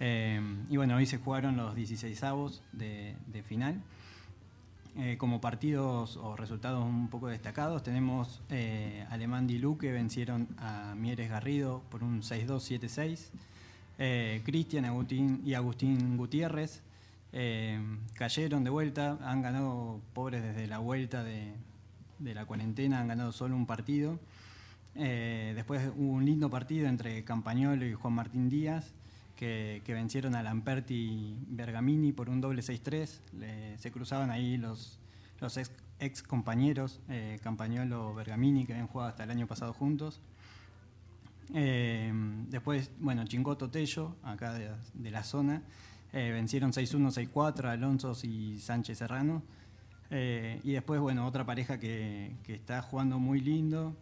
Eh, 0.00 0.40
y 0.70 0.78
bueno, 0.78 0.96
hoy 0.96 1.04
se 1.04 1.18
jugaron 1.18 1.58
los 1.58 1.74
16 1.76 2.22
avos 2.24 2.62
de, 2.72 3.14
de 3.26 3.42
final. 3.42 3.74
Eh, 4.94 5.16
como 5.16 5.40
partidos 5.40 6.18
o 6.18 6.36
resultados 6.36 6.84
un 6.84 7.08
poco 7.08 7.28
destacados, 7.28 7.82
tenemos 7.82 8.42
eh, 8.50 9.06
Alemán 9.08 9.48
y 9.48 9.56
Luque 9.56 9.90
vencieron 9.90 10.48
a 10.58 10.94
Mieres 10.94 11.30
Garrido 11.30 11.82
por 11.88 12.04
un 12.04 12.20
6-2-7-6. 12.20 13.30
Eh, 13.98 14.42
Cristian 14.44 14.84
y 15.46 15.54
Agustín 15.54 16.18
Gutiérrez 16.18 16.82
eh, 17.32 17.80
cayeron 18.12 18.64
de 18.64 18.70
vuelta, 18.70 19.16
han 19.22 19.40
ganado, 19.40 19.98
pobres 20.12 20.42
desde 20.42 20.66
la 20.66 20.78
vuelta 20.78 21.24
de, 21.24 21.54
de 22.18 22.34
la 22.34 22.44
cuarentena, 22.44 23.00
han 23.00 23.08
ganado 23.08 23.32
solo 23.32 23.56
un 23.56 23.64
partido. 23.64 24.18
Después 24.94 25.90
hubo 25.96 26.12
un 26.12 26.26
lindo 26.26 26.50
partido 26.50 26.86
entre 26.86 27.24
Campañolo 27.24 27.86
y 27.86 27.94
Juan 27.94 28.12
Martín 28.12 28.50
Díaz, 28.50 28.92
que, 29.42 29.82
que 29.84 29.92
vencieron 29.92 30.36
a 30.36 30.42
Lamperti 30.44 30.94
y 30.94 31.36
Bergamini 31.48 32.12
por 32.12 32.30
un 32.30 32.40
doble 32.40 32.62
6-3. 32.62 33.18
Le- 33.40 33.76
Se 33.78 33.90
cruzaban 33.90 34.30
ahí 34.30 34.56
los, 34.56 35.00
ex, 35.40 35.72
ex 35.98 36.22
compañeros, 36.22 37.00
eh, 37.08 37.40
Campañolo 37.42 38.14
Bergamini, 38.14 38.64
que 38.66 38.74
habían 38.74 38.86
jugado 38.86 39.10
hasta 39.10 39.24
el 39.24 39.32
año 39.32 39.48
pasado 39.48 39.72
juntos. 39.72 40.20
Eh, 41.54 42.12
después, 42.50 42.92
bueno, 43.00 43.24
Chingoto 43.24 43.68
Tello, 43.68 44.14
acá 44.22 44.52
de, 44.54 45.10
la 45.10 45.24
zona, 45.24 45.62
eh, 46.12 46.30
vencieron 46.30 46.70
6-1, 46.72 47.10
6-4 47.10 47.64
Alonso 47.68 48.16
y 48.22 48.58
Sánchez 48.60 48.98
Serrano. 48.98 49.42
Eh, 50.10 50.60
y 50.62 50.70
después, 50.70 51.00
bueno, 51.00 51.26
otra 51.26 51.44
pareja 51.44 51.80
que, 51.80 52.36
que 52.44 52.54
está 52.54 52.80
jugando 52.80 53.18
muy 53.18 53.40
lindo. 53.40 53.96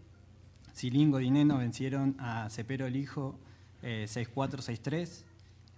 Silingo 0.75 1.19
y 1.19 1.31
Neno 1.31 1.57
vencieron 1.57 2.15
a 2.19 2.51
Cepero 2.51 2.87
el 2.87 2.97
Hijo 2.97 3.39
eh, 3.83 4.05
6-4, 4.07 4.61
6-3. 4.61 5.25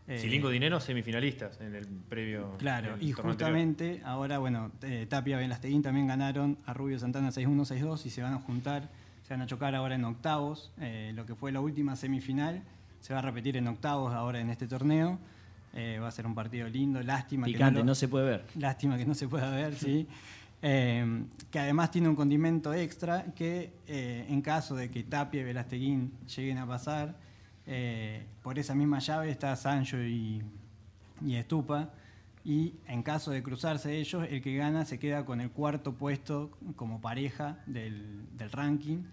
Eh, 0.08 0.18
Silingo 0.18 0.50
Dinero, 0.50 0.80
semifinalistas 0.80 1.60
en 1.60 1.74
el 1.76 1.86
previo. 1.86 2.56
Claro, 2.58 2.94
el 2.94 3.02
y 3.02 3.12
justamente 3.12 4.00
ahora, 4.04 4.38
bueno, 4.38 4.72
eh, 4.82 5.06
Tapia 5.08 5.36
Velasteguín 5.38 5.82
también 5.82 6.08
ganaron 6.08 6.58
a 6.66 6.74
Rubio 6.74 6.98
Santana 6.98 7.28
6-1, 7.30 7.64
6-2 7.64 8.06
y 8.06 8.10
se 8.10 8.20
van 8.22 8.34
a 8.34 8.38
juntar, 8.38 8.90
se 9.22 9.32
van 9.34 9.42
a 9.42 9.46
chocar 9.46 9.74
ahora 9.76 9.94
en 9.94 10.04
octavos. 10.04 10.72
Eh, 10.80 11.12
lo 11.14 11.24
que 11.24 11.34
fue 11.36 11.52
la 11.52 11.60
última 11.60 11.94
semifinal 11.94 12.62
se 13.00 13.12
va 13.14 13.20
a 13.20 13.22
repetir 13.22 13.56
en 13.56 13.68
octavos 13.68 14.12
ahora 14.12 14.40
en 14.40 14.50
este 14.50 14.66
torneo. 14.66 15.18
Eh, 15.74 15.98
va 16.02 16.08
a 16.08 16.10
ser 16.10 16.26
un 16.26 16.34
partido 16.34 16.68
lindo, 16.68 17.00
lástima 17.02 17.46
que 17.46 17.52
Picante, 17.52 17.74
no, 17.74 17.78
lo- 17.80 17.86
no 17.86 17.94
se 17.94 18.08
puede 18.08 18.26
ver. 18.26 18.44
Lástima 18.58 18.98
que 18.98 19.06
no 19.06 19.14
se 19.14 19.28
pueda 19.28 19.50
ver, 19.50 19.74
sí. 19.76 20.06
Eh, 20.64 21.24
que 21.50 21.58
además 21.58 21.90
tiene 21.90 22.08
un 22.08 22.14
condimento 22.14 22.72
extra 22.72 23.24
que 23.34 23.72
eh, 23.88 24.24
en 24.28 24.40
caso 24.42 24.76
de 24.76 24.90
que 24.90 25.02
Tapia 25.02 25.40
y 25.40 25.44
Velasteguín 25.44 26.12
lleguen 26.36 26.58
a 26.58 26.66
pasar, 26.68 27.16
eh, 27.66 28.26
por 28.42 28.58
esa 28.58 28.74
misma 28.74 28.98
llave 28.98 29.30
está 29.30 29.54
Sancho 29.56 30.02
y, 30.02 30.42
Estupa. 31.28 31.90
Y 32.44 32.74
en 32.88 33.04
caso 33.04 33.30
de 33.30 33.42
cruzarse 33.42 33.98
ellos, 33.98 34.26
el 34.28 34.42
que 34.42 34.56
gana 34.56 34.84
se 34.84 34.98
queda 34.98 35.24
con 35.24 35.40
el 35.40 35.50
cuarto 35.50 35.94
puesto 35.94 36.50
como 36.74 37.00
pareja 37.00 37.60
del, 37.66 38.26
ranking, 38.50 39.04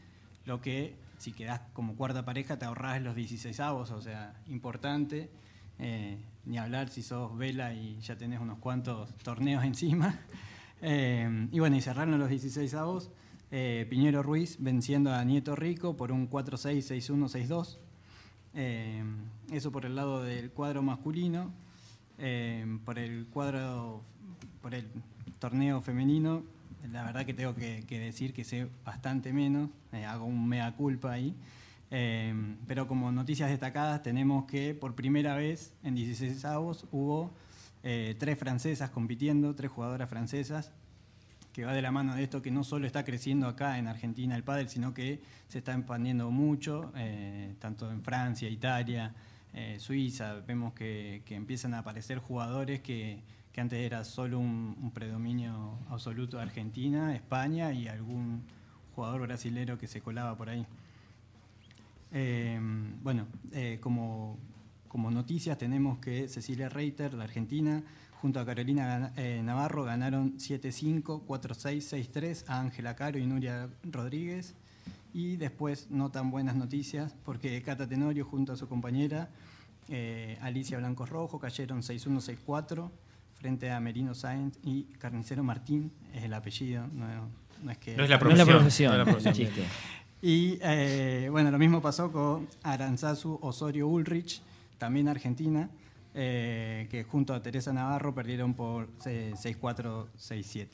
lo 0.45 0.61
que 0.61 0.95
si 1.19 1.31
quedas 1.31 1.61
como 1.73 1.95
cuarta 1.95 2.25
pareja 2.25 2.57
te 2.57 2.65
ahorras 2.65 2.99
los 3.03 3.15
16 3.15 3.59
avos, 3.59 3.91
o 3.91 4.01
sea, 4.01 4.33
importante. 4.47 5.29
Eh, 5.77 6.17
ni 6.45 6.57
hablar 6.57 6.89
si 6.89 7.03
sos 7.03 7.37
vela 7.37 7.73
y 7.73 7.99
ya 8.01 8.17
tenés 8.17 8.41
unos 8.41 8.57
cuantos 8.57 9.13
torneos 9.17 9.63
encima. 9.65 10.19
Eh, 10.81 11.47
y 11.51 11.59
bueno, 11.59 11.75
y 11.75 11.81
cerraron 11.81 12.17
los 12.17 12.29
16 12.29 12.73
avos. 12.73 13.11
Piñero 13.51 14.21
Ruiz 14.21 14.57
venciendo 14.59 15.11
a 15.13 15.23
Nieto 15.23 15.55
Rico 15.55 15.95
por 15.97 16.11
un 16.11 16.29
4-6, 16.29 16.99
6-1, 16.99 17.47
6-2. 17.47 17.77
Eh, 18.53 19.03
eso 19.51 19.71
por 19.71 19.85
el 19.85 19.95
lado 19.95 20.23
del 20.23 20.51
cuadro 20.51 20.81
masculino. 20.81 21.51
Eh, 22.17 22.65
por 22.85 22.99
el 22.99 23.27
cuadro, 23.27 24.01
por 24.61 24.75
el 24.75 24.85
torneo 25.39 25.81
femenino, 25.81 26.43
la 26.91 27.03
verdad 27.03 27.25
que 27.25 27.33
tengo 27.33 27.55
que, 27.55 27.83
decir 27.87 28.33
que 28.33 28.43
sé 28.43 28.67
bastante 28.85 29.31
menos. 29.33 29.69
eh, 29.93 30.05
hago 30.05 30.25
un 30.25 30.47
mea 30.47 30.75
culpa 30.75 31.11
ahí. 31.11 31.35
Pero 32.67 32.87
como 32.87 33.11
noticias 33.11 33.49
destacadas 33.49 34.03
tenemos 34.03 34.45
que 34.45 34.75
por 34.75 34.93
primera 34.93 35.35
vez 35.35 35.73
en 35.83 35.95
16 35.95 36.45
avos 36.45 36.85
hubo 36.91 37.31
tres 37.81 38.37
francesas 38.37 38.91
compitiendo, 38.91 39.55
tres 39.55 39.71
jugadoras 39.71 40.07
francesas, 40.07 40.71
que 41.53 41.65
va 41.65 41.73
de 41.73 41.81
la 41.81 41.91
mano 41.91 42.15
de 42.15 42.23
esto 42.23 42.41
que 42.41 42.51
no 42.51 42.63
solo 42.63 42.85
está 42.85 43.03
creciendo 43.03 43.47
acá 43.47 43.77
en 43.77 43.87
Argentina 43.87 44.35
el 44.35 44.43
pádel, 44.43 44.69
sino 44.69 44.93
que 44.93 45.21
se 45.47 45.59
está 45.59 45.73
expandiendo 45.73 46.29
mucho, 46.31 46.91
eh, 46.95 47.55
tanto 47.59 47.91
en 47.91 48.03
Francia, 48.03 48.49
Italia, 48.49 49.13
eh, 49.53 49.77
Suiza, 49.79 50.35
vemos 50.47 50.73
que, 50.73 51.23
empiezan 51.29 51.73
a 51.73 51.79
aparecer 51.79 52.19
jugadores 52.19 52.81
que, 52.81 53.21
que 53.51 53.61
antes 53.61 53.79
era 53.79 54.03
solo 54.03 54.39
un, 54.39 54.91
predominio 54.93 55.79
absoluto 55.89 56.37
de 56.37 56.43
Argentina, 56.43 57.15
España 57.15 57.73
y 57.73 57.87
algún 57.87 58.43
jugador 58.95 59.21
brasilero 59.21 59.77
que 59.77 59.87
se 59.87 60.01
colaba 60.01 60.35
por 60.37 60.49
ahí. 60.49 60.65
Eh, 62.11 62.59
bueno, 63.01 63.27
como, 63.81 64.37
como 64.87 65.09
noticias 65.09 65.57
tenemos 65.57 65.99
que 65.99 66.27
Cecilia 66.27 66.69
Reiter, 66.69 67.13
la 67.13 67.23
argentina, 67.23 67.83
junto 68.21 68.39
a 68.39 68.45
Carolina 68.45 69.11
eh, 69.15 69.41
Navarro 69.43 69.83
ganaron 69.83 70.37
7-5, 70.37 71.25
4-6, 71.25 72.11
6-3 72.11 72.43
a 72.47 72.59
Ángela 72.59 72.95
Caro 72.95 73.17
y 73.17 73.25
Nuria 73.25 73.69
Rodríguez. 73.83 74.55
Y 75.13 75.37
después 75.37 75.87
no 75.89 76.11
tan 76.11 76.29
buenas 76.29 76.55
noticias 76.55 77.15
porque 77.25 77.61
Cata 77.63 77.87
Tenorio 77.87 78.25
junto 78.25 78.53
a 78.53 78.57
su 78.57 78.67
compañera 78.67 79.29
eh, 79.87 80.37
Alicia 80.41 80.77
Blanco 80.77 81.05
Rojo 81.05 81.39
cayeron 81.39 81.81
6-1, 81.81 82.37
6-4 82.45 82.91
frente 83.33 83.71
a 83.71 83.79
Merino 83.79 84.13
Sáenz 84.13 84.59
y 84.63 84.83
Carnicero 84.99 85.43
Martín, 85.43 85.91
es 86.13 86.25
el 86.25 86.33
apellido, 86.33 86.85
no, 86.93 87.07
no 87.63 87.71
es 87.71 87.77
que... 87.77 87.95
No 87.95 88.03
es 88.03 88.09
la 88.09 88.19
No 88.19 88.29
es 88.29 88.37
la 88.37 88.45
profesión. 88.45 88.57
profesión. 88.57 88.91
no 88.91 88.93
es 88.93 88.99
la 88.99 89.11
profesión. 89.13 89.33
Chiste. 89.33 89.63
Y 90.21 90.59
eh, 90.61 91.29
bueno, 91.31 91.49
lo 91.49 91.57
mismo 91.57 91.81
pasó 91.81 92.11
con 92.11 92.47
Aranzazu 92.61 93.39
Osorio 93.41 93.87
Ulrich, 93.87 94.41
también 94.77 95.07
argentina, 95.07 95.69
eh, 96.15 96.87
que 96.89 97.03
junto 97.03 97.33
a 97.33 97.41
Teresa 97.41 97.73
Navarro 97.73 98.13
perdieron 98.13 98.53
por 98.53 98.87
eh, 99.05 99.33
6-4, 99.35 100.07
6-7. 100.17 100.67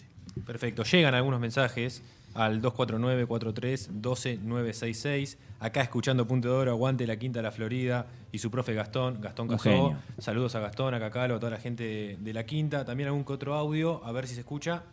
Perfecto. 0.46 0.84
Llegan 0.84 1.14
algunos 1.14 1.40
mensajes 1.40 2.02
al 2.36 2.62
249-43-12-966. 2.62 5.38
Acá 5.60 5.82
escuchando 5.82 6.28
Punto 6.28 6.50
de 6.50 6.54
Oro, 6.54 6.70
aguante 6.72 7.08
la 7.08 7.18
Quinta 7.18 7.40
de 7.40 7.44
la 7.44 7.52
Florida 7.52 8.08
y 8.32 8.38
su 8.40 8.52
profe 8.52 8.74
Gastón, 8.74 9.22
Gastón 9.22 9.48
Casó. 9.48 9.96
Saludos 10.20 10.56
a 10.56 10.60
Gastón, 10.60 10.94
a 10.94 11.00
Cacalo, 11.00 11.36
a 11.36 11.40
toda 11.40 11.52
la 11.52 11.60
gente 11.60 11.84
de, 11.84 12.18
de 12.20 12.34
la 12.34 12.46
Quinta. 12.46 12.84
También 12.86 13.08
algún 13.08 13.24
que 13.24 13.32
otro 13.34 13.56
audio, 13.56 14.04
a 14.06 14.12
ver 14.12 14.28
si 14.28 14.36
se 14.36 14.42
escucha. 14.42 14.84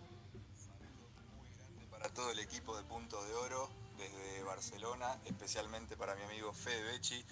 para 1.90 2.08
todo 2.10 2.30
el 2.30 2.38
equipo 2.38 2.76
de 2.76 2.84
Puntos 2.84 3.26
de 3.26 3.34
Oro 3.34 3.68
desde 3.98 4.44
Barcelona, 4.44 5.18
especialmente 5.26 5.96
para 5.96 6.14
mi 6.14 6.22
amigo 6.22 6.52
Fede 6.52 6.84
Becci, 6.92 7.24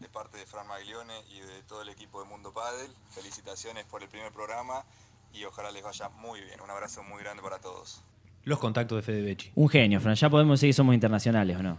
de 0.00 0.08
parte 0.08 0.38
de 0.38 0.46
Fran 0.46 0.66
Maglione 0.66 1.14
y 1.30 1.40
de 1.40 1.62
todo 1.62 1.82
el 1.82 1.88
equipo 1.88 2.22
de 2.22 2.28
Mundo 2.28 2.52
Padel. 2.52 2.90
Felicitaciones 3.10 3.84
por 3.86 4.02
el 4.02 4.08
primer 4.08 4.32
programa 4.32 4.84
y 5.32 5.44
ojalá 5.44 5.70
les 5.70 5.82
vaya 5.82 6.08
muy 6.08 6.40
bien. 6.40 6.60
Un 6.60 6.70
abrazo 6.70 7.02
muy 7.02 7.22
grande 7.22 7.42
para 7.42 7.58
todos. 7.58 8.02
Los 8.44 8.58
contactos 8.58 8.96
de 8.96 9.02
Fede 9.02 9.22
Becci. 9.22 9.52
Un 9.54 9.68
genio, 9.68 10.00
Fran. 10.00 10.14
Ya 10.14 10.30
podemos 10.30 10.60
decir 10.60 10.70
que 10.70 10.74
somos 10.74 10.94
internacionales, 10.94 11.56
¿o 11.56 11.62
no? 11.62 11.78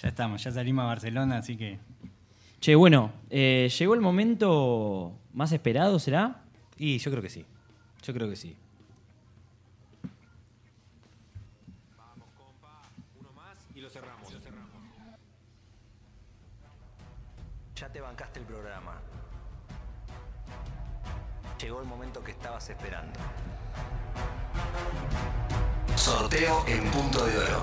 Ya 0.00 0.08
estamos, 0.08 0.42
ya 0.42 0.50
salimos 0.50 0.84
a 0.84 0.86
Barcelona, 0.86 1.38
así 1.38 1.56
que 1.56 1.78
Che, 2.62 2.76
bueno, 2.76 3.10
eh, 3.28 3.68
llegó 3.76 3.94
el 3.94 4.00
momento 4.00 5.18
más 5.32 5.50
esperado, 5.50 5.98
¿será? 5.98 6.44
Y 6.78 6.98
yo 6.98 7.10
creo 7.10 7.20
que 7.20 7.28
sí. 7.28 7.44
Yo 8.04 8.14
creo 8.14 8.30
que 8.30 8.36
sí. 8.36 8.56
Llegó 21.62 21.80
el 21.80 21.86
momento 21.86 22.24
que 22.24 22.32
estabas 22.32 22.68
esperando. 22.70 23.20
Sorteo 25.94 26.64
en 26.66 26.90
punto 26.90 27.24
de 27.24 27.38
oro. 27.38 27.62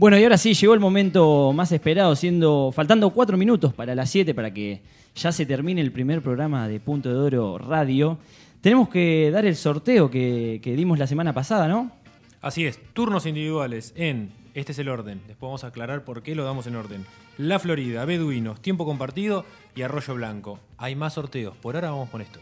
Bueno, 0.00 0.18
y 0.18 0.22
ahora 0.22 0.38
sí, 0.38 0.54
llegó 0.54 0.72
el 0.72 0.80
momento 0.80 1.52
más 1.52 1.72
esperado, 1.72 2.16
siendo 2.16 2.72
faltando 2.74 3.10
cuatro 3.10 3.36
minutos 3.36 3.74
para 3.74 3.94
las 3.94 4.08
7 4.08 4.32
para 4.32 4.50
que 4.50 4.80
ya 5.14 5.30
se 5.30 5.44
termine 5.44 5.82
el 5.82 5.92
primer 5.92 6.22
programa 6.22 6.66
de 6.68 6.80
Punto 6.80 7.10
de 7.10 7.18
Oro 7.18 7.58
Radio. 7.58 8.16
Tenemos 8.62 8.88
que 8.88 9.30
dar 9.30 9.44
el 9.44 9.56
sorteo 9.56 10.10
que, 10.10 10.58
que 10.62 10.74
dimos 10.74 10.98
la 10.98 11.06
semana 11.06 11.34
pasada, 11.34 11.68
¿no? 11.68 11.92
Así 12.40 12.64
es, 12.64 12.80
turnos 12.94 13.26
individuales 13.26 13.92
en, 13.94 14.32
este 14.54 14.72
es 14.72 14.78
el 14.78 14.88
orden, 14.88 15.20
después 15.26 15.48
vamos 15.48 15.64
a 15.64 15.66
aclarar 15.66 16.02
por 16.02 16.22
qué 16.22 16.34
lo 16.34 16.44
damos 16.44 16.66
en 16.66 16.76
orden. 16.76 17.04
La 17.36 17.58
Florida, 17.58 18.06
Beduinos, 18.06 18.62
Tiempo 18.62 18.86
Compartido 18.86 19.44
y 19.76 19.82
Arroyo 19.82 20.14
Blanco. 20.14 20.60
Hay 20.78 20.96
más 20.96 21.12
sorteos, 21.12 21.54
por 21.58 21.74
ahora 21.74 21.90
vamos 21.90 22.08
con 22.08 22.22
esto. 22.22 22.40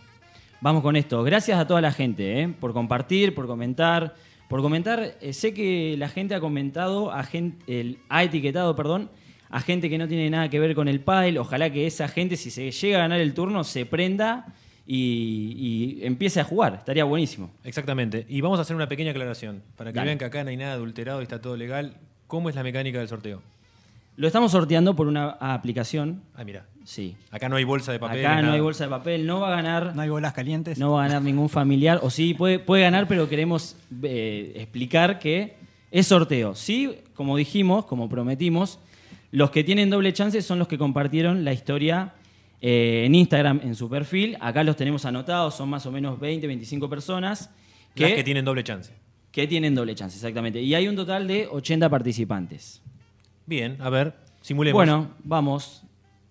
Vamos 0.60 0.84
con 0.84 0.94
esto. 0.94 1.24
Gracias 1.24 1.58
a 1.58 1.66
toda 1.66 1.80
la 1.80 1.90
gente 1.90 2.40
¿eh? 2.40 2.48
por 2.48 2.72
compartir, 2.72 3.34
por 3.34 3.48
comentar. 3.48 4.14
Por 4.48 4.62
comentar, 4.62 5.14
eh, 5.20 5.32
sé 5.32 5.52
que 5.54 5.94
la 5.98 6.08
gente 6.08 6.34
ha 6.34 6.40
comentado, 6.40 7.12
a 7.12 7.22
gen- 7.22 7.56
el- 7.66 7.98
ha 8.08 8.24
etiquetado, 8.24 8.74
perdón, 8.74 9.10
a 9.50 9.60
gente 9.60 9.88
que 9.90 9.98
no 9.98 10.08
tiene 10.08 10.28
nada 10.30 10.48
que 10.48 10.58
ver 10.58 10.74
con 10.74 10.88
el 10.88 11.00
pádel. 11.00 11.38
Ojalá 11.38 11.70
que 11.70 11.86
esa 11.86 12.08
gente, 12.08 12.36
si 12.36 12.50
se 12.50 12.70
llega 12.70 12.98
a 12.98 13.00
ganar 13.02 13.20
el 13.20 13.34
turno, 13.34 13.62
se 13.64 13.84
prenda 13.86 14.46
y, 14.86 15.98
y 16.00 16.06
empiece 16.06 16.40
a 16.40 16.44
jugar. 16.44 16.76
Estaría 16.78 17.04
buenísimo. 17.04 17.50
Exactamente, 17.64 18.24
y 18.28 18.40
vamos 18.40 18.58
a 18.58 18.62
hacer 18.62 18.74
una 18.74 18.88
pequeña 18.88 19.10
aclaración, 19.10 19.62
para 19.76 19.90
que 19.92 19.96
Dale. 19.96 20.06
vean 20.08 20.18
que 20.18 20.24
acá 20.24 20.42
no 20.44 20.50
hay 20.50 20.56
nada 20.56 20.72
adulterado 20.72 21.20
y 21.20 21.24
está 21.24 21.40
todo 21.42 21.56
legal. 21.56 21.94
¿Cómo 22.26 22.48
es 22.48 22.54
la 22.54 22.62
mecánica 22.62 22.98
del 22.98 23.08
sorteo? 23.08 23.42
Lo 24.16 24.26
estamos 24.26 24.52
sorteando 24.52 24.96
por 24.96 25.06
una 25.06 25.30
aplicación. 25.40 26.22
Ah, 26.34 26.44
mira, 26.44 26.64
Sí. 26.88 27.16
acá 27.30 27.50
no 27.50 27.56
hay 27.56 27.64
bolsa 27.64 27.92
de 27.92 27.98
papel. 27.98 28.24
Acá 28.24 28.36
no 28.36 28.42
nada. 28.44 28.54
hay 28.54 28.60
bolsa 28.60 28.84
de 28.84 28.90
papel. 28.90 29.26
No 29.26 29.40
va 29.40 29.48
a 29.48 29.56
ganar. 29.56 29.94
no 29.94 30.00
hay 30.00 30.08
bolas 30.08 30.32
calientes. 30.32 30.78
No 30.78 30.92
va 30.92 31.04
a 31.04 31.08
ganar 31.08 31.20
ningún 31.20 31.50
familiar, 31.50 32.00
o 32.02 32.08
sí, 32.08 32.32
puede, 32.32 32.58
puede 32.58 32.82
ganar, 32.82 33.06
pero 33.06 33.28
queremos 33.28 33.76
eh, 34.02 34.54
explicar 34.56 35.18
que 35.18 35.56
es 35.90 36.06
sorteo. 36.06 36.54
Sí, 36.54 36.96
como 37.12 37.36
dijimos, 37.36 37.84
como 37.84 38.08
prometimos, 38.08 38.78
los 39.32 39.50
que 39.50 39.64
tienen 39.64 39.90
doble 39.90 40.14
chance 40.14 40.40
son 40.40 40.58
los 40.58 40.66
que 40.66 40.78
compartieron 40.78 41.44
la 41.44 41.52
historia 41.52 42.14
eh, 42.62 43.02
en 43.04 43.14
Instagram 43.14 43.60
en 43.64 43.74
su 43.74 43.90
perfil. 43.90 44.38
Acá 44.40 44.64
los 44.64 44.74
tenemos 44.74 45.04
anotados, 45.04 45.56
son 45.56 45.68
más 45.68 45.84
o 45.84 45.92
menos 45.92 46.18
20, 46.18 46.46
25 46.46 46.88
personas 46.88 47.50
que, 47.94 48.04
Las 48.04 48.12
que 48.12 48.24
tienen 48.24 48.46
doble 48.46 48.64
chance. 48.64 48.94
que 49.30 49.46
tienen 49.46 49.74
doble 49.74 49.94
chance, 49.94 50.16
exactamente. 50.16 50.62
Y 50.62 50.74
hay 50.74 50.88
un 50.88 50.96
total 50.96 51.28
de 51.28 51.48
80 51.48 51.86
participantes. 51.90 52.80
Bien, 53.44 53.76
a 53.78 53.90
ver, 53.90 54.14
simulemos. 54.40 54.74
Bueno, 54.74 55.10
vamos. 55.22 55.82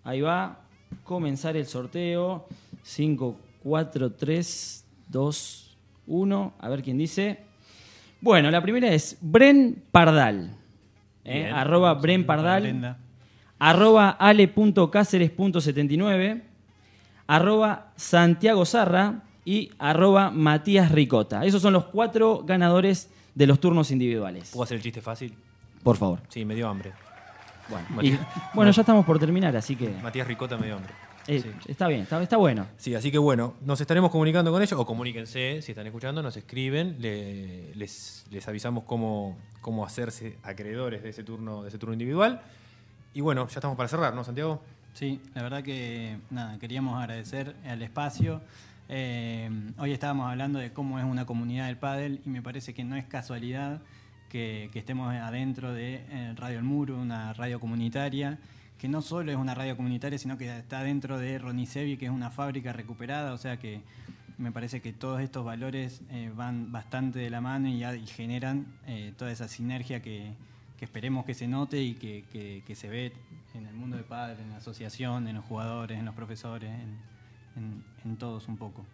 Ahí 0.08 0.22
va. 0.22 0.58
Comenzar 1.03 1.58
el 1.58 1.66
sorteo. 1.66 2.47
5, 2.82 3.38
4, 3.62 4.14
3, 4.14 4.86
2, 5.10 5.78
1. 6.08 6.53
A 6.58 6.70
ver 6.70 6.82
quién 6.82 6.97
dice. 6.97 7.41
Bueno, 8.22 8.49
la 8.49 8.62
primera 8.62 8.88
es 8.88 9.18
Bren 9.20 9.84
Pardal. 9.91 10.55
¿eh? 11.26 11.51
Arroba 11.53 11.93
Bren 11.95 12.26
Pardal. 12.26 12.95
Arroba 13.60 14.12
ale.cáceres.79. 14.12 16.41
Arroba 17.28 17.91
Santiago 17.97 18.66
Zarra. 18.66 19.24
Y 19.43 19.72
arroba 19.78 20.32
Matías 20.32 20.89
Ricota. 20.89 21.43
Esos 21.43 21.62
son 21.62 21.74
los 21.74 21.84
cuatro 21.86 22.43
ganadores 22.45 23.10
de 23.36 23.45
los 23.45 23.60
turnos 23.60 23.91
individuales. 23.91 24.51
¿Puedo 24.53 24.64
hacer 24.64 24.78
el 24.78 24.84
chiste 24.84 25.01
fácil? 25.01 25.34
Por 25.84 25.97
favor. 25.97 26.22
Sí, 26.30 26.45
me 26.45 26.55
dio 26.55 26.70
hambre. 26.70 26.93
Bueno, 27.70 27.86
Matías- 27.89 28.20
y- 28.22 28.55
bueno, 28.55 28.72
ya 28.72 28.82
estamos 28.82 29.05
por 29.05 29.20
terminar, 29.20 29.55
así 29.55 29.76
que... 29.76 29.89
Matías 30.01 30.28
Ricota 30.28 30.57
me 30.57 30.68
dio 30.68 30.76
hambre. 30.78 30.93
Eh, 31.28 31.41
Sí. 31.41 31.51
Está 31.68 31.88
bien, 31.88 32.01
está, 32.01 32.22
está 32.24 32.38
bueno. 32.38 32.68
Sí, 32.78 32.95
así 32.95 33.11
que 33.11 33.18
bueno, 33.18 33.55
nos 33.61 33.82
estaremos 33.82 34.09
comunicando 34.11 34.49
con 34.51 34.61
ellos, 34.61 34.80
o 34.80 34.86
comuníquense 34.86 35.61
si 35.61 35.72
están 35.74 35.86
escuchando, 35.86 36.24
nos 36.24 36.38
escriben, 36.38 36.95
le- 36.99 37.76
les, 37.76 38.26
les 38.32 38.47
avisamos 38.47 38.86
cómo, 38.86 39.38
cómo 39.59 39.86
hacerse 39.86 40.38
acreedores 40.43 41.03
de 41.03 41.09
ese 41.09 41.24
turno, 41.24 41.63
de 41.63 41.70
ese 41.70 41.78
turno 41.78 41.93
individual. 41.93 42.41
Y 43.13 43.20
bueno, 43.22 43.45
ya 43.47 43.55
estamos 43.55 43.76
para 43.76 43.89
cerrar, 43.89 44.13
¿no, 44.15 44.24
Santiago? 44.24 44.61
Sí, 44.93 45.20
la 45.36 45.43
verdad 45.43 45.63
que 45.63 46.18
nada, 46.30 46.57
queríamos 46.59 46.97
agradecer 47.01 47.55
al 47.68 47.82
espacio. 47.82 48.41
Eh, 48.89 49.49
hoy 49.80 49.91
estábamos 49.91 50.32
hablando 50.32 50.59
de 50.59 50.72
cómo 50.72 50.97
es 50.97 51.03
una 51.03 51.26
comunidad 51.26 51.68
del 51.68 51.78
pádel 51.78 52.22
y 52.26 52.30
me 52.30 52.41
parece 52.41 52.74
que 52.74 52.86
no 52.86 52.95
es 52.95 53.03
casualidad 53.05 53.82
que, 54.30 54.69
estemos 54.73 55.13
adentro 55.13 55.73
de 55.73 56.03
eh, 56.09 56.34
Radio 56.36 56.57
El 56.59 56.63
Muro, 56.63 56.97
una 56.99 57.34
radio 57.34 57.59
comunitaria, 57.59 58.38
que 58.78 58.88
no 58.88 59.01
solo 59.01 59.32
es 59.32 59.38
una 59.38 59.55
radio 59.55 59.75
comunitaria, 59.75 60.17
sino 60.19 60.38
que 60.38 60.55
está 60.57 60.84
dentro 60.84 61.17
de 61.17 61.39
Ronicevi, 61.39 61.97
que 61.97 62.05
es 62.05 62.11
una 62.11 62.30
fábrica 62.30 62.73
recuperada, 62.73 63.34
o 63.34 63.38
sea 63.38 63.57
que 63.57 63.82
me 64.38 64.51
parece 64.51 64.82
que 64.82 64.93
todos 64.93 65.19
estos 65.21 65.43
valores 65.43 66.01
eh, 66.11 66.32
van 66.36 66.71
bastante 66.71 67.17
de 67.19 67.30
la 67.32 67.41
mano 67.41 67.67
y, 67.69 67.84
y 67.84 68.05
generan 68.07 68.67
eh, 68.86 69.13
toda 69.17 69.32
esa 69.32 69.47
sinergia 69.47 70.01
que, 70.01 70.32
esperemos 70.80 71.25
que 71.25 71.34
se 71.34 71.47
note 71.47 71.82
y 71.82 71.95
que 71.95 72.75
se 72.75 72.88
ve 72.88 73.11
en 73.55 73.65
el 73.65 73.73
mundo 73.73 73.97
de 73.97 74.03
padres, 74.03 74.39
en 74.39 74.51
la 74.51 74.57
asociación, 74.57 75.28
en 75.28 75.36
los 75.36 75.45
jugadores, 75.45 75.97
en 75.97 76.05
los 76.05 76.13
profesores, 76.13 76.69
en, 76.69 76.97
en- 77.63 77.84
en 78.05 78.15
todos 78.17 78.47
un 78.47 78.57
poco. 78.57 78.86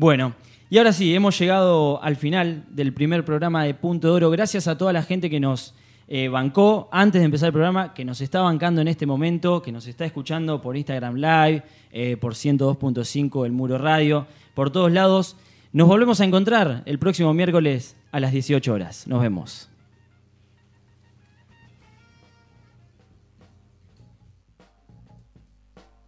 Bueno, 0.00 0.32
y 0.70 0.78
ahora 0.78 0.94
sí, 0.94 1.14
hemos 1.14 1.38
llegado 1.38 2.02
al 2.02 2.16
final 2.16 2.64
del 2.70 2.94
primer 2.94 3.22
programa 3.22 3.64
de 3.64 3.74
Punto 3.74 4.08
de 4.08 4.14
Oro. 4.14 4.30
Gracias 4.30 4.66
a 4.66 4.78
toda 4.78 4.94
la 4.94 5.02
gente 5.02 5.28
que 5.28 5.40
nos 5.40 5.74
eh, 6.08 6.28
bancó 6.28 6.88
antes 6.90 7.20
de 7.20 7.26
empezar 7.26 7.48
el 7.48 7.52
programa, 7.52 7.92
que 7.92 8.06
nos 8.06 8.22
está 8.22 8.40
bancando 8.40 8.80
en 8.80 8.88
este 8.88 9.04
momento, 9.04 9.60
que 9.60 9.72
nos 9.72 9.86
está 9.86 10.06
escuchando 10.06 10.62
por 10.62 10.78
Instagram 10.78 11.16
Live, 11.16 11.62
eh, 11.92 12.16
por 12.16 12.32
102.5 12.32 13.44
El 13.44 13.52
Muro 13.52 13.76
Radio, 13.76 14.26
por 14.54 14.70
todos 14.70 14.90
lados. 14.90 15.36
Nos 15.74 15.86
volvemos 15.86 16.18
a 16.22 16.24
encontrar 16.24 16.82
el 16.86 16.98
próximo 16.98 17.34
miércoles 17.34 17.94
a 18.10 18.20
las 18.20 18.32
18 18.32 18.72
horas. 18.72 19.06
Nos 19.06 19.20
vemos. 19.20 19.69